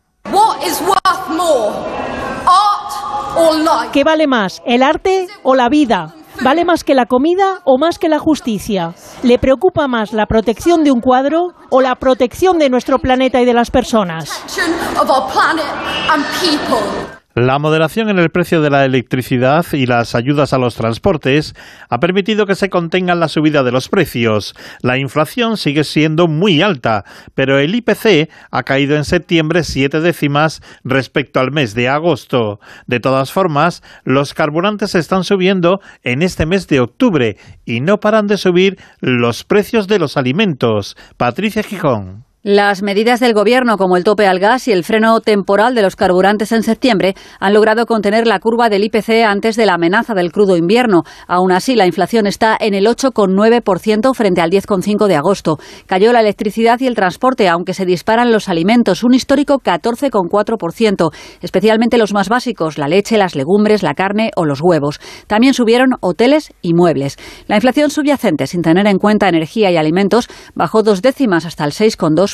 [3.92, 6.14] ¿Qué vale más, el arte o la vida?
[6.42, 8.94] ¿Vale más que la comida o más que la justicia?
[9.22, 13.44] ¿Le preocupa más la protección de un cuadro o la protección de nuestro planeta y
[13.44, 14.30] de las personas?
[17.34, 21.56] La moderación en el precio de la electricidad y las ayudas a los transportes
[21.88, 24.54] ha permitido que se contengan la subida de los precios.
[24.82, 27.02] La inflación sigue siendo muy alta,
[27.34, 32.60] pero el IPC ha caído en septiembre siete décimas respecto al mes de agosto.
[32.86, 38.28] De todas formas, los carburantes están subiendo en este mes de octubre y no paran
[38.28, 40.96] de subir los precios de los alimentos.
[41.16, 42.26] Patricia Gijón.
[42.46, 45.96] Las medidas del Gobierno, como el tope al gas y el freno temporal de los
[45.96, 50.30] carburantes en septiembre, han logrado contener la curva del IPC antes de la amenaza del
[50.30, 51.04] crudo invierno.
[51.26, 55.56] Aún así, la inflación está en el 8,9% frente al 10,5% de agosto.
[55.86, 61.96] Cayó la electricidad y el transporte, aunque se disparan los alimentos, un histórico 14,4%, especialmente
[61.96, 65.00] los más básicos, la leche, las legumbres, la carne o los huevos.
[65.28, 67.16] También subieron hoteles y muebles.
[67.46, 71.72] La inflación subyacente, sin tener en cuenta energía y alimentos, bajó dos décimas hasta el
[71.72, 72.33] 6,2%.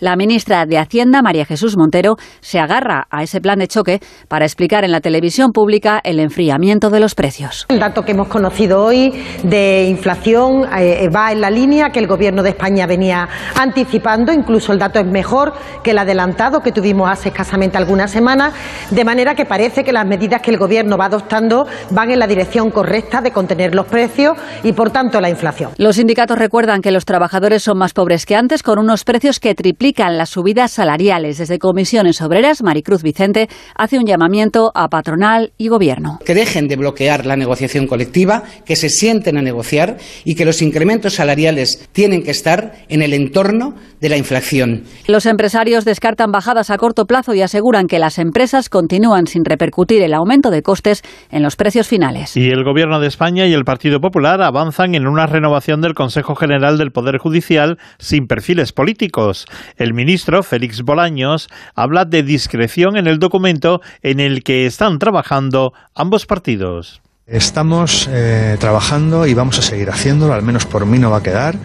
[0.00, 4.44] La ministra de Hacienda, María Jesús Montero, se agarra a ese plan de choque para
[4.44, 7.66] explicar en la televisión pública el enfriamiento de los precios.
[7.68, 12.06] El dato que hemos conocido hoy de inflación eh, va en la línea que el
[12.06, 17.10] Gobierno de España venía anticipando, incluso el dato es mejor que el adelantado que tuvimos
[17.10, 18.52] hace escasamente algunas semanas,
[18.90, 22.26] de manera que parece que las medidas que el Gobierno va adoptando van en la
[22.26, 25.72] dirección correcta de contener los precios y, por tanto, la inflación.
[25.76, 29.38] Los sindicatos recuerdan que los trabajadores son más pobres que antes, con un unos precios
[29.38, 31.36] que triplican las subidas salariales.
[31.36, 36.18] Desde Comisiones Obreras, Maricruz Vicente hace un llamamiento a patronal y gobierno.
[36.24, 40.62] Que dejen de bloquear la negociación colectiva, que se sienten a negociar y que los
[40.62, 44.84] incrementos salariales tienen que estar en el entorno de la inflación.
[45.06, 50.00] Los empresarios descartan bajadas a corto plazo y aseguran que las empresas continúan sin repercutir
[50.00, 52.38] el aumento de costes en los precios finales.
[52.38, 56.34] Y el Gobierno de España y el Partido Popular avanzan en una renovación del Consejo
[56.36, 59.46] General del Poder Judicial sin perfiles políticos.
[59.76, 65.72] El ministro Félix Bolaños habla de discreción en el documento en el que están trabajando
[65.96, 67.02] ambos partidos.
[67.30, 71.22] Estamos eh, trabajando y vamos a seguir haciéndolo, al menos por mí no va a
[71.22, 71.58] quedar,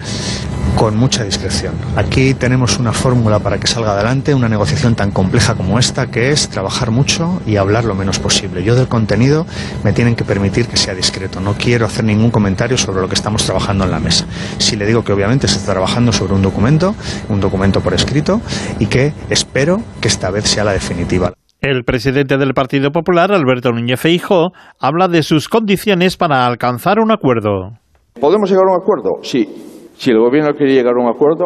[0.76, 1.74] con mucha discreción.
[1.96, 6.32] Aquí tenemos una fórmula para que salga adelante, una negociación tan compleja como esta, que
[6.32, 8.62] es trabajar mucho y hablar lo menos posible.
[8.66, 9.48] Yo del contenido
[9.86, 11.40] me tienen que permitir que sea discreto.
[11.40, 14.26] No quiero hacer ningún comentario sobre lo que estamos trabajando en la mesa.
[14.58, 16.94] Si le digo que obviamente se está trabajando sobre un documento,
[17.30, 18.42] un documento por escrito,
[18.80, 21.32] y que espero que esta vez sea la definitiva.
[21.64, 24.52] El presidente del Partido Popular, Alberto Núñez Feijóo,
[24.82, 27.80] habla de sus condiciones para alcanzar un acuerdo.
[28.20, 29.12] ¿Podemos llegar a un acuerdo?
[29.22, 29.48] Sí.
[29.96, 31.46] Si el gobierno quiere llegar a un acuerdo,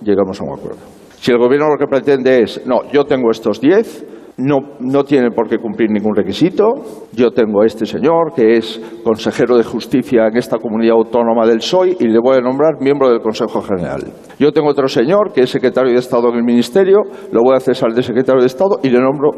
[0.00, 0.78] llegamos a un acuerdo.
[1.16, 4.06] Si el gobierno lo que pretende es, no, yo tengo estos diez,
[4.38, 6.74] no, tienen por qué cumplir ningún requisito.
[7.12, 11.58] Yo tengo a este señor que es consejero de justicia en esta comunidad autónoma del
[11.58, 14.00] PSOE y le voy a nombrar miembro del Consejo General.
[14.38, 16.98] Yo tengo otro señor que es secretario de Estado en el Ministerio,
[17.32, 19.30] lo voy a cesar de secretario de Estado y le nombro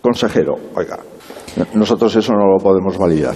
[0.00, 0.54] consejero.
[0.74, 0.98] Oiga,
[1.74, 3.34] nosotros eso no lo podemos validar.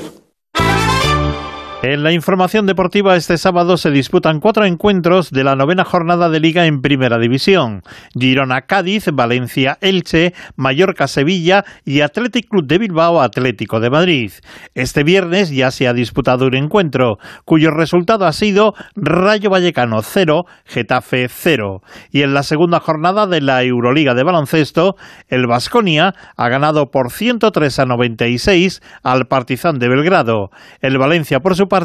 [1.89, 6.41] En la información deportiva este sábado se disputan cuatro encuentros de la novena jornada de
[6.41, 7.83] liga en Primera División.
[8.13, 14.33] Girona Cádiz, Valencia Elche, Mallorca Sevilla y Athletic Club de Bilbao Atlético de Madrid.
[14.75, 20.45] Este viernes ya se ha disputado un encuentro cuyo resultado ha sido Rayo Vallecano 0,
[20.65, 21.83] Getafe 0.
[22.11, 24.97] Y en la segunda jornada de la Euroliga de baloncesto,
[25.29, 30.51] el Vasconia ha ganado por 103 a 96 al Partizan de Belgrado.
[30.81, 31.76] El Valencia por su parte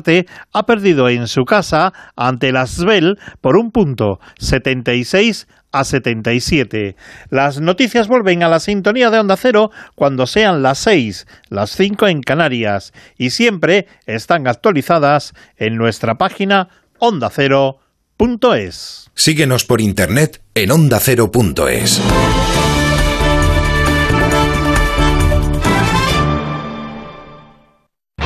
[0.53, 6.95] ha perdido en su casa ante el Asbel por un punto, 76 a 77.
[7.29, 12.07] Las noticias vuelven a la sintonía de Onda Cero cuando sean las 6, las 5
[12.07, 16.69] en Canarias y siempre están actualizadas en nuestra página
[16.99, 19.09] ondacero.es.
[19.13, 22.01] Síguenos por internet en ondacero.es.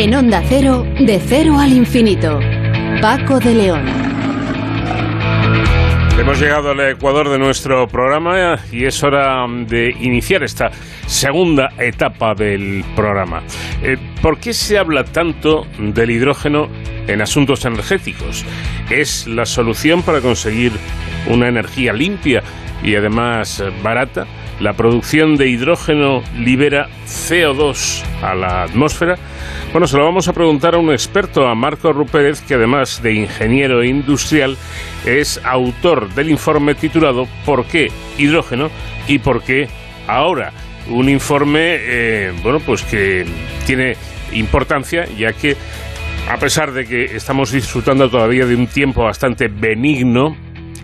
[0.00, 2.38] En Onda Cero, de cero al infinito.
[3.02, 3.84] Paco de León.
[6.16, 10.70] Hemos llegado al ecuador de nuestro programa y es hora de iniciar esta
[11.08, 13.42] segunda etapa del programa.
[13.82, 16.68] Eh, ¿Por qué se habla tanto del hidrógeno
[17.08, 18.44] en asuntos energéticos?
[18.90, 20.70] ¿Es la solución para conseguir
[21.26, 22.44] una energía limpia
[22.84, 24.28] y además barata?
[24.60, 29.14] La producción de hidrógeno libera CO2 a la atmósfera.
[29.70, 33.14] Bueno, se lo vamos a preguntar a un experto, a Marco Rupérez, que además de
[33.14, 34.56] ingeniero industrial,
[35.06, 37.88] es autor del informe titulado ¿Por qué
[38.18, 38.68] hidrógeno
[39.06, 39.68] y por qué
[40.08, 40.52] ahora?
[40.90, 43.24] Un informe, eh, bueno, pues que
[43.64, 43.94] tiene
[44.32, 45.56] importancia, ya que
[46.28, 50.36] a pesar de que estamos disfrutando todavía de un tiempo bastante benigno,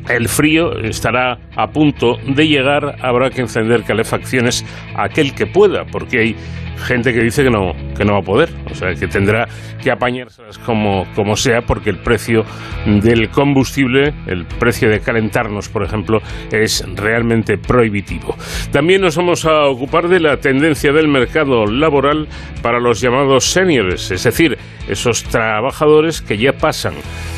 [0.09, 4.65] el frío estará a punto de llegar, habrá que encender calefacciones
[4.97, 6.37] aquel que pueda, porque hay
[6.85, 9.49] gente que dice que no, que no va a poder, o sea, que tendrá
[9.83, 12.45] que apañárselas como, como sea, porque el precio
[12.87, 18.37] del combustible, el precio de calentarnos, por ejemplo, es realmente prohibitivo.
[18.71, 22.29] También nos vamos a ocupar de la tendencia del mercado laboral
[22.63, 26.95] para los llamados seniors, es decir, esos trabajadores que ya pasan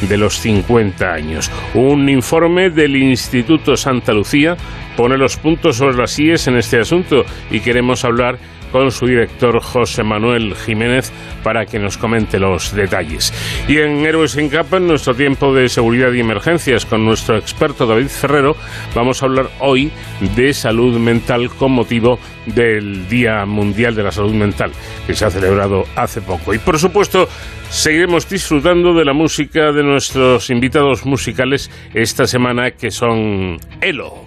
[0.09, 1.51] de los 50 años.
[1.75, 4.57] Un informe del Instituto Santa Lucía
[4.97, 8.39] pone los puntos sobre las IES en este asunto y queremos hablar
[8.73, 11.13] con su director José Manuel Jiménez
[11.43, 13.33] para que nos comente los detalles.
[13.69, 17.87] Y en Héroes en Capa, en nuestro tiempo de seguridad y emergencias, con nuestro experto
[17.87, 18.57] David Ferrero,
[18.95, 19.91] vamos a hablar hoy
[20.35, 24.73] de salud mental con motivo del Día Mundial de la Salud Mental,
[25.07, 26.55] que se ha celebrado hace poco.
[26.55, 27.29] Y por supuesto,
[27.69, 34.27] seguiremos disfrutando de la música de nuestros invitados musicales esta semana, que son Elo.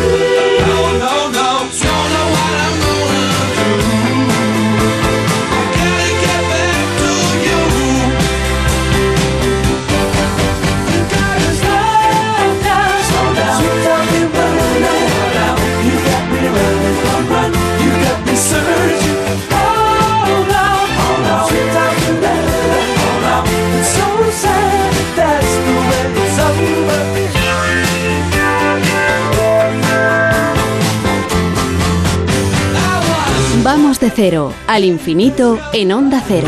[34.01, 36.47] de cero al infinito en onda cero.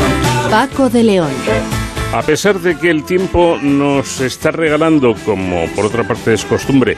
[0.50, 1.30] Paco de León.
[2.12, 6.96] A pesar de que el tiempo nos está regalando, como por otra parte es costumbre,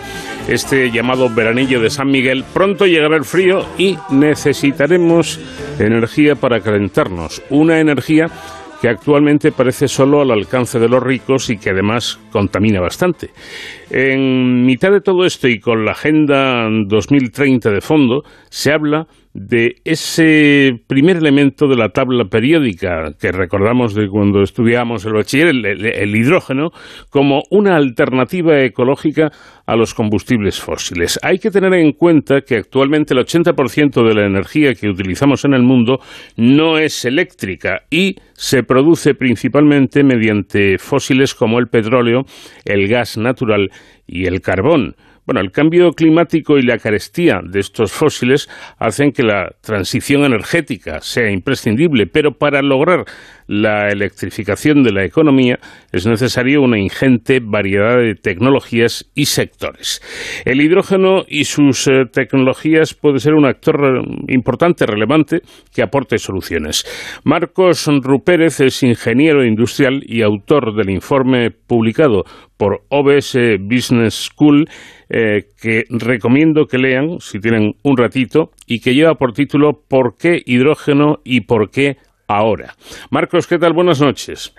[0.49, 5.39] este llamado veranillo de San Miguel, pronto llegará el frío y necesitaremos
[5.79, 7.43] energía para calentarnos.
[7.51, 8.31] Una energía
[8.81, 13.31] que actualmente parece solo al alcance de los ricos y que además contamina bastante.
[13.91, 19.77] En mitad de todo esto y con la Agenda 2030 de fondo, se habla de
[19.85, 26.17] ese primer elemento de la tabla periódica que recordamos de cuando estudiamos el bachiller, el,
[26.17, 26.71] hidrógeno,
[27.11, 29.31] como una alternativa ecológica
[29.67, 31.21] a los combustibles fósiles.
[31.23, 35.53] Hay que tener en cuenta que actualmente el 80% de la energía que utilizamos en
[35.53, 35.99] el mundo
[36.37, 42.23] no es eléctrica y se produce principalmente mediante fósiles como el petróleo,
[42.65, 43.71] el gas natural
[44.07, 44.97] y el carbón.
[45.27, 48.49] Bueno, el cambio climático y la carestía de estos fósiles
[48.79, 53.05] hacen que la transición energética sea imprescindible, pero para lograr
[53.49, 55.59] la electrificación de la economía
[55.91, 60.01] es necesaria una ingente variedad de tecnologías y sectores.
[60.45, 65.41] El hidrógeno y sus eh, tecnologías puede ser un actor importante, relevante,
[65.75, 66.85] que aporte soluciones.
[67.25, 72.25] Marcos Rupérez es ingeniero industrial y autor del informe publicado
[72.57, 74.67] por OBS Business School
[75.09, 80.17] eh, que recomiendo que lean si tienen un ratito y que lleva por título ¿Por
[80.17, 81.97] qué hidrógeno y por qué
[82.29, 82.75] ahora?
[83.11, 83.73] Marcos, ¿qué tal?
[83.73, 84.55] Buenas noches.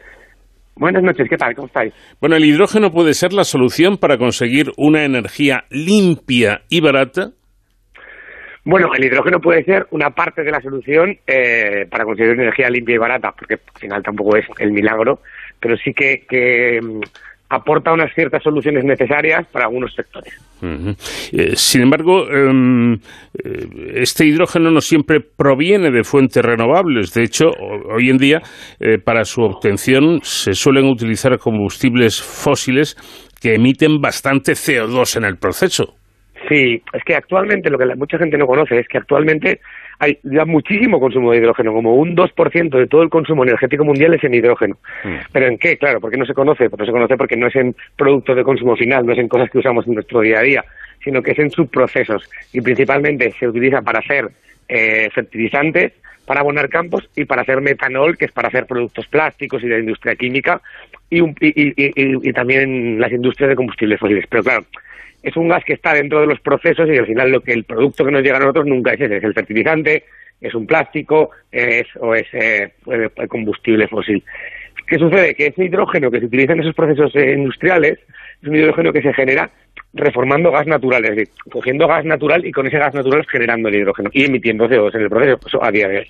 [0.76, 1.56] Buenas noches, ¿qué tal?
[1.56, 1.93] ¿Cómo estáis?
[2.22, 7.32] Bueno, ¿el hidrógeno puede ser la solución para conseguir una energía limpia y barata?
[8.64, 12.70] Bueno, el hidrógeno puede ser una parte de la solución eh, para conseguir una energía
[12.70, 15.22] limpia y barata, porque al final tampoco es el milagro,
[15.60, 16.80] pero sí que, que
[17.50, 20.34] aporta unas ciertas soluciones necesarias para algunos sectores.
[21.32, 23.00] Eh, sin embargo, em, eh,
[23.95, 27.14] este hidrógeno no siempre proviene de fuentes renovables.
[27.14, 27.52] De hecho,
[27.95, 28.41] hoy en día,
[28.80, 32.98] eh, para su obtención se suelen utilizar combustibles fósiles
[33.41, 35.95] que emiten bastante CO2 en el proceso.
[36.48, 39.60] Sí, es que actualmente lo que mucha gente no conoce es que actualmente
[40.00, 44.14] hay ya muchísimo consumo de hidrógeno, como un 2% de todo el consumo energético mundial
[44.14, 44.78] es en hidrógeno.
[45.04, 45.16] Mm.
[45.32, 45.78] ¿Pero en qué?
[45.78, 48.43] Claro, porque no se conoce, porque no se conoce porque no es en productos de
[48.43, 50.66] consumo final, no es en cosas que usamos en nuestro día a día,
[51.04, 54.30] sino que es en subprocesos y principalmente se utiliza para hacer
[54.70, 55.93] eh, fertilizantes,
[56.26, 59.80] para abonar campos y para hacer metanol, que es para hacer productos plásticos y de
[59.80, 60.62] industria química
[61.10, 64.26] y, y, y también las industrias de combustibles fósiles.
[64.30, 64.66] Pero claro,
[65.28, 67.65] es un gas que está dentro de los procesos y al final lo que el
[67.65, 70.05] producto que nos llega a nosotros nunca es ese, es el fertilizante,
[70.39, 72.71] es un plástico es, o es eh,
[73.28, 74.23] combustible fósil.
[74.88, 75.36] ¿Qué sucede?
[75.36, 77.99] Que ese hidrógeno que se utiliza en esos procesos eh, industriales
[78.41, 79.49] es un hidrógeno que se genera
[79.93, 83.75] reformando gas natural, es decir, cogiendo gas natural y con ese gas natural generando el
[83.75, 86.07] hidrógeno y emitiendo CO2 en el proceso, eso a día de hoy.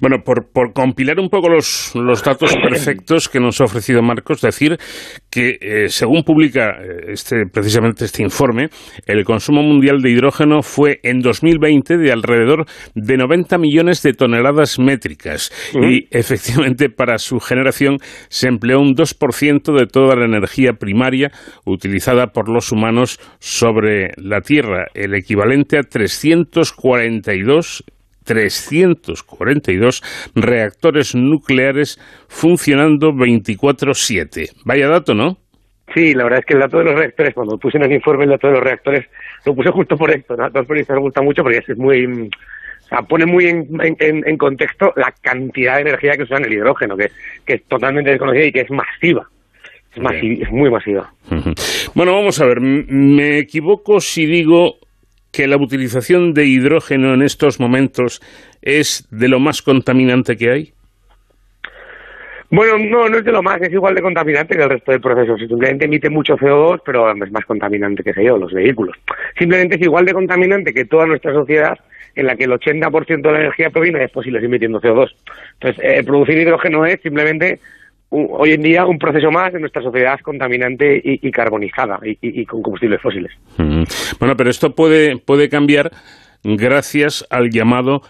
[0.00, 1.92] Bueno, por, compilar un poco los,
[2.24, 4.76] datos perfectos que nos ha ofrecido Marcos, decir
[5.30, 8.68] que eh, según publica eh, este, precisamente este informe,
[9.06, 14.78] el consumo mundial de hidrógeno fue en 2020 de alrededor de 90 millones de toneladas
[14.78, 15.52] métricas.
[15.74, 21.30] Y efectivamente para su generación se empleó un 2% de toda la energía primaria
[21.64, 27.84] utilizada por los humanos sobre la Tierra, el equivalente a 342
[28.30, 30.02] 342
[30.36, 34.50] reactores nucleares funcionando 24/7.
[34.64, 35.36] Vaya dato, ¿no?
[35.92, 38.22] Sí, la verdad es que el dato de los reactores, cuando puse en el informe
[38.22, 39.06] el dato de los reactores,
[39.44, 40.48] lo puse justo por esto, ¿no?
[40.48, 42.06] Todos me gusta mucho porque es muy...
[42.06, 46.52] O sea, pone muy en, en, contexto la cantidad de energía que usa en el
[46.52, 47.10] hidrógeno, que,
[47.44, 49.28] que es totalmente desconocida y que es masiva.
[49.94, 50.02] Es,
[50.42, 51.12] es muy masiva.
[51.94, 54.76] Bueno, vamos a ver, me equivoco si digo
[55.32, 58.20] que la utilización de hidrógeno en estos momentos
[58.62, 60.72] es de lo más contaminante que hay?
[62.52, 65.00] Bueno, no, no es de lo más, es igual de contaminante que el resto del
[65.00, 65.36] proceso.
[65.38, 68.96] Simplemente emite mucho CO2, pero es más contaminante que yo, los vehículos.
[69.38, 71.78] Simplemente es igual de contaminante que toda nuestra sociedad
[72.16, 75.14] en la que el 80% de la energía proviene de fósiles emitiendo CO2.
[75.60, 77.60] Entonces, eh, producir hidrógeno es simplemente
[78.10, 83.00] hoy en día un proceso más de nuestra sociedad contaminante y, carbonizada y, con combustibles
[83.00, 83.32] fósiles.
[83.56, 85.90] Bueno, pero esto puede, puede cambiar
[86.42, 88.02] gracias al llamado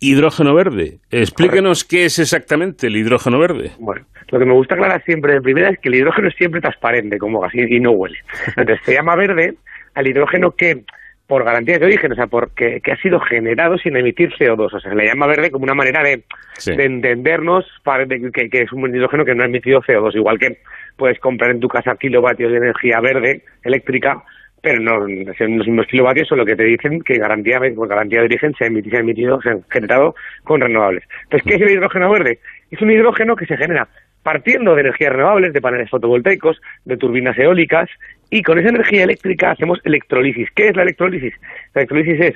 [0.00, 1.00] hidrógeno verde.
[1.10, 3.72] Explíquenos qué es exactamente el hidrógeno verde.
[3.78, 6.60] Bueno, lo que me gusta aclarar siempre de primera es que el hidrógeno es siempre
[6.60, 8.18] transparente como gas y, no huele.
[8.56, 9.54] Entonces se llama verde
[9.94, 10.84] al hidrógeno que
[11.30, 14.66] por garantía de origen, o sea, porque que ha sido generado sin emitir CO2.
[14.66, 16.24] O sea, se le llama verde como una manera de,
[16.66, 20.16] entendernos para que, es un hidrógeno que no ha emitido CO2.
[20.16, 20.58] Igual que
[20.96, 24.20] puedes comprar en tu casa kilovatios de energía verde, eléctrica,
[24.60, 25.06] pero no
[25.38, 28.52] son los mismos kilovatios, son lo que te dicen que garantía, por garantía de origen
[28.58, 31.04] se ha emitido, se ha, emitido, se ha generado con renovables.
[31.22, 32.40] Entonces, ¿qué es el hidrógeno verde?
[32.72, 33.86] Es un hidrógeno que se genera
[34.22, 37.88] partiendo de energías renovables, de paneles fotovoltaicos, de turbinas eólicas,
[38.30, 40.48] y con esa energía eléctrica hacemos electrolisis.
[40.54, 41.34] ¿Qué es la electrolisis?
[41.74, 42.34] La electrolisis es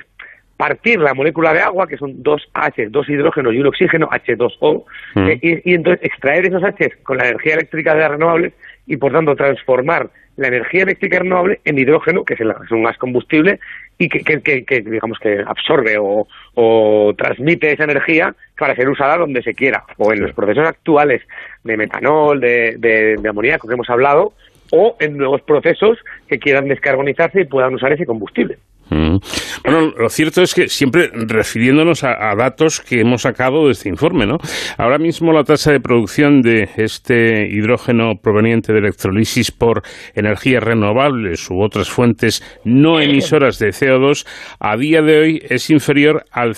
[0.57, 4.83] partir la molécula de agua, que son dos H, dos hidrógenos y un oxígeno, H2O,
[5.15, 5.27] mm.
[5.27, 8.53] eh, y, entonces extraer esos H con la energía eléctrica de las renovables
[8.87, 12.41] y por tanto transformar la energía eléctrica renovable en hidrógeno, que es,
[12.71, 13.59] un gas combustible
[13.97, 19.53] y que, que, digamos que absorbe o, transmite esa energía para ser usada donde se
[19.53, 21.21] quiera, o en los procesos actuales
[21.65, 24.31] de metanol, de, de amoníaco que hemos hablado,
[24.71, 25.97] o en nuevos procesos
[26.27, 28.57] que quieran descarbonizarse y puedan usar ese combustible.
[28.89, 29.17] Mm.
[29.63, 34.27] Bueno, lo cierto es que siempre refiriéndonos a, datos que hemos sacado de este informe,
[34.27, 34.37] ¿no?
[34.77, 39.81] Ahora mismo la tasa de producción de este hidrógeno proveniente de electrolisis por
[40.13, 44.27] energías renovables u otras fuentes no emisoras de CO2
[44.59, 46.53] a día de hoy es inferior al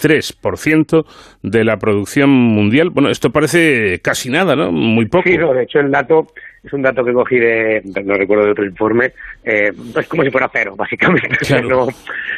[0.00, 1.04] 0,03%
[1.42, 2.90] de la producción mundial.
[2.90, 4.72] Bueno, esto parece casi nada, ¿no?
[4.72, 5.28] Muy poco.
[5.28, 6.26] Sí, de hecho el dato
[6.62, 9.12] es un dato que cogí de, no recuerdo de otro informe,
[9.44, 11.38] eh, es como si fuera cero, básicamente.
[11.70, 11.86] No,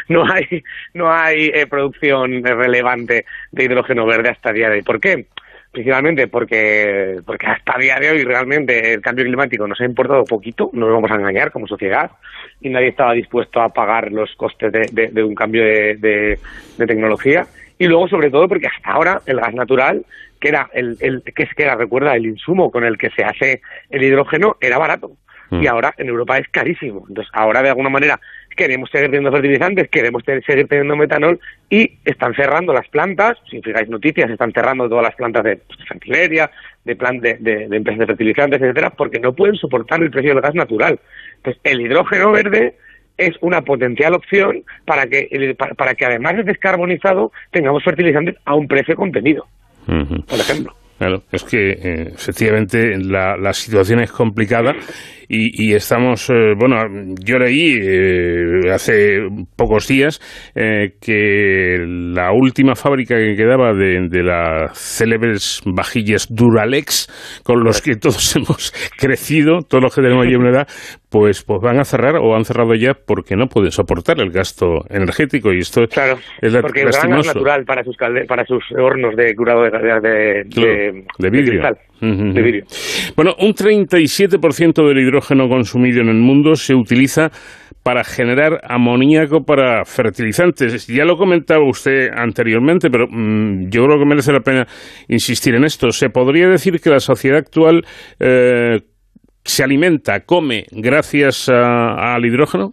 [0.08, 0.62] no hay,
[0.94, 4.82] no hay eh, producción relevante de hidrógeno verde hasta el día de hoy.
[4.82, 5.26] ¿Por qué?
[5.72, 10.24] Principalmente porque, porque hasta el día de hoy realmente el cambio climático nos ha importado
[10.24, 12.10] poquito, no nos vamos a engañar como sociedad,
[12.60, 17.46] y nadie estaba dispuesto a pagar los costes de, de, un cambio de, de tecnología.
[17.78, 20.04] Y luego, sobre todo, porque hasta ahora el gas natural
[20.42, 23.24] que era el, el que es que era, recuerda, el insumo con el que se
[23.24, 25.12] hace el hidrógeno era barato
[25.52, 25.68] y mm.
[25.68, 27.04] ahora en Europa es carísimo.
[27.08, 28.20] Entonces, ahora de alguna manera
[28.56, 33.88] queremos seguir teniendo fertilizantes, queremos seguir teniendo metanol y están cerrando las plantas, si fijáis
[33.88, 35.78] noticias, están cerrando todas las plantas de, pues,
[36.84, 40.42] de plan de, de, empresas de fertilizantes, etcétera, porque no pueden soportar el precio del
[40.42, 40.98] gas natural.
[41.36, 42.74] Entonces, el hidrógeno verde
[43.16, 48.66] es una potencial opción para que, para que además de descarbonizado tengamos fertilizantes a un
[48.66, 49.46] precio contenido
[49.86, 50.74] por ejemplo.
[50.98, 54.74] Claro, es que eh, efectivamente la, la, situación es complicada
[55.34, 56.76] y, estamos, eh, bueno,
[57.24, 59.20] yo leí eh, hace
[59.56, 60.20] pocos días
[60.54, 67.96] que la última fábrica que quedaba de, de, las célebres vajillas Duralex, con los que
[67.96, 70.68] todos hemos crecido, todos los que tenemos allí una edad,
[71.10, 74.80] pues, pues van a cerrar o han cerrado ya porque no pueden soportar el gasto
[74.88, 75.52] energético.
[75.52, 77.96] Y esto claro, es porque el gas es natural para sus
[78.28, 81.62] para sus hornos de curado de, de, de, vidrio.
[82.02, 82.64] De vidrio.
[83.16, 87.30] Bueno, un 37% del hidrógeno consumido en el mundo se utiliza
[87.82, 90.86] para generar amoníaco para fertilizantes.
[90.86, 94.66] Ya lo comentaba usted anteriormente, pero mm, yo creo que merece la pena
[95.08, 95.90] insistir en esto.
[95.90, 97.82] ¿Se podría decir que la sociedad actual
[98.20, 98.80] eh,
[99.44, 102.72] se alimenta, come gracias al hidrógeno?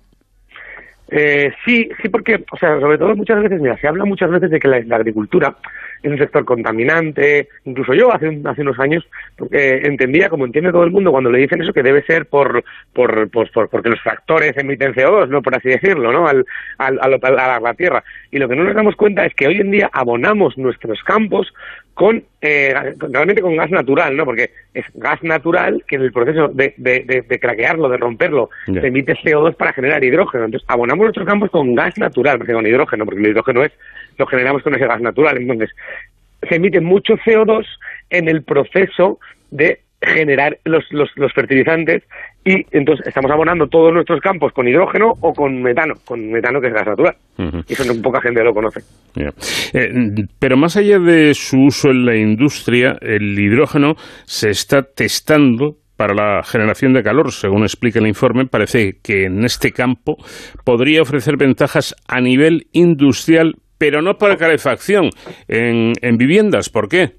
[1.11, 4.51] Eh, sí, sí, porque, o sea, sobre todo muchas veces, mira, se habla muchas veces
[4.51, 5.55] de que la, agricultura
[6.01, 9.07] es un sector contaminante, incluso yo hace, hace unos años
[9.51, 12.63] eh, entendía, como entiende todo el mundo cuando le dicen eso, que debe ser por,
[12.93, 15.41] por, por, porque los tractores emiten CO2, ¿no?
[15.41, 16.27] Por así decirlo, ¿no?
[16.27, 16.45] Al,
[16.77, 18.03] al, a la tierra.
[18.31, 21.53] Y lo que no nos damos cuenta es que hoy en día abonamos nuestros campos
[21.99, 24.23] con eh, realmente con gas natural, ¿no?
[24.23, 28.87] Porque es gas natural que en el proceso de, de, de, craquearlo, de romperlo, se
[28.87, 30.45] emite CO2 para generar hidrógeno.
[30.45, 33.73] Entonces, abonamos nuestros campos con gas natural, con hidrógeno, porque el hidrógeno es
[34.19, 35.37] lo generamos con ese gas natural.
[35.37, 35.69] Entonces,
[36.47, 37.65] se emite mucho CO2
[38.09, 39.19] en el proceso
[39.49, 42.03] de generar los, los, los, fertilizantes
[42.45, 46.67] y entonces estamos abonando todos nuestros campos con hidrógeno o con metano, con metano que
[46.67, 47.15] es gas natural.
[47.67, 48.81] Y eso no, poca gente lo conoce.
[49.73, 49.89] Eh,
[50.39, 56.13] pero más allá de su uso en la industria, el hidrógeno se está testando para
[56.13, 60.15] la generación de calor, según explica el informe, parece que en este campo
[60.63, 65.09] podría ofrecer ventajas a nivel industrial, pero no para calefacción
[65.47, 66.69] en, en viviendas.
[66.69, 67.13] ¿Por qué?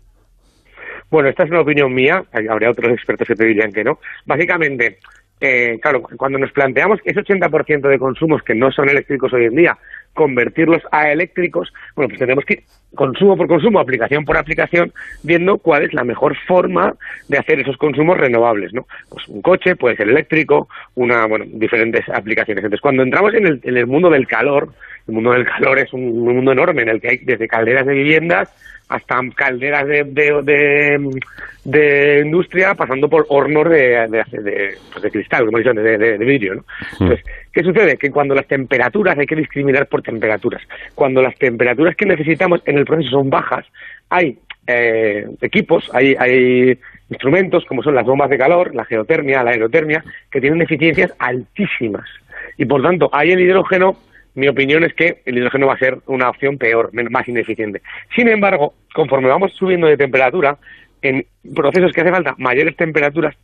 [1.10, 3.98] Bueno, esta es una opinión mía, habría otros expertos que te dirían que no.
[4.26, 4.98] Básicamente,
[5.40, 9.56] eh, claro, cuando nos planteamos ese 80% de consumos que no son eléctricos hoy en
[9.56, 9.78] día,
[10.14, 12.64] convertirlos a eléctricos, bueno, pues tenemos que ir
[12.94, 14.92] consumo por consumo, aplicación por aplicación,
[15.22, 16.94] viendo cuál es la mejor forma
[17.28, 18.86] de hacer esos consumos renovables, ¿no?
[19.08, 22.64] Pues un coche puede ser eléctrico, una, bueno, diferentes aplicaciones.
[22.64, 24.72] Entonces, cuando entramos en el, en el mundo del calor,
[25.10, 27.94] el mundo del calor es un mundo enorme en el que hay desde calderas de
[27.94, 28.48] viviendas
[28.88, 31.22] hasta calderas de, de,
[31.64, 36.56] de, industria, pasando por hornos de, de, pues de cristal, como dicen, de, vidrio.
[36.56, 36.64] ¿no?
[36.98, 37.96] Entonces, ¿qué sucede?
[37.96, 40.62] Que cuando las temperaturas, hay que discriminar por temperaturas,
[40.96, 43.64] cuando las temperaturas que necesitamos en el proceso son bajas,
[44.08, 46.76] hay eh, equipos, hay, hay
[47.10, 52.08] instrumentos como son las bombas de calor, la geotermia, la aerotermia, que tienen eficiencias altísimas.
[52.56, 53.96] Y por tanto, hay el hidrógeno
[54.34, 57.82] mi opinión es que el hidrógeno va a ser una opción peor, más ineficiente.
[58.14, 60.58] Sin embargo, conforme vamos subiendo de temperatura,
[61.02, 63.34] en procesos que hace falta mayores temperaturas,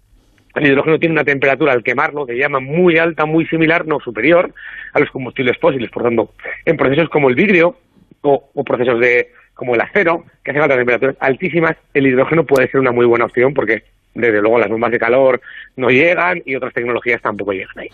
[0.55, 4.55] el hidrógeno tiene una temperatura al quemarlo que llama muy alta, muy similar, no superior,
[4.93, 5.91] a los combustibles fósiles.
[5.91, 6.33] Por tanto,
[6.65, 7.77] en procesos como el vidrio
[8.23, 12.69] o, o procesos de como el acero, que hace falta temperaturas altísimas, el hidrógeno puede
[12.71, 13.85] ser una muy buena opción porque
[14.17, 15.41] desde luego las bombas de calor
[15.77, 17.89] no llegan y otras tecnologías tampoco llegan ahí.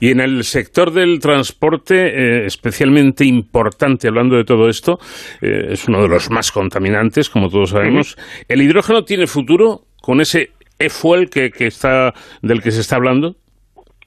[0.00, 4.98] Y en el sector del transporte, eh, especialmente importante, hablando de todo esto,
[5.42, 8.16] eh, es uno de los más contaminantes, como todos sabemos.
[8.48, 13.36] ¿El hidrógeno tiene futuro con ese e-fuel que, que está, del que se está hablando?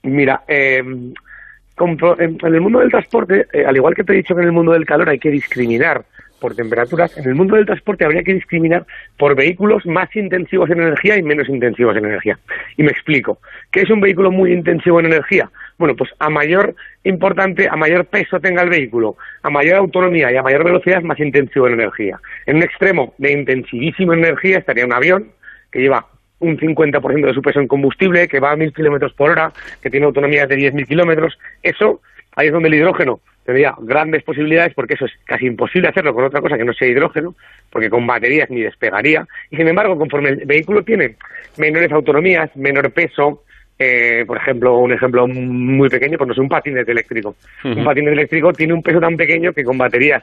[0.03, 0.81] Mira, eh,
[1.79, 4.53] en el mundo del transporte, eh, al igual que te he dicho que en el
[4.53, 6.05] mundo del calor hay que discriminar
[6.39, 8.85] por temperaturas, en el mundo del transporte habría que discriminar
[9.17, 12.39] por vehículos más intensivos en energía y menos intensivos en energía.
[12.77, 13.39] Y me explico.
[13.71, 15.49] ¿Qué es un vehículo muy intensivo en energía?
[15.77, 20.37] Bueno, pues a mayor importante, a mayor peso tenga el vehículo, a mayor autonomía y
[20.37, 22.19] a mayor velocidad más intensivo en energía.
[22.45, 25.31] En un extremo de intensivísima energía estaría un avión
[25.71, 26.05] que lleva
[26.39, 29.51] un 50% de su peso en combustible, que va a 1.000 kilómetros por hora,
[29.81, 31.37] que tiene autonomía de 10.000 kilómetros.
[31.61, 32.01] Eso,
[32.35, 33.19] ahí es donde el hidrógeno
[33.49, 36.87] tendría grandes posibilidades, porque eso es casi imposible hacerlo con otra cosa que no sea
[36.87, 37.33] hidrógeno,
[37.71, 39.25] porque con baterías ni despegaría.
[39.49, 41.15] Y sin embargo, conforme el vehículo tiene
[41.57, 43.43] menores autonomías, menor peso,
[43.79, 47.35] eh, por ejemplo, un ejemplo muy pequeño, pues no sé, un patinete eléctrico.
[47.63, 50.21] Un patinete eléctrico tiene un peso tan pequeño que con baterías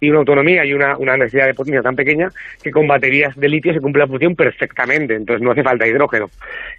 [0.00, 2.28] y una autonomía y una, una necesidad de potencia tan pequeña
[2.62, 6.30] que con baterías de litio se cumple la función perfectamente, entonces no hace falta hidrógeno.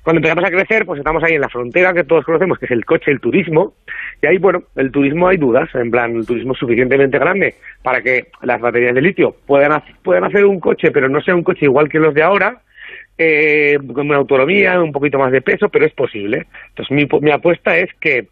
[0.04, 2.72] Cuando empezamos a crecer, pues estamos ahí en la frontera que todos conocemos, que es
[2.72, 3.74] el coche, el turismo,
[4.22, 8.02] y ahí, bueno, el turismo hay dudas, en plan, el turismo es suficientemente grande para
[8.02, 11.66] que las baterías de litio puedan, puedan hacer un coche, pero no sea un coche
[11.66, 12.62] igual que los de ahora,
[13.18, 16.48] eh, con una autonomía, un poquito más de peso, pero es posible.
[16.70, 18.28] Entonces mi, mi apuesta es que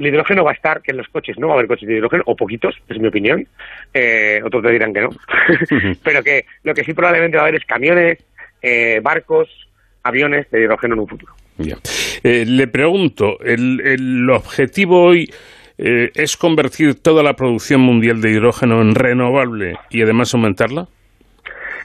[0.00, 1.96] el hidrógeno va a estar, que en los coches no va a haber coches de
[1.96, 3.46] hidrógeno, o poquitos, es mi opinión,
[3.92, 5.10] eh, otros te dirán que no,
[6.02, 8.18] pero que lo que sí probablemente va a haber es camiones,
[8.62, 9.48] eh, barcos,
[10.02, 11.34] aviones de hidrógeno en un futuro.
[12.22, 15.30] Eh, le pregunto, ¿el, el objetivo hoy
[15.82, 20.88] es convertir toda la producción mundial de hidrógeno en renovable y además aumentarla?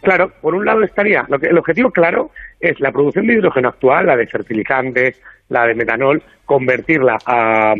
[0.01, 3.69] Claro, por un lado estaría, lo que, el objetivo claro es la producción de hidrógeno
[3.69, 7.75] actual, la de fertilizantes, la de metanol, convertirla a,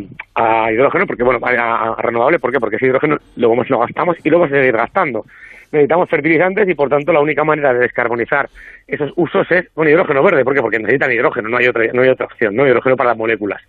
[0.70, 2.60] hidrógeno, porque bueno, a, renovable, ¿por qué?
[2.60, 5.24] Porque ese hidrógeno luego lo gastamos y luego se sigue gastando.
[5.72, 8.48] Necesitamos fertilizantes y por tanto la única manera de descarbonizar
[8.86, 10.60] esos usos es con hidrógeno verde, ¿por qué?
[10.60, 13.60] Porque necesitan hidrógeno, no hay otra, no hay otra opción, no hidrógeno para las moléculas.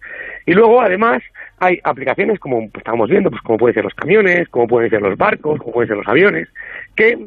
[0.45, 1.23] Y luego además
[1.59, 5.01] hay aplicaciones como pues, estábamos viendo, pues como pueden ser los camiones, como pueden ser
[5.01, 6.47] los barcos, como pueden ser los aviones,
[6.95, 7.17] que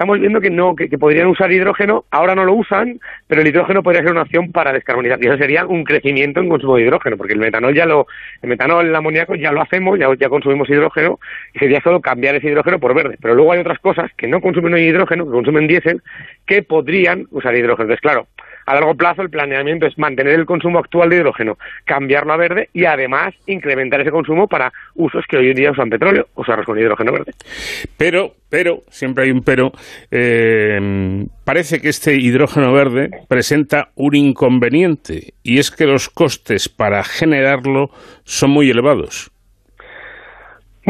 [0.00, 3.82] estamos viendo que no que, podrían usar hidrógeno, ahora no lo usan, pero el hidrógeno
[3.82, 7.18] podría ser una opción para descarbonizar y eso sería un crecimiento en consumo de hidrógeno,
[7.18, 8.06] porque el metanol ya lo
[8.40, 11.20] el metanol, amoníaco ya lo hacemos, ya, ya consumimos hidrógeno
[11.52, 14.40] y sería solo cambiar ese hidrógeno por verde, pero luego hay otras cosas que no
[14.40, 16.00] consumen hidrógeno, que consumen diésel,
[16.46, 17.90] que podrían usar hidrógeno.
[17.90, 18.26] Entonces, claro,
[18.70, 22.68] a largo plazo el planeamiento es mantener el consumo actual de hidrógeno, cambiarlo a verde
[22.72, 26.78] y además incrementar ese consumo para usos que hoy en día usan petróleo, usarlos con
[26.78, 27.32] hidrógeno verde.
[27.96, 29.72] Pero, pero, siempre hay un pero,
[30.12, 37.02] eh, parece que este hidrógeno verde presenta un inconveniente y es que los costes para
[37.02, 37.90] generarlo
[38.22, 39.32] son muy elevados.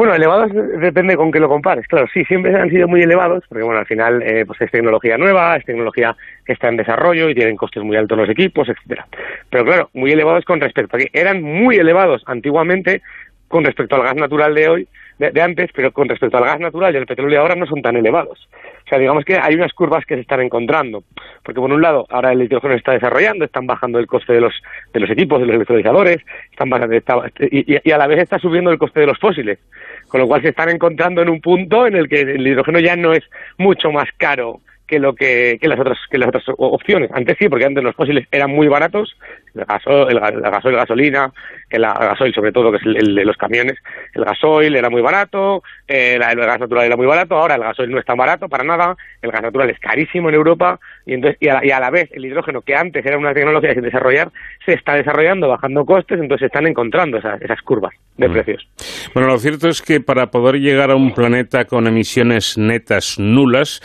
[0.00, 0.50] Bueno, elevados
[0.80, 1.86] depende con qué lo compares.
[1.86, 5.18] Claro, sí, siempre han sido muy elevados, porque bueno, al final eh, pues es tecnología
[5.18, 6.16] nueva, es tecnología
[6.46, 9.06] que está en desarrollo y tienen costes muy altos los equipos, etcétera.
[9.50, 13.02] Pero claro, muy elevados con respecto a que eran muy elevados antiguamente
[13.48, 16.94] con respecto al gas natural de hoy, de, antes, pero con respecto al gas natural
[16.94, 18.48] y al petróleo ahora no son tan elevados.
[18.90, 21.04] Sea, digamos que hay unas curvas que se están encontrando,
[21.44, 24.52] porque por un lado ahora el hidrógeno está desarrollando, están bajando el coste de los
[24.92, 26.18] de los equipos, de los electrolizadores,
[26.50, 26.96] están bajando,
[27.38, 29.60] y a la vez está subiendo el coste de los fósiles,
[30.08, 32.96] con lo cual se están encontrando en un punto en el que el hidrógeno ya
[32.96, 33.22] no es
[33.58, 34.60] mucho más caro
[34.90, 37.10] que lo que, que las otras que las otras opciones.
[37.14, 39.16] Antes sí, porque antes los fósiles eran muy baratos,
[39.54, 41.32] el gasoil, el, gasoil, gasolina,
[41.70, 43.78] el, gasoil sobre todo, que es el, de los camiones,
[44.14, 47.88] el gasoil era muy barato, eh, el, gas natural era muy barato, ahora el gasoil
[47.88, 51.38] no es tan barato para nada, el gas natural es carísimo en Europa y entonces
[51.40, 54.32] y a, la, vez el hidrógeno que antes era una tecnología sin desarrollar
[54.66, 58.32] se está desarrollando bajando costes, entonces se están encontrando esas, esas curvas de mm.
[58.32, 58.68] precios.
[59.14, 63.80] Bueno, lo cierto es que para poder llegar a un planeta con emisiones netas nulas,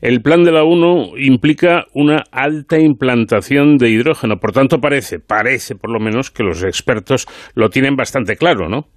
[0.00, 4.38] el plan de la ONU implica una alta implantación de hidrógeno.
[4.38, 8.88] Por tanto, parece, parece por lo menos que los expertos lo tienen bastante claro, ¿no?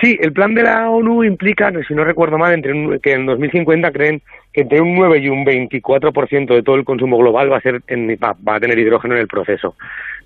[0.00, 3.92] Sí, el plan de la ONU implica, si no recuerdo mal, entre que en 2050
[3.92, 4.22] creen
[4.52, 7.82] que entre un 9 y un 24% de todo el consumo global va a ser
[7.82, 9.76] va, a tener hidrógeno en el proceso.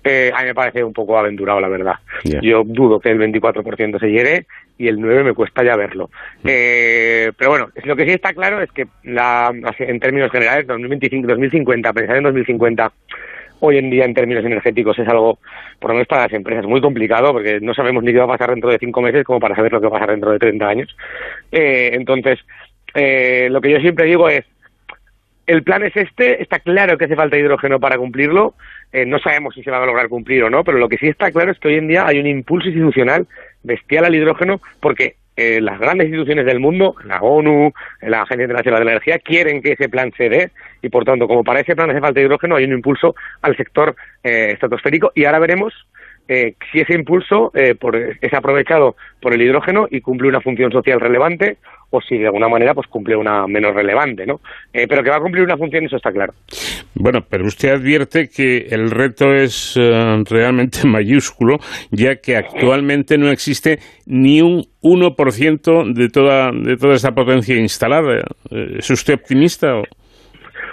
[0.03, 1.95] Eh, a mí me parece un poco aventurado, la verdad.
[2.41, 4.45] Yo dudo que el 24% se llegue
[4.77, 6.09] y el 9 me cuesta ya verlo.
[6.43, 6.47] Mm.
[6.49, 11.27] Eh, pero bueno, lo que sí está claro es que la, en términos generales, 2025,
[11.27, 12.91] 2050, pensar en 2050
[13.59, 15.39] hoy en día en términos energéticos es algo,
[15.79, 18.37] por lo menos para las empresas, muy complicado porque no sabemos ni qué va a
[18.37, 20.39] pasar dentro de cinco meses como para saber lo que va a pasar dentro de
[20.39, 20.97] 30 años.
[21.51, 22.39] Eh, entonces,
[22.93, 24.45] eh, lo que yo siempre digo es,
[25.47, 28.55] el plan es este, está claro que hace falta hidrógeno para cumplirlo,
[28.91, 31.07] eh, no sabemos si se va a lograr cumplir o no, pero lo que sí
[31.07, 33.25] está claro es que hoy en día hay un impulso institucional
[33.67, 37.71] bestial al hidrógeno porque eh, las grandes instituciones del mundo, la ONU,
[38.01, 41.27] la Agencia Internacional de la Energía, quieren que ese plan se dé y, por tanto,
[41.27, 43.13] como para ese plan hace falta hidrógeno, hay un impulso
[43.43, 45.73] al sector eh, estratosférico y ahora veremos
[46.29, 50.71] eh, si ese impulso eh, por, es aprovechado por el hidrógeno y cumple una función
[50.71, 51.57] social relevante
[51.89, 54.41] o si de alguna manera pues cumple una menos relevante, ¿no?
[54.73, 56.33] Eh, pero que va a cumplir una función eso está claro.
[56.95, 61.57] Bueno, pero usted advierte que el reto es eh, realmente mayúsculo,
[61.91, 68.25] ya que actualmente no existe ni un 1% de toda de toda esta potencia instalada.
[68.51, 69.75] Eh, ¿Es usted optimista?
[69.75, 69.83] O?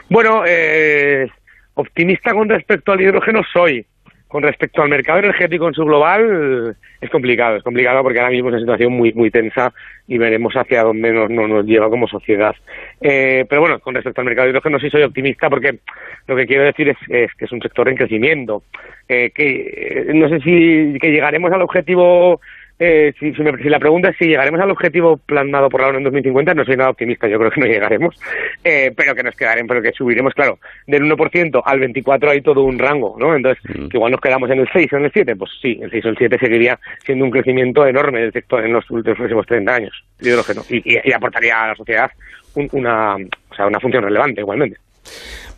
[0.09, 1.29] Bueno, eh,
[1.75, 3.87] optimista con respecto al hidrógeno soy
[4.35, 8.49] con respecto al mercado energético en su global, es complicado, es complicado porque ahora mismo
[8.49, 9.73] es una situación muy muy tensa
[10.09, 12.53] y veremos hacia dónde nos, nos, lleva como sociedad.
[13.01, 15.79] Eh, pero bueno, con respecto al mercado hidrógeno sí soy optimista porque
[16.27, 18.65] lo que quiero decir es, es que es un sector en crecimiento.
[19.09, 22.41] Eh, que eh, no sé si que llegaremos al objetivo
[22.79, 25.89] eh, si, si, me, si, la pregunta es si llegaremos al objetivo plasmado por la
[25.89, 28.17] ONU en 2050, no soy nada optimista, yo creo que no llegaremos,
[28.65, 32.65] eh, pero que nos quedaremos, pero que subiremos, claro, del 1% al 24% hay todo
[32.65, 33.35] un rango, ¿no?
[33.35, 33.89] Entonces, mm.
[33.89, 36.05] que igual nos quedamos en el 6 o en el 7, pues sí, el 6
[36.05, 39.75] o el 7 seguiría siendo un crecimiento enorme del sector en los últimos próximos 30
[39.75, 42.11] años de hidrógeno y, y, y aportaría a la sociedad
[42.55, 44.79] un, una, o sea, una función relevante igualmente.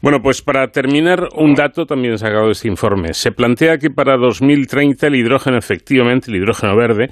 [0.07, 3.12] Bueno, pues para terminar, un dato también sacado de este informe.
[3.12, 7.11] Se plantea que para 2030 el hidrógeno, efectivamente, el hidrógeno verde,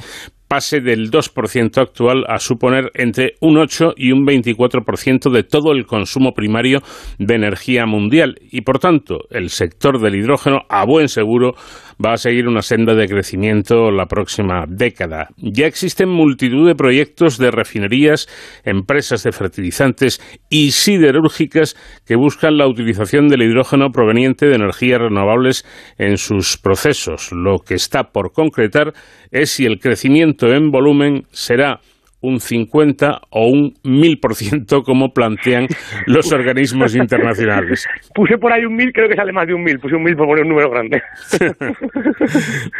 [0.54, 5.84] pase del 2% actual a suponer entre un 8 y un 24% de todo el
[5.84, 6.80] consumo primario
[7.18, 11.56] de energía mundial y por tanto el sector del hidrógeno a buen seguro
[12.04, 15.30] va a seguir una senda de crecimiento la próxima década.
[15.38, 18.28] Ya existen multitud de proyectos de refinerías,
[18.64, 21.74] empresas de fertilizantes y siderúrgicas
[22.06, 25.64] que buscan la utilización del hidrógeno proveniente de energías renovables
[25.98, 27.32] en sus procesos.
[27.32, 28.92] Lo que está por concretar
[29.34, 31.80] es si el crecimiento en volumen será
[32.20, 35.66] un 50 o un 1000% como plantean
[36.06, 37.86] los organismos internacionales.
[38.14, 40.16] Puse por ahí un 1000, creo que sale más de un 1000, puse un 1000
[40.16, 41.02] por poner un número grande.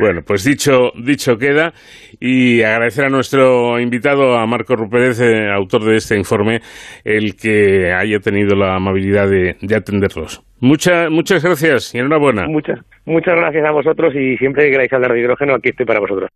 [0.01, 1.75] bueno, pues dicho, dicho queda
[2.21, 6.61] y agradecer a nuestro invitado, a Marco Rupérez, eh, autor de este informe,
[7.05, 10.43] el que haya tenido la amabilidad de, de atenderlos.
[10.65, 12.47] Muchas, muchas gracias y enhorabuena.
[12.47, 16.01] Muchas, muchas gracias a vosotros y siempre que queráis hablar de hidrógeno, aquí estoy para
[16.01, 16.31] vosotros.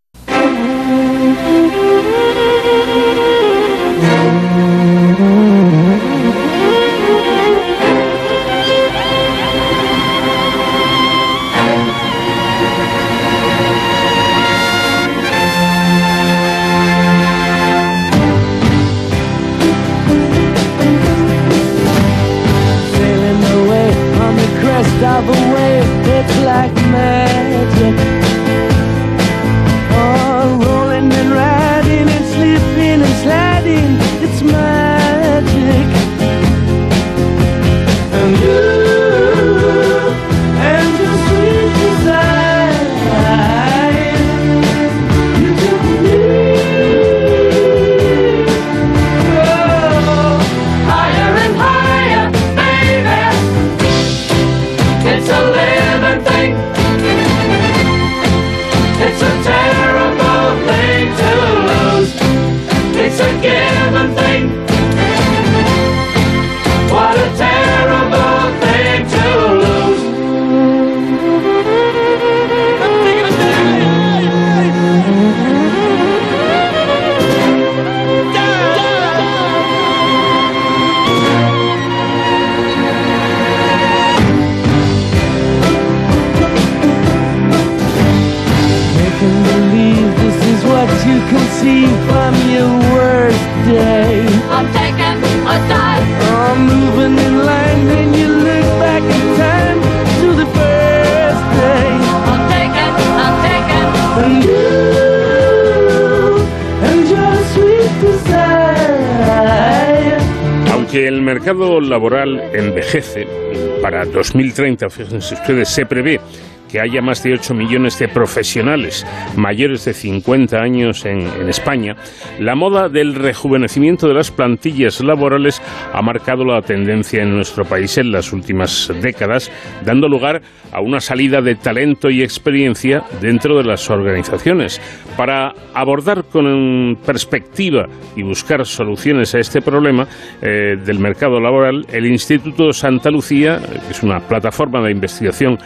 [114.12, 116.20] 2030, fíjense ustedes, se prevé
[116.68, 119.06] que haya más de 8 millones de profesionales
[119.36, 121.96] mayores de 50 años en, en España,
[122.38, 125.62] la moda del rejuvenecimiento de las plantillas laborales
[125.98, 129.50] ha marcado la tendencia en nuestro país en las últimas décadas,
[129.84, 134.80] dando lugar a una salida de talento y experiencia dentro de las organizaciones.
[135.16, 140.06] Para abordar con perspectiva y buscar soluciones a este problema
[140.40, 145.58] eh, del mercado laboral, el Instituto Santa Lucía, que es una plataforma de investigación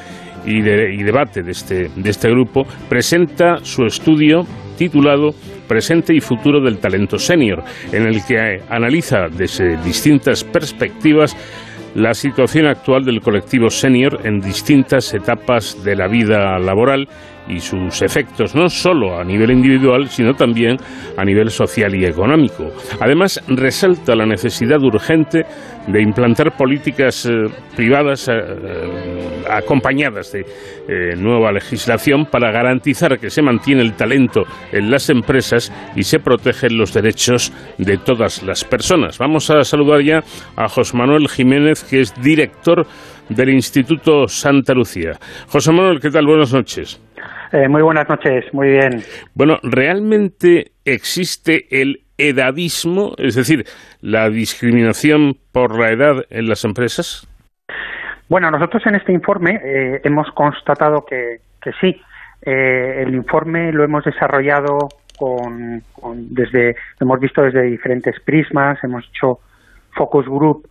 [0.47, 4.47] y, y debate de este, de este grupo, presenta su estudio
[4.83, 5.33] titulado
[5.69, 11.37] Presente y futuro del talento senior, en el que analiza desde distintas perspectivas
[11.95, 17.09] la situación actual del colectivo senior en distintas etapas de la vida laboral
[17.49, 20.77] y sus efectos no solo a nivel individual, sino también
[21.17, 22.71] a nivel social y económico.
[23.01, 25.45] Además, resalta la necesidad urgente
[25.87, 27.33] de implantar políticas eh,
[27.77, 30.45] privadas eh, eh, acompañadas de
[31.17, 34.43] nueva legislación para garantizar que se mantiene el talento
[34.73, 39.19] en las empresas y se protegen los derechos de todas las personas.
[39.19, 40.23] Vamos a saludar ya
[40.57, 42.87] a José Manuel Jiménez, que es director
[43.29, 45.13] del Instituto Santa Lucía.
[45.49, 46.27] José Manuel, ¿qué tal?
[46.27, 47.01] Buenas noches.
[47.53, 49.03] Eh, muy buenas noches, muy bien.
[49.35, 53.65] Bueno, ¿realmente existe el edadismo, es decir,
[54.01, 57.29] la discriminación por la edad en las empresas?
[58.31, 61.41] Bueno, nosotros en este informe eh, hemos constatado que,
[61.79, 62.01] sí.
[62.45, 64.89] Eh, el informe lo hemos desarrollado
[65.19, 65.83] con,
[66.15, 69.41] desde, hemos visto desde diferentes prismas, hemos hecho
[69.95, 70.67] focus group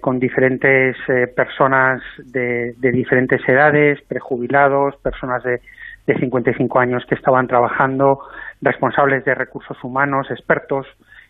[0.00, 0.96] con diferentes
[1.34, 5.60] personas de, de, diferentes edades, prejubilados, personas de,
[6.08, 8.20] de 55 años que estaban trabajando,
[8.62, 10.86] responsables de recursos humanos, expertos,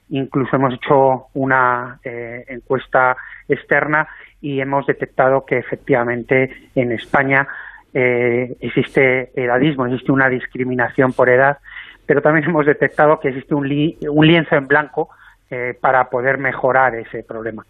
[0.08, 3.16] incluso hemos hecho una eh, encuesta
[3.48, 4.06] externa
[4.40, 7.48] y hemos detectado que efectivamente en España
[7.92, 11.58] eh, existe edadismo, existe una discriminación por edad,
[12.06, 15.10] pero también hemos detectado que existe un, un lienzo en blanco
[15.50, 17.64] eh, para poder mejorar ese problema.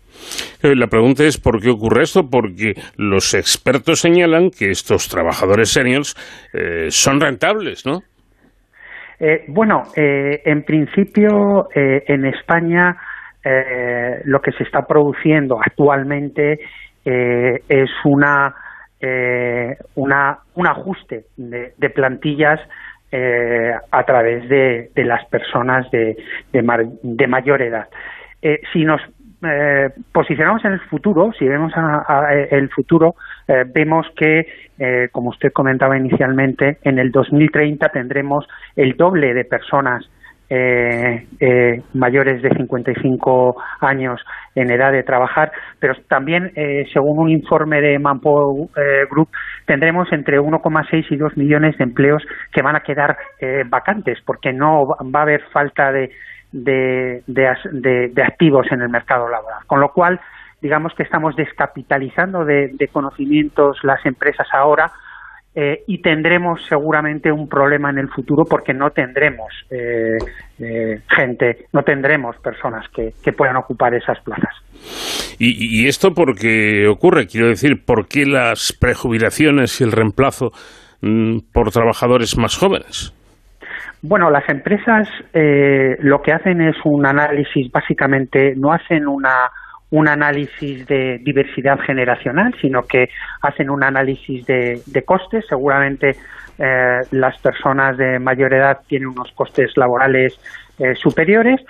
[0.65, 5.71] Eh, la pregunta es por qué ocurre esto, porque los expertos señalan que estos trabajadores
[5.71, 6.17] seniors
[6.53, 8.03] eh, son rentables, ¿no?
[9.49, 12.97] bueno, en principio en España
[14.25, 16.61] lo que se está produciendo actualmente
[17.05, 18.55] es una,
[19.97, 22.61] una, un ajuste de plantillas
[23.11, 26.17] eh, a través de, las personas de,
[26.53, 27.89] de, mayor edad.
[28.43, 29.01] Eh, si nos
[29.43, 31.73] eh, posicionamos en el futuro, si vemos
[32.51, 33.15] el futuro,
[33.75, 40.09] vemos que, como usted comentaba inicialmente, en el 2030 tendremos el doble de personas
[40.51, 44.21] eh, eh, mayores de 55 años
[44.55, 49.29] en edad de trabajar, pero también, eh, según un informe de Manpo eh, Group,
[49.69, 53.17] tendremos entre 1,6 y 2 millones de empleos que van a quedar
[53.67, 56.11] vacantes, porque no va a haber falta de,
[56.51, 59.61] de, de, activos en el mercado laboral.
[59.67, 60.21] Con lo cual,
[60.61, 64.91] digamos que estamos descapitalizando de conocimientos las empresas ahora,
[65.61, 70.17] eh, y tendremos seguramente un problema en el futuro porque no tendremos eh,
[70.61, 74.55] eh, gente, no tendremos personas que, puedan ocupar esas plazas.
[75.41, 77.27] ¿Y, ¿Y, esto por qué ocurre?
[77.27, 80.53] Quiero decir, ¿por qué las prejubilaciones y el reemplazo
[81.03, 83.13] mm, por trabajadores más jóvenes?
[84.01, 89.51] Bueno, las empresas lo que hacen es un análisis, básicamente no hacen una
[89.91, 93.09] un análisis de diversidad generacional, sino que
[93.41, 95.47] hacen un análisis de, costes.
[95.49, 96.17] Seguramente
[96.59, 100.39] eh, las personas de mayor edad tienen unos costes laborales
[100.79, 101.61] eh, superiores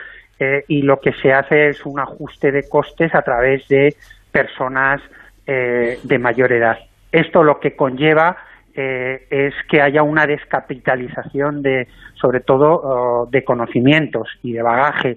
[0.41, 3.95] eh, y lo que se hace es un ajuste de costes a través de
[4.33, 5.01] personas
[5.47, 6.77] de mayor edad.
[7.11, 8.37] Esto lo que conlleva
[8.75, 11.89] es que haya una descapitalización de,
[12.21, 15.17] sobre todo, oh, de conocimientos y de bagaje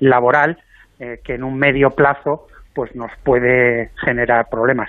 [0.00, 0.56] laboral
[1.04, 4.88] eh, que en un medio plazo pues nos puede generar problemas.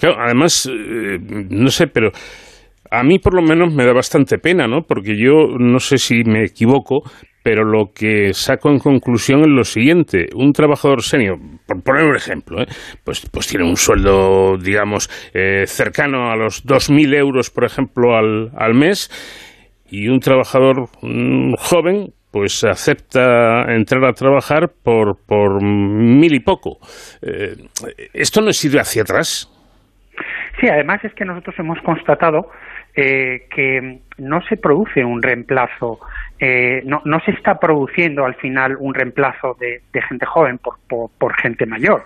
[0.00, 1.18] además, eh,
[1.50, 2.10] no sé, pero
[2.90, 4.82] a mí por lo menos me da bastante pena, ¿no?
[4.82, 7.02] Porque yo no sé si me equivoco,
[7.42, 10.28] pero lo que saco en conclusión es lo siguiente.
[10.36, 12.66] Un trabajador senior, por poner un ejemplo, ¿eh?
[13.02, 15.10] pues, pues tiene un sueldo, digamos,
[15.66, 19.10] cercano a los 2.000 euros, por ejemplo, al, al mes,
[19.90, 26.76] y un trabajador mm, joven pues acepta entrar a trabajar por, por mil y poco.
[27.22, 27.56] Eh,
[28.12, 29.50] ¿Esto no es ir hacia atrás?
[30.60, 32.50] Sí, además es que nosotros hemos constatado
[32.94, 35.98] que no se produce un reemplazo,
[36.84, 41.66] no, no, se está produciendo al final un reemplazo de, gente joven por, por, gente
[41.66, 42.02] mayor.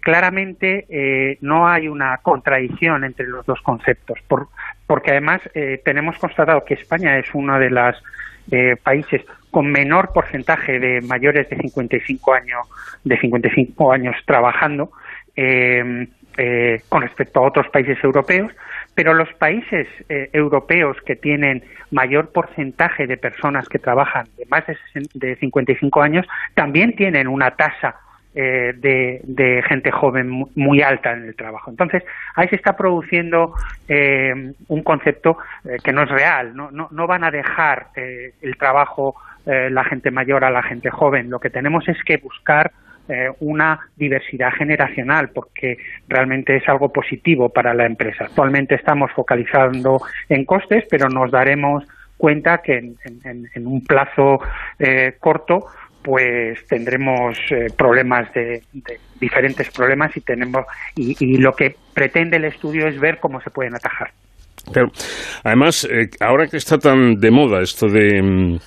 [0.00, 4.48] Claramente no hay una contradicción entre los dos conceptos, por,
[4.86, 5.40] porque además
[5.84, 7.96] tenemos constatado que España es una de las
[8.82, 12.66] países con menor porcentaje de mayores de 55 años
[13.04, 14.90] de 55 años trabajando
[15.36, 18.52] eh, eh, con respecto a otros países europeos,
[18.94, 24.64] pero los países eh, europeos que tienen mayor porcentaje de personas que trabajan de más
[24.66, 24.76] de,
[25.14, 27.96] de 55 años también tienen una tasa
[28.40, 31.72] eh, de, gente joven muy alta en el trabajo.
[31.72, 32.04] Entonces,
[32.36, 33.52] ahí se está produciendo
[33.88, 36.54] eh, un concepto eh, que no es real.
[36.54, 41.30] No, no, van a dejar el trabajo la gente mayor a la gente joven.
[41.30, 42.70] Lo que tenemos es que buscar
[43.40, 48.26] una diversidad generacional porque realmente es algo positivo para la empresa.
[48.26, 51.84] Actualmente estamos focalizando en costes, pero nos daremos
[52.18, 52.92] cuenta que
[53.24, 54.40] en un plazo
[55.18, 55.66] corto
[56.02, 58.62] pues tendremos eh, problemas de,
[59.20, 60.64] diferentes problemas y tenemos
[60.96, 64.10] y, lo que pretende el estudio es ver cómo se pueden atajar.
[64.72, 64.88] Pero
[65.44, 68.58] además, eh, ahora que está tan de moda esto de, mm,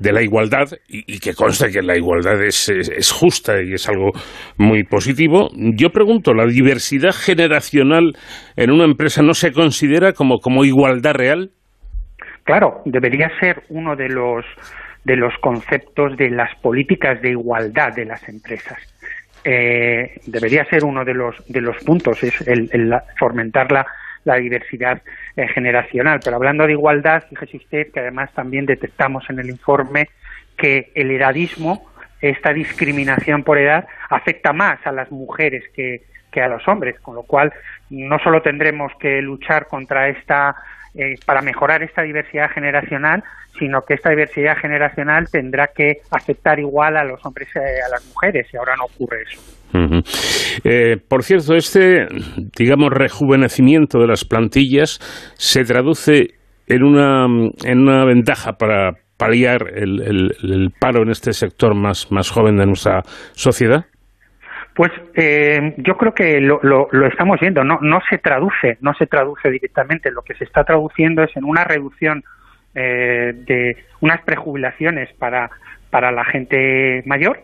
[0.00, 4.10] la igualdad, y, que consta que la igualdad es, es, justa y es algo
[4.56, 8.12] muy positivo, yo pregunto, ¿la diversidad generacional
[8.56, 11.50] en una empresa no se considera como, como igualdad real?
[12.44, 14.44] Claro, debería ser uno de los
[15.04, 18.78] de los conceptos de las políticas de igualdad de las empresas.
[19.44, 23.86] Eh, debería ser uno de los, de los puntos, es el, fomentar la,
[24.24, 25.02] la diversidad
[25.36, 26.20] eh, generacional.
[26.24, 30.08] Pero hablando de igualdad, fíjese usted que además también detectamos en el informe
[30.56, 31.90] que el edadismo,
[32.22, 37.14] esta discriminación por edad, afecta más a las mujeres que, que a los hombres, con
[37.14, 37.52] lo cual
[37.90, 40.56] no solo tendremos que luchar contra esta
[40.94, 43.22] eh, para mejorar esta diversidad generacional,
[43.58, 48.06] sino que esta diversidad generacional tendrá que afectar igual a los hombres y a las
[48.06, 49.40] mujeres, y ahora no ocurre eso.
[50.62, 52.06] Eh, por cierto, este,
[52.56, 55.00] digamos, rejuvenecimiento de las plantillas
[55.34, 56.28] se traduce
[56.68, 57.26] en una,
[57.64, 62.66] en una ventaja para paliar el, el paro en este sector más, más joven de
[62.66, 63.02] nuestra
[63.32, 63.86] sociedad?
[64.74, 69.06] Pues eh, yo creo que lo, lo, estamos viendo, no, no se traduce, no se
[69.06, 72.24] traduce directamente, lo que se está traduciendo es en una reducción
[72.74, 75.48] eh, de unas prejubilaciones para,
[75.90, 77.38] para la gente mayor,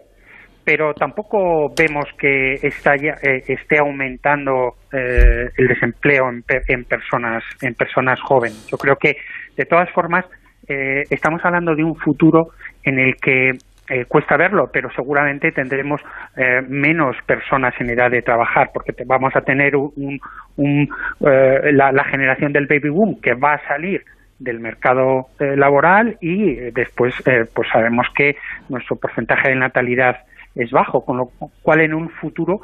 [0.64, 7.74] pero tampoco vemos que está ya, eh, esté aumentando el desempleo en, en, personas en
[7.74, 8.66] personas jóvenes.
[8.66, 9.16] Yo creo que
[9.56, 10.24] de todas formas
[10.66, 12.48] estamos hablando de un futuro
[12.84, 13.52] en el que
[13.90, 16.00] eh, cuesta verlo, pero seguramente tendremos
[16.36, 20.20] eh, menos personas en edad de trabajar, porque vamos a tener un,
[20.56, 24.04] eh, la, generación del baby boom que va a salir
[24.38, 27.14] del mercado laboral y después
[27.52, 28.36] pues sabemos que
[28.68, 30.18] nuestro porcentaje de natalidad
[30.54, 31.30] es bajo, con lo
[31.60, 32.62] cual en un futuro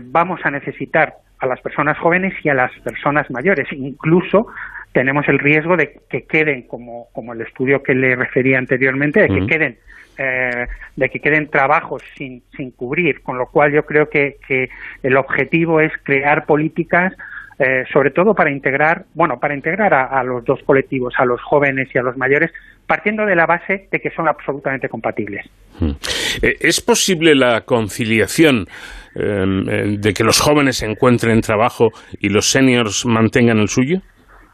[0.00, 4.46] vamos a necesitar a las personas jóvenes y a las personas mayores, incluso
[4.92, 9.28] tenemos el riesgo de que queden, como, como el estudio que le refería anteriormente, de
[9.28, 9.78] que queden
[10.18, 14.68] eh, de que queden trabajos sin, sin cubrir, con lo cual yo creo que, que
[15.02, 17.14] el objetivo es crear políticas
[17.58, 21.88] eh, sobre todo para integrar, bueno, para integrar a, los dos colectivos, a los jóvenes
[21.94, 22.50] y a los mayores,
[22.86, 25.46] partiendo de la base de que son absolutamente compatibles.
[25.80, 28.66] Eh, ¿Es posible la conciliación
[29.14, 34.00] de que los jóvenes encuentren trabajo y los seniors mantengan el suyo?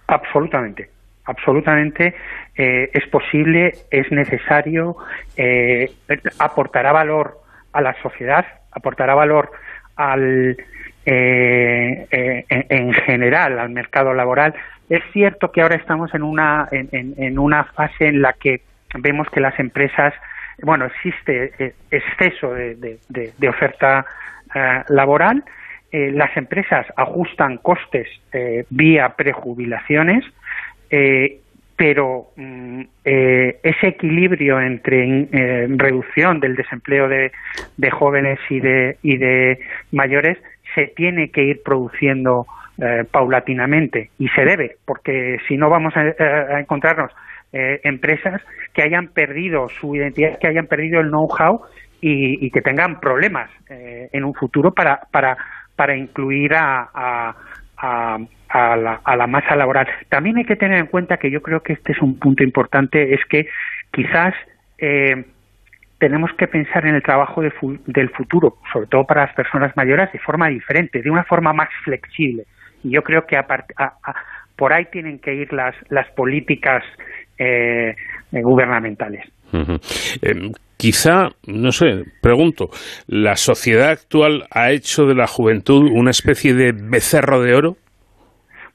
[0.09, 0.91] Absolutamente
[1.29, 2.15] absolutamente
[2.57, 4.97] eh, es posible, es necesario,
[5.37, 5.93] eh,
[6.39, 7.39] aportará valor
[7.73, 9.51] a la sociedad, aportará valor
[9.97, 10.57] al,
[11.05, 14.55] eh, en, general al mercado laboral.
[14.89, 18.63] Es cierto que ahora estamos en una, en, una fase en la que
[18.95, 20.15] vemos que las empresas,
[20.63, 24.07] bueno, existe exceso de oferta
[24.89, 25.45] laboral,
[25.91, 28.07] las empresas ajustan costes
[28.71, 30.25] vía prejubilaciones,
[30.91, 31.41] eh,
[31.77, 37.31] pero mm, eh, ese equilibrio entre eh, reducción del desempleo de,
[37.91, 39.61] jóvenes y de, y de
[39.93, 40.39] mayores
[40.75, 42.47] se tiene que ir produciendo
[43.11, 47.11] paulatinamente y se debe, porque si no vamos a, encontrarnos
[47.51, 48.41] empresas
[48.73, 51.63] que hayan perdido su identidad, que hayan perdido el know-how
[52.01, 55.37] y, que tengan problemas en un futuro para, para,
[55.79, 56.91] para incluir a,
[58.49, 59.87] a la, a la masa laboral.
[60.09, 63.15] También hay que tener en cuenta que yo creo que este es un punto importante,
[63.15, 63.47] es que
[63.93, 64.35] quizás
[64.79, 65.25] eh,
[65.99, 70.19] tenemos que pensar en el trabajo del futuro, sobre todo para las personas mayores, de
[70.19, 72.43] forma diferente, de una forma más flexible.
[72.83, 73.47] Y yo creo que a,
[74.57, 76.83] por ahí tienen que ir las, las políticas
[77.39, 77.95] eh,
[78.33, 79.25] gubernamentales.
[79.53, 82.71] Em, quizá, no sé, pregunto,
[83.07, 87.77] ¿la sociedad actual ha hecho de la juventud una especie de becerro de oro?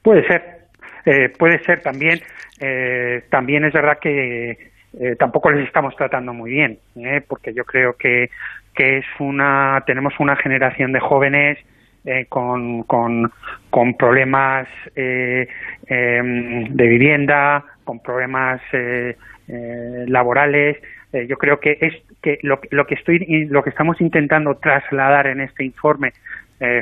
[0.03, 0.43] Puede ser,
[1.05, 2.19] eh, puede ser también.
[2.59, 6.77] Eh, también es verdad que eh, tampoco les estamos tratando muy bien,
[7.27, 8.29] porque yo creo que,
[8.75, 11.57] que es una tenemos una generación de jóvenes
[12.27, 13.31] con, con,
[13.69, 15.47] con, problemas em,
[15.87, 18.61] de vivienda, con problemas
[19.47, 20.77] laborales.
[21.13, 25.41] Yo creo que es que lo, lo, que estoy lo que estamos intentando trasladar en
[25.41, 26.13] este informe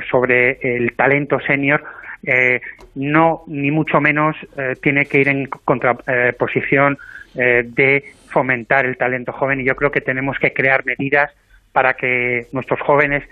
[0.09, 1.83] sobre el talento senior
[2.23, 2.61] eh,
[2.95, 6.97] no, ni mucho menos, eh, tiene que ir en contraposición
[7.35, 11.31] eh, de fomentar el talento joven y yo creo que tenemos que crear medidas
[11.71, 13.23] para que nuestros jóvenes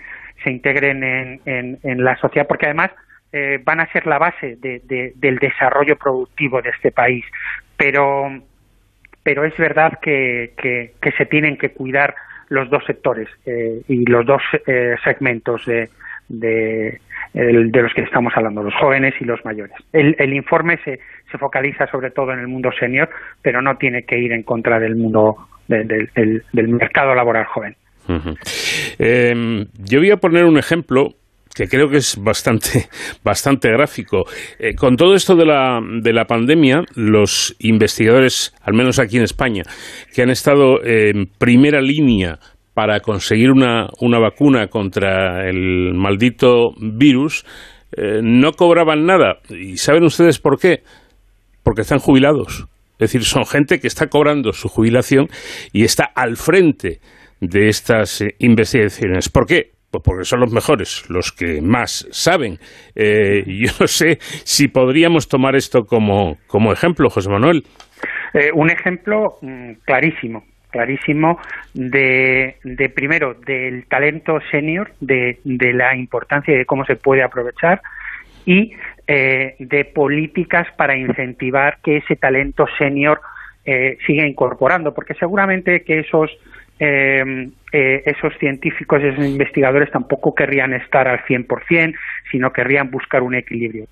[0.43, 2.91] se integren en, en, la sociedad, porque además
[3.65, 7.25] van a ser la base del desarrollo productivo de este país.
[7.75, 8.41] Pero,
[9.29, 10.53] pero es verdad que,
[11.15, 12.15] se tienen que cuidar
[12.47, 14.41] los dos sectores y los dos
[15.03, 16.99] segmentos de,
[17.35, 19.75] los que estamos hablando, los jóvenes y los mayores.
[19.93, 20.99] El, informe se,
[21.31, 23.07] se, focaliza sobre todo en el mundo senior,
[23.43, 25.37] pero no tiene que ir en contra del mundo
[25.67, 26.09] del,
[26.67, 27.75] mercado laboral joven.
[28.97, 31.09] Em, yo voy a poner un ejemplo
[31.59, 32.87] que creo que es bastante,
[33.23, 34.23] bastante gráfico.
[34.57, 39.23] Eh, con todo esto de la, de la pandemia, los investigadores, al menos aquí en
[39.23, 39.63] España,
[40.15, 42.39] que han estado en primera línea
[42.73, 47.43] para conseguir una, una vacuna contra el maldito virus,
[47.91, 49.39] eh, no cobraban nada.
[49.49, 50.83] ¿Y saben ustedes por qué?
[51.61, 52.67] Porque están jubilados.
[52.93, 55.27] Es decir, son gente que está cobrando su jubilación
[55.73, 57.01] y está al frente
[57.41, 59.27] de estas eh, investigaciones.
[59.27, 59.71] ¿Por qué?
[59.91, 62.59] Pues porque son los mejores, los que más saben.
[62.95, 67.63] Eh, yo no sé si podríamos tomar esto como, como ejemplo, José Manuel.
[68.53, 71.39] un ejemplo mm, clarísimo clarísimo
[71.73, 77.81] de, de primero del talento senior, de, de, la importancia de cómo se puede aprovechar
[78.45, 78.73] y
[79.07, 83.21] eh, de políticas para incentivar que ese talento senior
[83.65, 86.31] eh, siga incorporando, porque seguramente que esos
[86.79, 91.93] eh, eh, esos científicos, esos investigadores tampoco querrían estar al 100%,
[92.31, 93.85] sino querrían buscar un equilibrio.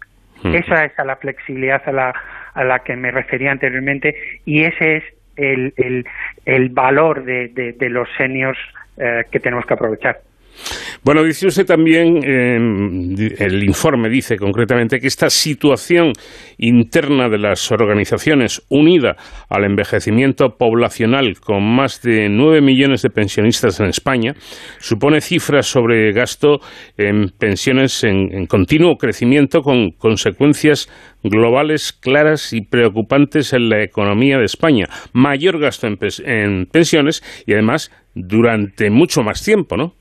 [0.43, 2.13] Esa es a la flexibilidad a la,
[2.53, 5.03] a la que me refería anteriormente y ese es
[5.35, 6.05] el, el,
[6.45, 8.57] el valor de, de, los seniors
[8.97, 10.17] eh, que tenemos que aprovechar.
[11.03, 16.13] Bueno, dice usted también, el informe dice concretamente que esta situación
[16.57, 19.15] interna de las organizaciones unida
[19.49, 24.33] al envejecimiento poblacional con más de nueve millones de pensionistas en España
[24.79, 26.59] supone cifras sobre gasto
[26.97, 30.89] en pensiones en continuo crecimiento con consecuencias
[31.23, 34.87] globales claras y preocupantes en la economía de España.
[35.13, 39.93] Mayor gasto en, pensiones y además durante mucho más tiempo, ¿no?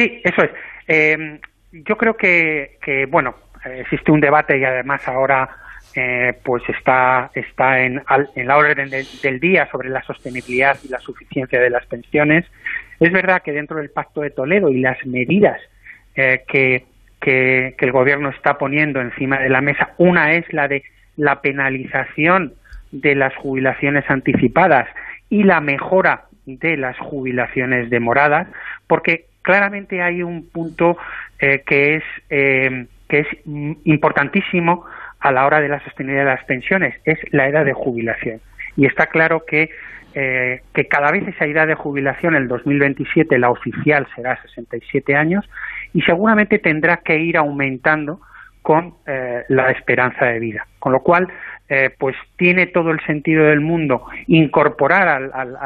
[0.00, 0.50] Sí, eso es.
[0.88, 1.38] Eh,
[1.72, 3.34] yo creo que, que, bueno,
[3.66, 5.46] existe un debate y además ahora
[5.94, 8.02] eh, pues está, está en,
[8.34, 12.46] en la orden del, día sobre la sostenibilidad y la suficiencia de las pensiones.
[12.98, 15.60] Es verdad que dentro del Pacto de Toledo y las medidas
[16.14, 16.86] eh, que,
[17.20, 19.90] que, el gobierno está poniendo encima de la mesa.
[19.98, 20.82] Una es la de
[21.18, 22.54] la penalización
[22.90, 24.88] de las jubilaciones anticipadas
[25.28, 28.48] y la mejora de las jubilaciones demoradas,
[28.86, 30.96] porque claramente hay un punto
[31.38, 33.26] eh, que es eh, que es
[33.84, 34.86] importantísimo
[35.18, 38.40] a la hora de la sostenibilidad de las pensiones, es la edad de jubilación.
[38.76, 39.70] Y está claro que,
[40.14, 45.44] eh, que cada vez esa edad de jubilación, el 2027, la oficial será 67 años,
[45.92, 48.20] y seguramente tendrá que ir aumentando
[48.62, 50.66] con eh, la esperanza de vida.
[50.78, 51.28] Con lo cual,
[51.68, 55.56] eh, pues tiene todo el sentido del mundo incorporar al,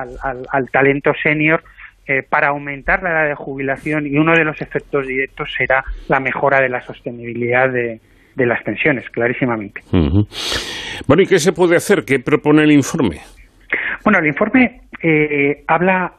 [0.51, 1.63] al, talento senior
[2.07, 6.21] eh, para aumentar la edad de jubilación y uno de los efectos directos será la
[6.21, 8.01] mejora de la sostenibilidad de,
[8.35, 9.81] de las pensiones, clarísimamente.
[9.91, 12.05] Bueno, ¿y qué se puede hacer?
[12.05, 13.21] ¿Qué propone el informe?
[14.05, 14.81] Bueno, el informe
[15.67, 16.13] habla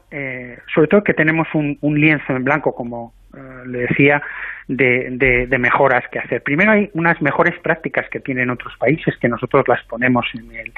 [0.74, 4.22] sobre todo que tenemos un, un lienzo en blanco, como eh, le decía,
[4.68, 6.41] de, de, mejoras que hacer.
[6.41, 10.74] Primero hay unas mejores prácticas que tienen otros países que nosotros las ponemos en el,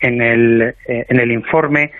[0.00, 1.92] en el, eh, en el informe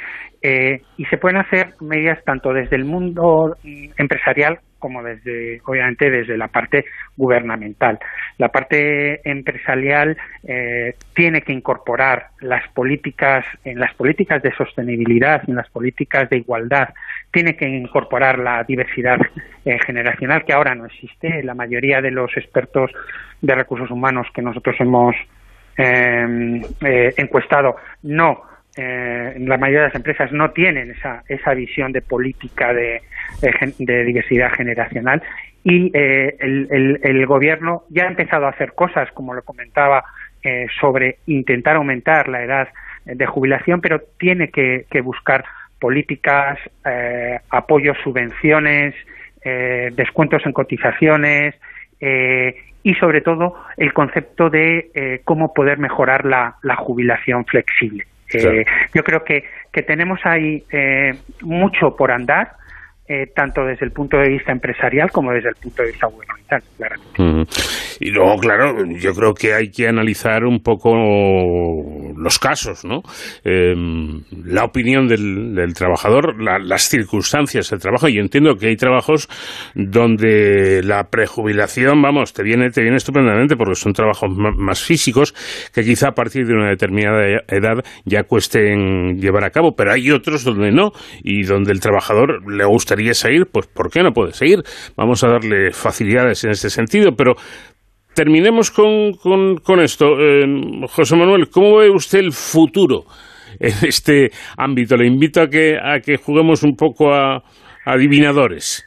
[0.43, 3.57] eh, y se pueden hacer medidas tanto desde el mundo
[3.97, 6.85] empresarial como desde, obviamente, desde la parte
[7.17, 8.01] gubernamental.
[8.39, 15.55] La parte empresarial eh, tiene que incorporar las políticas, en las políticas de sostenibilidad, en
[15.55, 16.89] las políticas de igualdad,
[17.31, 19.21] tiene que incorporar la diversidad
[19.65, 21.45] eh, generacional que ahora no existe.
[21.45, 22.91] La mayoría de los expertos
[23.41, 25.15] de recursos humanos que nosotros hemos
[27.17, 32.73] encuestado no eh, la mayoría de las empresas no tienen esa, esa visión de política
[32.73, 33.03] de,
[33.79, 35.23] de, diversidad generacional
[35.63, 40.05] y eh, el, el, gobierno ya ha empezado a hacer cosas, como lo comentaba,
[40.43, 42.69] eh, sobre intentar aumentar la edad
[43.05, 45.45] de jubilación, pero tiene que, que buscar
[45.79, 48.95] políticas, eh, apoyos, subvenciones,
[49.45, 51.57] descuentos en cotizaciones
[52.01, 58.05] y sobre todo el concepto de cómo poder mejorar la, la jubilación flexible.
[58.35, 58.65] Eh,
[58.95, 62.62] yo creo que, que tenemos ahí eh, mucho por andar
[63.13, 66.63] eh, tanto desde el punto de vista empresarial como desde el punto de vista gubernamental,
[68.01, 70.95] Y luego, claro, yo creo que hay que analizar un poco
[72.17, 73.03] los casos, ¿no?
[73.45, 78.09] Em, la opinión del, trabajador, las circunstancias del trabajo.
[78.09, 79.29] Yo entiendo que hay trabajos
[79.75, 85.35] donde la prejubilación, vamos, te viene, te viene estupendamente porque son trabajos más físicos
[85.75, 90.11] que quizá a partir de una determinada edad ya cuesten llevar a cabo, pero hay
[90.11, 94.33] otros donde no y donde el trabajador le gustaría seguir, pues ¿por qué no puede
[94.33, 94.63] seguir?
[94.97, 97.35] Vamos a darle facilidades en este sentido, pero
[98.15, 100.19] terminemos con, con, esto.
[100.19, 100.45] Eh,
[100.89, 103.05] José Manuel, ¿cómo ve usted el futuro
[103.59, 104.97] en este ámbito?
[104.97, 107.43] Le invito a que, a que juguemos un poco a,
[107.85, 108.87] adivinadores.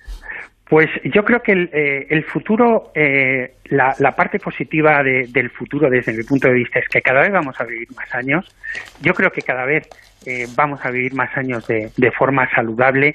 [0.67, 6.23] Pues yo creo que el, eh, futuro, eh, la, parte positiva del futuro desde mi
[6.23, 8.45] punto de vista es que cada vez vamos a vivir más años.
[8.99, 9.87] Yo creo que cada vez
[10.55, 13.13] vamos a vivir más años de, de forma saludable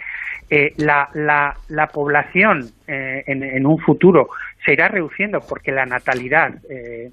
[0.53, 4.31] eh, la, la, la, población eh, en, un futuro
[4.65, 7.13] se irá reduciendo porque la natalidad eh,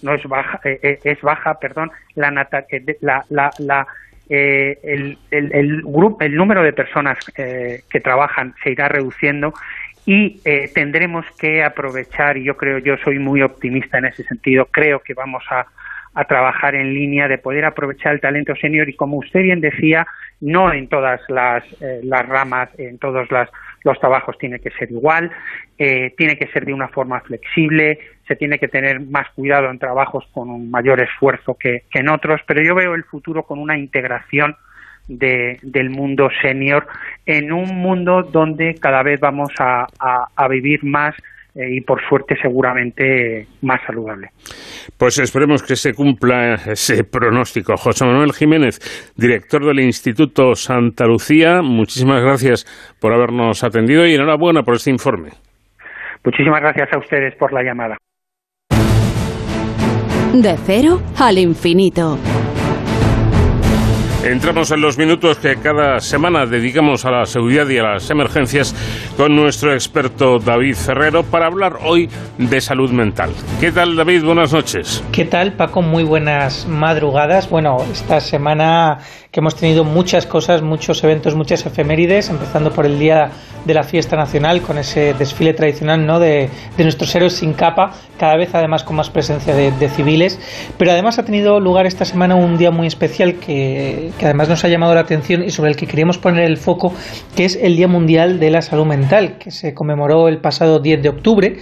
[0.00, 3.86] no es baja, es baja, perdón, la, la, la,
[4.28, 9.52] el, el, el, grupo, el número de personas que trabajan se irá reduciendo
[10.06, 10.40] y
[10.72, 15.14] tendremos que aprovechar, y yo creo, yo soy muy optimista en ese sentido, creo que
[15.14, 15.66] vamos a,
[16.14, 20.06] a trabajar en línea, de poder aprovechar el talento senior y como usted bien decía,
[20.40, 23.28] no en todas las, eh, las ramas, en todos
[23.84, 25.30] los trabajos tiene que ser igual,
[25.78, 29.78] eh, tiene que ser de una forma flexible, se tiene que tener más cuidado en
[29.78, 33.78] trabajos con un mayor esfuerzo que, en otros, pero yo veo el futuro con una
[33.78, 34.56] integración
[35.08, 36.86] de, del mundo senior
[37.24, 39.86] en un mundo donde cada vez vamos a,
[40.50, 41.14] vivir más
[41.54, 44.28] y por suerte seguramente más saludable.
[44.96, 47.76] Pues esperemos que se cumpla ese pronóstico.
[47.76, 48.78] José Manuel Jiménez,
[49.16, 52.64] director del Instituto Santa Lucía, muchísimas gracias
[53.00, 55.30] por habernos atendido y enhorabuena por este informe.
[56.24, 57.96] Muchísimas gracias a ustedes por la llamada.
[60.34, 62.18] De cero al infinito.
[64.24, 68.74] Entramos en los minutos que cada semana dedicamos a la seguridad y a las emergencias
[69.16, 73.30] con nuestro experto David Ferrero para hablar hoy de salud mental.
[73.60, 74.24] ¿Qué tal David?
[74.24, 75.04] Buenas noches.
[75.12, 75.82] ¿Qué tal Paco?
[75.82, 77.48] Muy buenas madrugadas.
[77.48, 78.98] Bueno, esta semana
[79.30, 83.30] que hemos tenido muchas cosas, muchos eventos, muchas efemérides, empezando por el Día
[83.66, 86.18] de la Fiesta Nacional con ese desfile tradicional ¿no?
[86.18, 86.48] de,
[86.78, 90.40] nuestros héroes sin capa, cada vez además con más presencia de, civiles.
[90.78, 94.68] Pero además ha tenido lugar esta semana un día muy especial que, además nos ha
[94.68, 96.94] llamado la atención y sobre el que queríamos poner el foco,
[97.36, 101.02] que es el Día Mundial de la Salud Mental, que se conmemoró el pasado 10
[101.02, 101.56] de octubre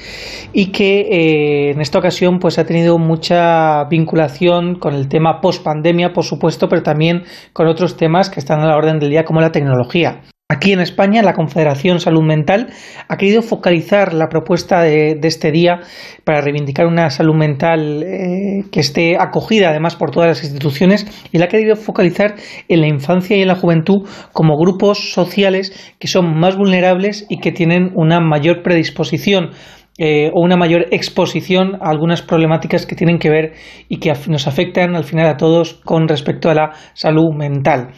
[0.52, 5.64] y que eh, en esta ocasión pues ha tenido mucha vinculación con el tema post
[5.64, 7.24] pandemia, por supuesto, pero también
[7.56, 10.20] con otros temas que están a la orden del día como la tecnología.
[10.46, 12.68] Aquí en España, la Confederación Salud Mental
[13.08, 15.80] ha querido focalizar la propuesta de, este día
[16.24, 21.38] para reivindicar una salud mental eh, que esté acogida además por todas las instituciones y
[21.38, 22.34] la ha querido focalizar
[22.68, 27.40] en la infancia y en la juventud como grupos sociales que son más vulnerables y
[27.40, 29.52] que tienen una mayor predisposición
[29.98, 33.54] eh, o una mayor exposición a algunas problemáticas que tienen que ver
[33.88, 37.88] y que nos afectan al final a todos con respecto a la salud mental.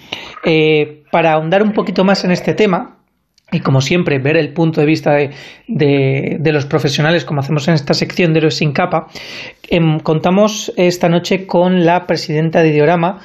[0.45, 2.99] Eh, para ahondar un poquito más en este tema,
[3.51, 5.15] y como siempre, ver el punto de vista
[5.67, 9.07] de, los profesionales, como hacemos en esta sección de Héroes sin capa,
[9.71, 13.21] em, contamos esta noche con la presidenta de Diorama,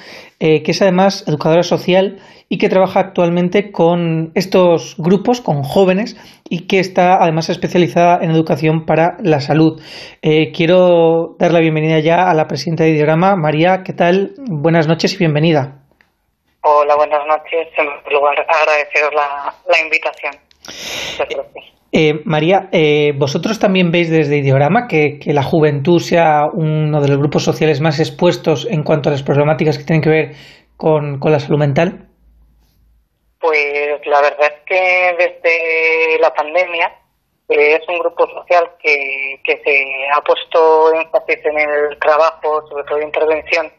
[0.46, 6.18] eh, que es además educadora social y que trabaja actualmente con estos grupos, con jóvenes,
[6.50, 9.82] y que está además especializada en educación para la salud.
[10.22, 14.34] Eh, quiero dar la bienvenida ya a la presidenta de Diorama, María, ¿qué tal?
[14.38, 15.80] Buenas noches y bienvenida.
[16.60, 17.70] Hola, buenas noches.
[17.78, 20.34] En primer lugar, agradeceros la, invitación.
[21.96, 27.08] Eh, María, eh, ¿vosotros también veis desde Ideorama que, que, la juventud sea uno de
[27.08, 30.32] los grupos sociales más expuestos en cuanto a las problemáticas que tienen que ver
[30.76, 32.08] con, con la salud mental?
[33.40, 36.88] Pues la verdad es que desde la pandemia
[37.50, 42.86] eh, es un grupo social que, que se ha puesto énfasis en el trabajo, sobre
[42.86, 43.72] todo de intervención,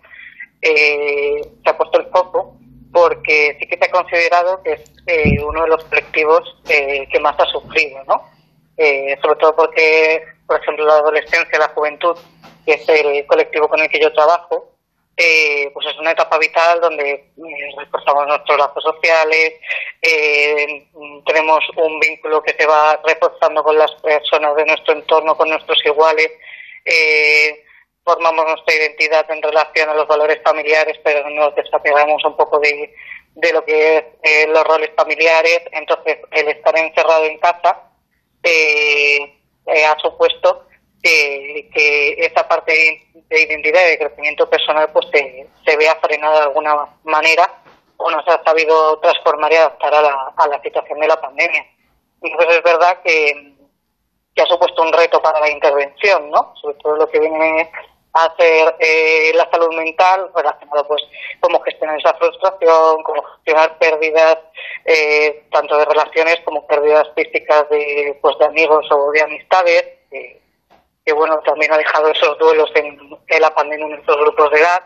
[0.62, 2.59] eh, se ha puesto el foco
[2.95, 7.19] porque sí que se ha considerado que es eh, uno de los colectivos eh, que
[7.19, 8.31] más ha sufrido, ¿no?
[8.77, 12.16] Eh, sobre todo porque, por ejemplo, la adolescencia, la juventud,
[12.65, 14.71] que es el colectivo con el que yo trabajo,
[15.16, 17.31] eh, pues es una etapa vital donde
[17.79, 19.55] reforzamos nuestros lazos sociales,
[21.27, 25.79] tenemos un vínculo que se va reforzando con las personas de nuestro entorno, con nuestros
[25.85, 26.31] iguales,
[26.85, 27.64] eh,
[28.05, 32.95] formamos nuestra identidad en relación a los valores familiares, pero nos desapegamos un poco de,
[33.35, 35.63] de lo que es eh, los roles familiares.
[35.73, 37.83] Entonces, el estar encerrado en casa
[38.43, 40.67] eh, eh, ha supuesto
[41.03, 42.73] que, que esa parte
[43.15, 47.63] de identidad y de crecimiento personal pues se, se vea frenada de alguna manera
[47.97, 51.21] o no se ha sabido transformar y adaptar a la, a la situación de la
[51.21, 51.65] pandemia.
[52.23, 53.55] Entonces es verdad que,
[54.35, 56.55] que ha supuesto un reto para la intervención, ¿no?
[56.61, 57.71] Sobre todo lo que viene
[58.15, 61.03] hacer eh, la salud mental relacionado pues
[61.41, 64.39] cómo gestionar esa frustración, cómo gestionar pérdidas
[64.85, 71.12] eh, tanto de relaciones como pérdidas físicas de pues de amigos o de amistades que,
[71.12, 72.99] bueno también ha dejado esos duelos en,
[73.41, 74.85] la pandemia en estos grupos de edad.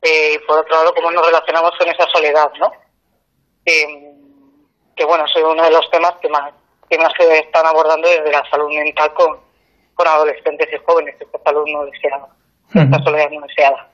[0.00, 2.72] Eh, y por otro lado cómo nos relacionamos con esa soledad no
[3.64, 6.52] que, bueno es uno de los temas que más
[6.88, 9.40] que más se están abordando desde la salud mental con,
[9.94, 11.16] con adolescentes y jóvenes.
[11.18, 12.28] Esta salud no deseada
[12.68, 13.92] esta soledad no deseada.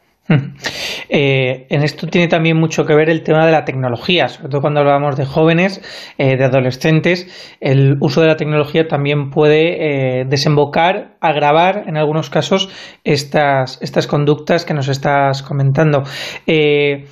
[1.08, 4.60] Eh, en esto tiene también mucho que ver el tema de la tecnología, sobre todo
[4.60, 5.80] cuando hablamos de jóvenes,
[6.18, 12.28] eh, de adolescentes, el uso de la tecnología también puede eh, desembocar, agravar en algunos
[12.28, 12.68] casos
[13.04, 16.02] estas, estas conductas que nos estás comentando.
[16.46, 17.06] Eh,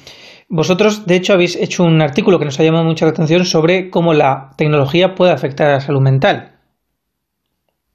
[0.49, 3.91] vosotros, de hecho, habéis hecho un artículo que nos ha llamado mucha la atención sobre
[3.91, 6.56] cómo la tecnología puede afectar a la salud mental.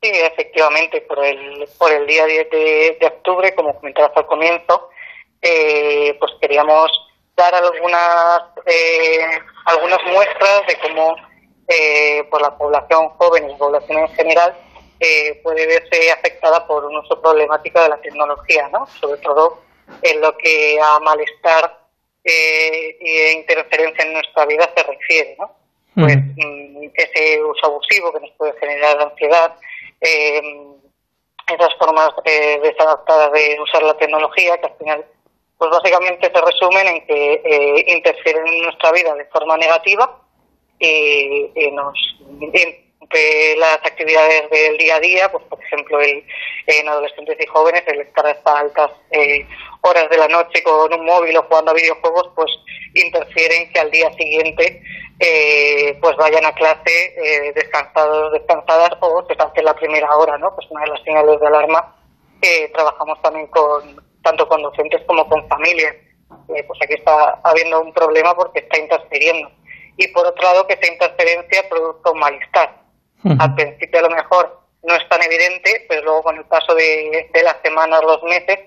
[0.02, 4.90] Sí, efectivamente, por el, por el día 10 de, de octubre, como comentabas al comienzo,
[5.41, 6.91] eh, pues queríamos
[7.36, 11.15] dar algunas, eh, algunas muestras de cómo
[11.68, 14.56] eh, por la población joven y la población en general
[14.99, 18.86] eh, puede verse afectada por un uso problemático de la tecnología, ¿no?
[18.99, 19.61] Sobre todo
[20.02, 21.80] en lo que a malestar
[22.23, 25.56] eh, e interferencia en nuestra vida se refiere, ¿no?
[25.95, 29.56] Pues mm, ese uso abusivo que nos puede generar ansiedad,
[30.02, 30.41] eh,
[31.48, 35.06] esas formas eh, desadaptadas de usar la tecnología que al final
[35.57, 40.19] pues básicamente se resumen en que eh, interfieren en nuestra vida de forma negativa
[40.80, 41.94] y, y nos
[43.58, 46.26] las actividades del día a día, pues por ejemplo el,
[46.68, 49.46] en adolescentes y jóvenes el estar hasta altas eh,
[49.82, 52.52] horas de la noche con un móvil o jugando a videojuegos, pues
[52.94, 54.82] interfieren que al día siguiente
[55.20, 60.54] eh, pues vayan a clase eh, descansados, descansadas o se pasen la primera hora, ¿no?
[60.56, 61.96] Pues una de las señales de alarma
[62.42, 65.96] que trabajamos también con tanto con docentes como con familias.
[66.56, 69.52] Eh, pues aquí está habiendo un problema porque está interfiriendo.
[69.98, 72.81] Y por otro lado, que esa interferencia produzca un malestar.
[73.23, 77.30] Al principio a lo mejor no es tan evidente, pero luego con el paso de,
[77.31, 78.60] de las semanas, los meses,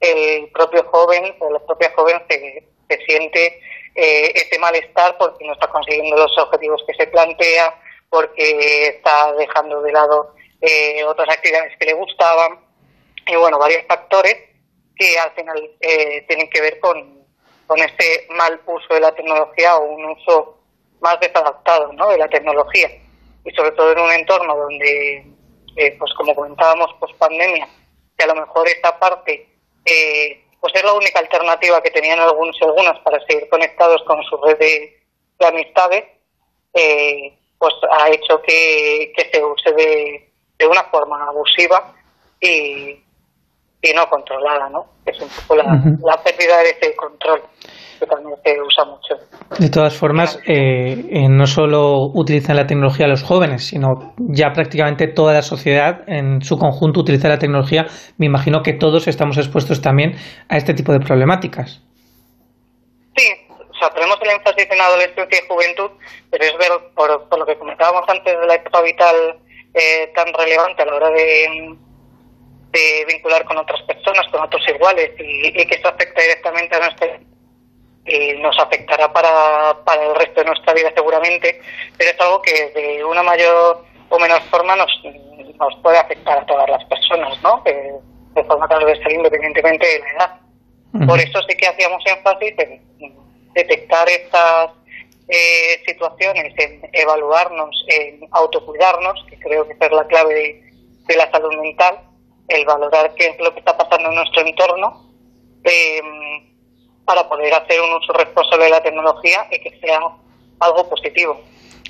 [0.00, 3.60] el propio joven o la propia joven se, se siente
[3.94, 7.74] eh, ese malestar porque no está consiguiendo los objetivos que se plantea,
[8.10, 12.58] porque está dejando de lado eh, otras actividades que le gustaban,
[13.26, 14.36] y bueno, varios factores
[14.96, 17.24] que al final eh, tienen que ver con,
[17.66, 20.58] con este mal uso de la tecnología o un uso
[21.00, 22.08] más desadaptado ¿no?
[22.08, 22.90] de la tecnología.
[23.44, 25.26] Y sobre todo en un entorno donde,
[25.76, 27.68] eh, pues como comentábamos, post pandemia,
[28.16, 29.48] que a lo mejor esta parte
[29.84, 34.22] eh, pues es la única alternativa que tenían algunos y algunas para seguir conectados con
[34.22, 35.02] su red de,
[35.40, 36.04] de amistades,
[36.72, 41.92] eh, pues ha hecho que, que se use de, de una forma abusiva
[42.40, 42.96] y,
[43.82, 44.86] y no controlada, ¿no?
[45.04, 45.64] Es un poco la,
[46.04, 47.42] la pérdida de ese control
[47.98, 49.16] que también se usa mucho.
[49.58, 55.08] De todas formas, eh, eh, no solo utilizan la tecnología los jóvenes, sino ya prácticamente
[55.08, 57.86] toda la sociedad en su conjunto utiliza la tecnología.
[58.16, 60.14] Me imagino que todos estamos expuestos también
[60.48, 61.82] a este tipo de problemáticas.
[63.14, 65.90] Sí, o sea, tenemos el énfasis en adolescencia y juventud,
[66.30, 69.16] pero es ver, por, por lo que comentábamos antes de la etapa vital
[69.74, 71.76] eh, tan relevante a la hora de,
[72.72, 76.78] de vincular con otras personas, con otros iguales, y, y que eso afecta directamente a
[76.80, 77.18] nuestra
[78.06, 81.60] y nos afectará para, para el resto de nuestra vida seguramente,
[81.96, 84.90] pero es algo que de una mayor o menor forma nos,
[85.58, 87.62] nos puede afectar a todas las personas, ¿no?
[87.64, 90.40] de forma transversal independientemente de la edad.
[91.06, 92.82] Por eso sí que hacíamos énfasis en
[93.54, 94.70] detectar estas
[95.28, 100.62] eh, situaciones, en evaluarnos, en autocuidarnos, que creo que es la clave
[101.06, 102.00] de, la salud mental,
[102.48, 105.10] el valorar qué es lo que está pasando en nuestro entorno,
[105.64, 106.51] em,
[107.04, 109.98] para poder hacer un uso responsable de la tecnología y que sea
[110.60, 111.38] algo positivo.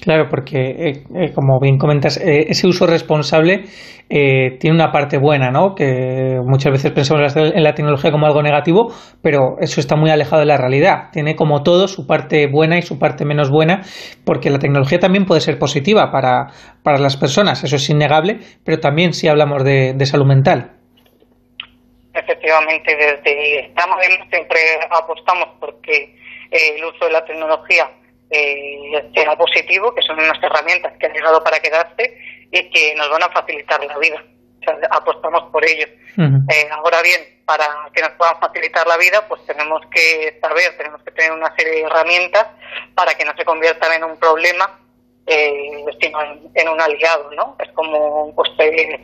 [0.02, 3.64] Claro, porque eh, eh, como bien comentas, eh, ese uso responsable
[4.08, 5.74] tiene una parte buena, ¿no?
[5.74, 10.40] Que muchas veces pensamos en la tecnología como algo negativo, pero eso está muy alejado
[10.40, 11.08] de la realidad.
[11.12, 13.80] Tiene como todo su parte buena y su parte menos buena,
[14.26, 16.48] porque la tecnología también puede ser positiva para,
[16.82, 20.81] para las personas, eso es innegable, pero también si hablamos de, de salud mental.
[22.14, 23.96] Efectivamente, desde estamos
[24.30, 24.60] siempre
[24.90, 26.14] apostamos porque
[26.50, 27.90] el uso de la tecnología
[28.30, 32.18] eh, sea positivo, que son unas herramientas que han llegado para quedarse
[32.50, 34.22] y que nos van a facilitar la vida.
[34.90, 35.86] apostamos por ello.
[36.16, 41.02] Eh, ahora bien, para que nos puedan facilitar la vida, pues tenemos que saber, tenemos
[41.02, 42.46] que tener una serie de herramientas
[42.94, 44.78] para que no se conviertan en un problema,
[45.26, 46.18] eh, sino
[46.54, 47.56] en, un aliado, ¿no?
[47.58, 48.50] Es como, pues,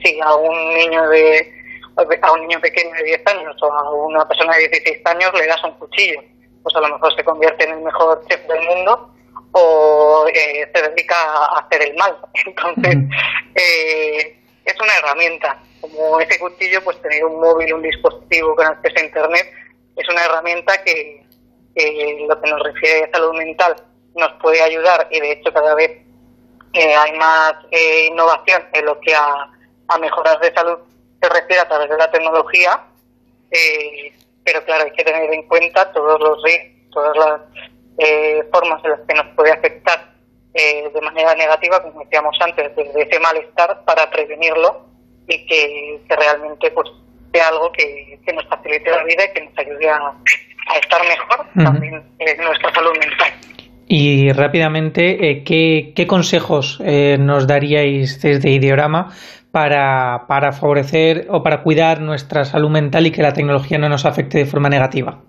[0.03, 1.58] si a un niño de
[1.99, 5.47] a un niño pequeño de 10 años o a una persona de 16 años le
[5.47, 6.20] das un cuchillo,
[6.62, 9.15] pues a lo mejor se convierte en el mejor chef del mundo
[9.53, 12.16] o eh, se dedica a hacer el mal.
[12.47, 12.97] Entonces,
[13.55, 15.61] eh, es una herramienta.
[15.81, 19.53] Como ese cuchillo, pues tener un móvil, un dispositivo con acceso a Internet,
[19.97, 21.25] es una herramienta que,
[22.27, 23.77] lo que nos refiere a salud mental
[24.16, 25.93] nos puede ayudar y de hecho cada vez
[26.73, 27.55] eh, hay más
[28.11, 29.49] innovación en lo que a,
[29.87, 30.79] a mejoras de salud
[31.20, 32.85] se refiere a través de la tecnología,
[34.45, 37.40] pero claro, hay que tener en cuenta todos los riesgos, todas las
[37.99, 40.15] eh, formas en las que nos puede afectar
[40.55, 44.86] eh, de manera negativa, como decíamos antes, de ese malestar para prevenirlo
[45.27, 46.89] y que, realmente pues
[47.32, 50.15] sea algo que, nos facilite la vida y que nos ayude a,
[50.81, 53.32] estar mejor también en nuestra salud mental.
[53.86, 59.15] Y rápidamente, eh, ¿qué, ¿qué, consejos nos daríais desde Ideorama
[59.51, 64.05] para, para favorecer o para cuidar nuestra salud mental y que la tecnología no nos
[64.05, 65.20] afecte de forma negativa?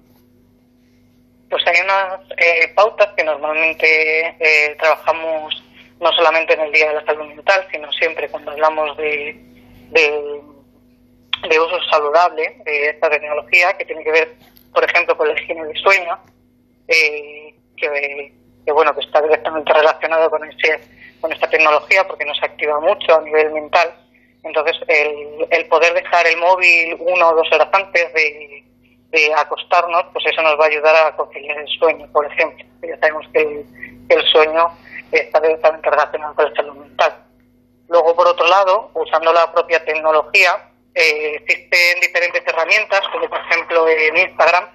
[1.49, 5.63] Pues hay unas eh, pautas que normalmente eh, trabajamos
[5.99, 9.35] no solamente en el Día de la Salud Mental, sino siempre cuando hablamos de,
[9.91, 14.33] de, uso saludable de esta tecnología, que tiene que ver,
[14.73, 16.17] por ejemplo, con la higiene del sueño,
[16.87, 20.79] eh, que, bueno que está directamente relacionado con ese,
[21.19, 23.93] con esta tecnología porque nos activa mucho a nivel mental.
[24.43, 28.63] Entonces, el, el poder dejar el móvil una o dos horas antes de
[29.11, 32.65] de acostarnos, pues eso nos va a ayudar a conciliar el sueño, por ejemplo.
[32.81, 33.65] Ya sabemos que
[34.09, 34.67] el, sueño
[35.11, 37.25] está directamente relacionado con la salud mental.
[37.87, 43.87] Luego, por otro lado, usando la propia tecnología, eh, existen diferentes herramientas, como por ejemplo
[43.87, 44.69] en Instagram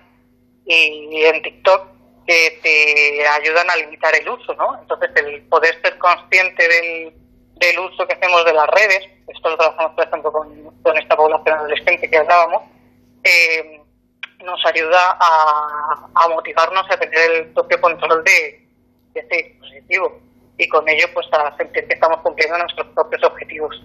[0.67, 1.89] y en TikTok,
[2.27, 4.81] que te ayudan a limitar el uso, ¿no?
[4.81, 7.13] Entonces, el poder ser consciente del,
[7.57, 11.59] del uso que hacemos de las redes, esto lo trabajamos, por ejemplo, con, esta población
[11.59, 12.63] adolescente que hablábamos,
[13.23, 13.81] eh,
[14.45, 18.69] nos ayuda a, motivarnos a tener el propio control de,
[19.15, 20.21] este dispositivo
[20.59, 23.81] y con ello pues a sentir que estamos cumpliendo nuestros propios objetivos.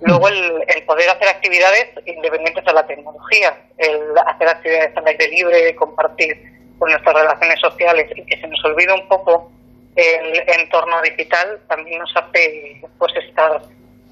[0.00, 5.74] Luego el, poder hacer actividades independientes de la tecnología, el hacer actividades al aire libre,
[5.76, 6.36] compartir
[6.78, 9.50] con nuestras relaciones sociales y que se nos olvide un poco
[9.96, 13.62] el entorno digital también nos hace pues estar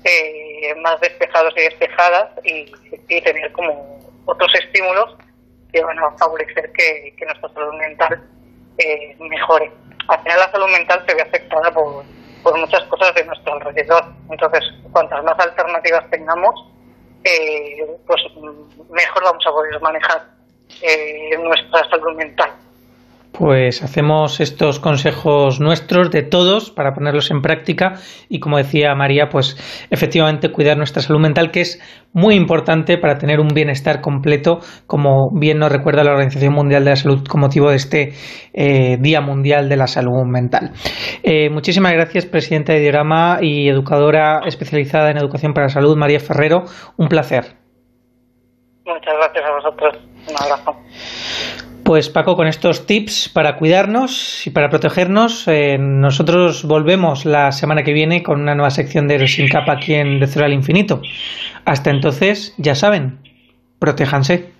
[0.05, 2.73] eh, más despejados y despejadas y,
[3.23, 5.16] tener como otros estímulos
[5.73, 8.23] que van a favorecer que, nuestra salud mental
[8.78, 9.70] eh, mejore.
[10.09, 12.05] Al final la salud mental se ve afectada por,
[12.57, 14.05] muchas cosas de nuestro alrededor.
[14.31, 16.55] Entonces, cuantas más alternativas tengamos,
[17.24, 18.23] eh, pues
[18.89, 20.23] mejor vamos a poder manejar
[20.82, 22.51] eh, nuestra salud mental.
[23.32, 27.94] Pues hacemos estos consejos nuestros de todos para ponerlos en práctica
[28.28, 29.57] y como decía María, pues
[29.90, 31.81] efectivamente cuidar nuestra salud mental que es
[32.12, 36.90] muy importante para tener un bienestar completo, como bien nos recuerda la Organización Mundial de
[36.90, 38.12] la Salud con motivo de este
[38.52, 40.73] eh, Día Mundial de la Salud Mental.
[41.23, 46.20] Eh, muchísimas gracias, Presidenta de Diorama y educadora especializada en educación para la salud, María
[46.20, 46.65] Ferrero.
[46.97, 47.44] Un placer.
[48.85, 49.98] Muchas gracias a vosotros.
[50.28, 51.69] Un abrazo.
[51.90, 57.82] Pues Paco, con estos tips para cuidarnos y para protegernos, eh, nosotros volvemos la semana
[57.82, 61.02] que viene con una nueva sección de Sin Capa aquí en De Cero al Infinito.
[61.64, 63.18] Hasta entonces, ya saben,
[63.80, 64.50] protéjanse.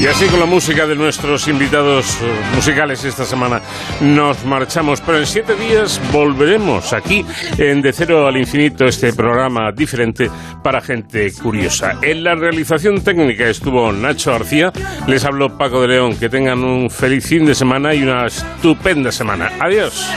[0.00, 3.60] Ya así con la música de nuestros invitados eh, musicales esta semana
[4.00, 7.26] nos marchamos, pero en siete días volveremos aquí
[7.58, 10.30] en De Cero al Infinito, este programa diferente
[10.62, 11.98] para gente curiosa.
[12.00, 14.72] En la realización técnica estuvo Nacho García,
[15.08, 19.10] les habló Paco de León, que tengan un feliz fin de semana y una estupenda
[19.10, 19.50] semana.
[19.58, 20.08] Adiós.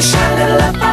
[0.00, 0.87] On my life.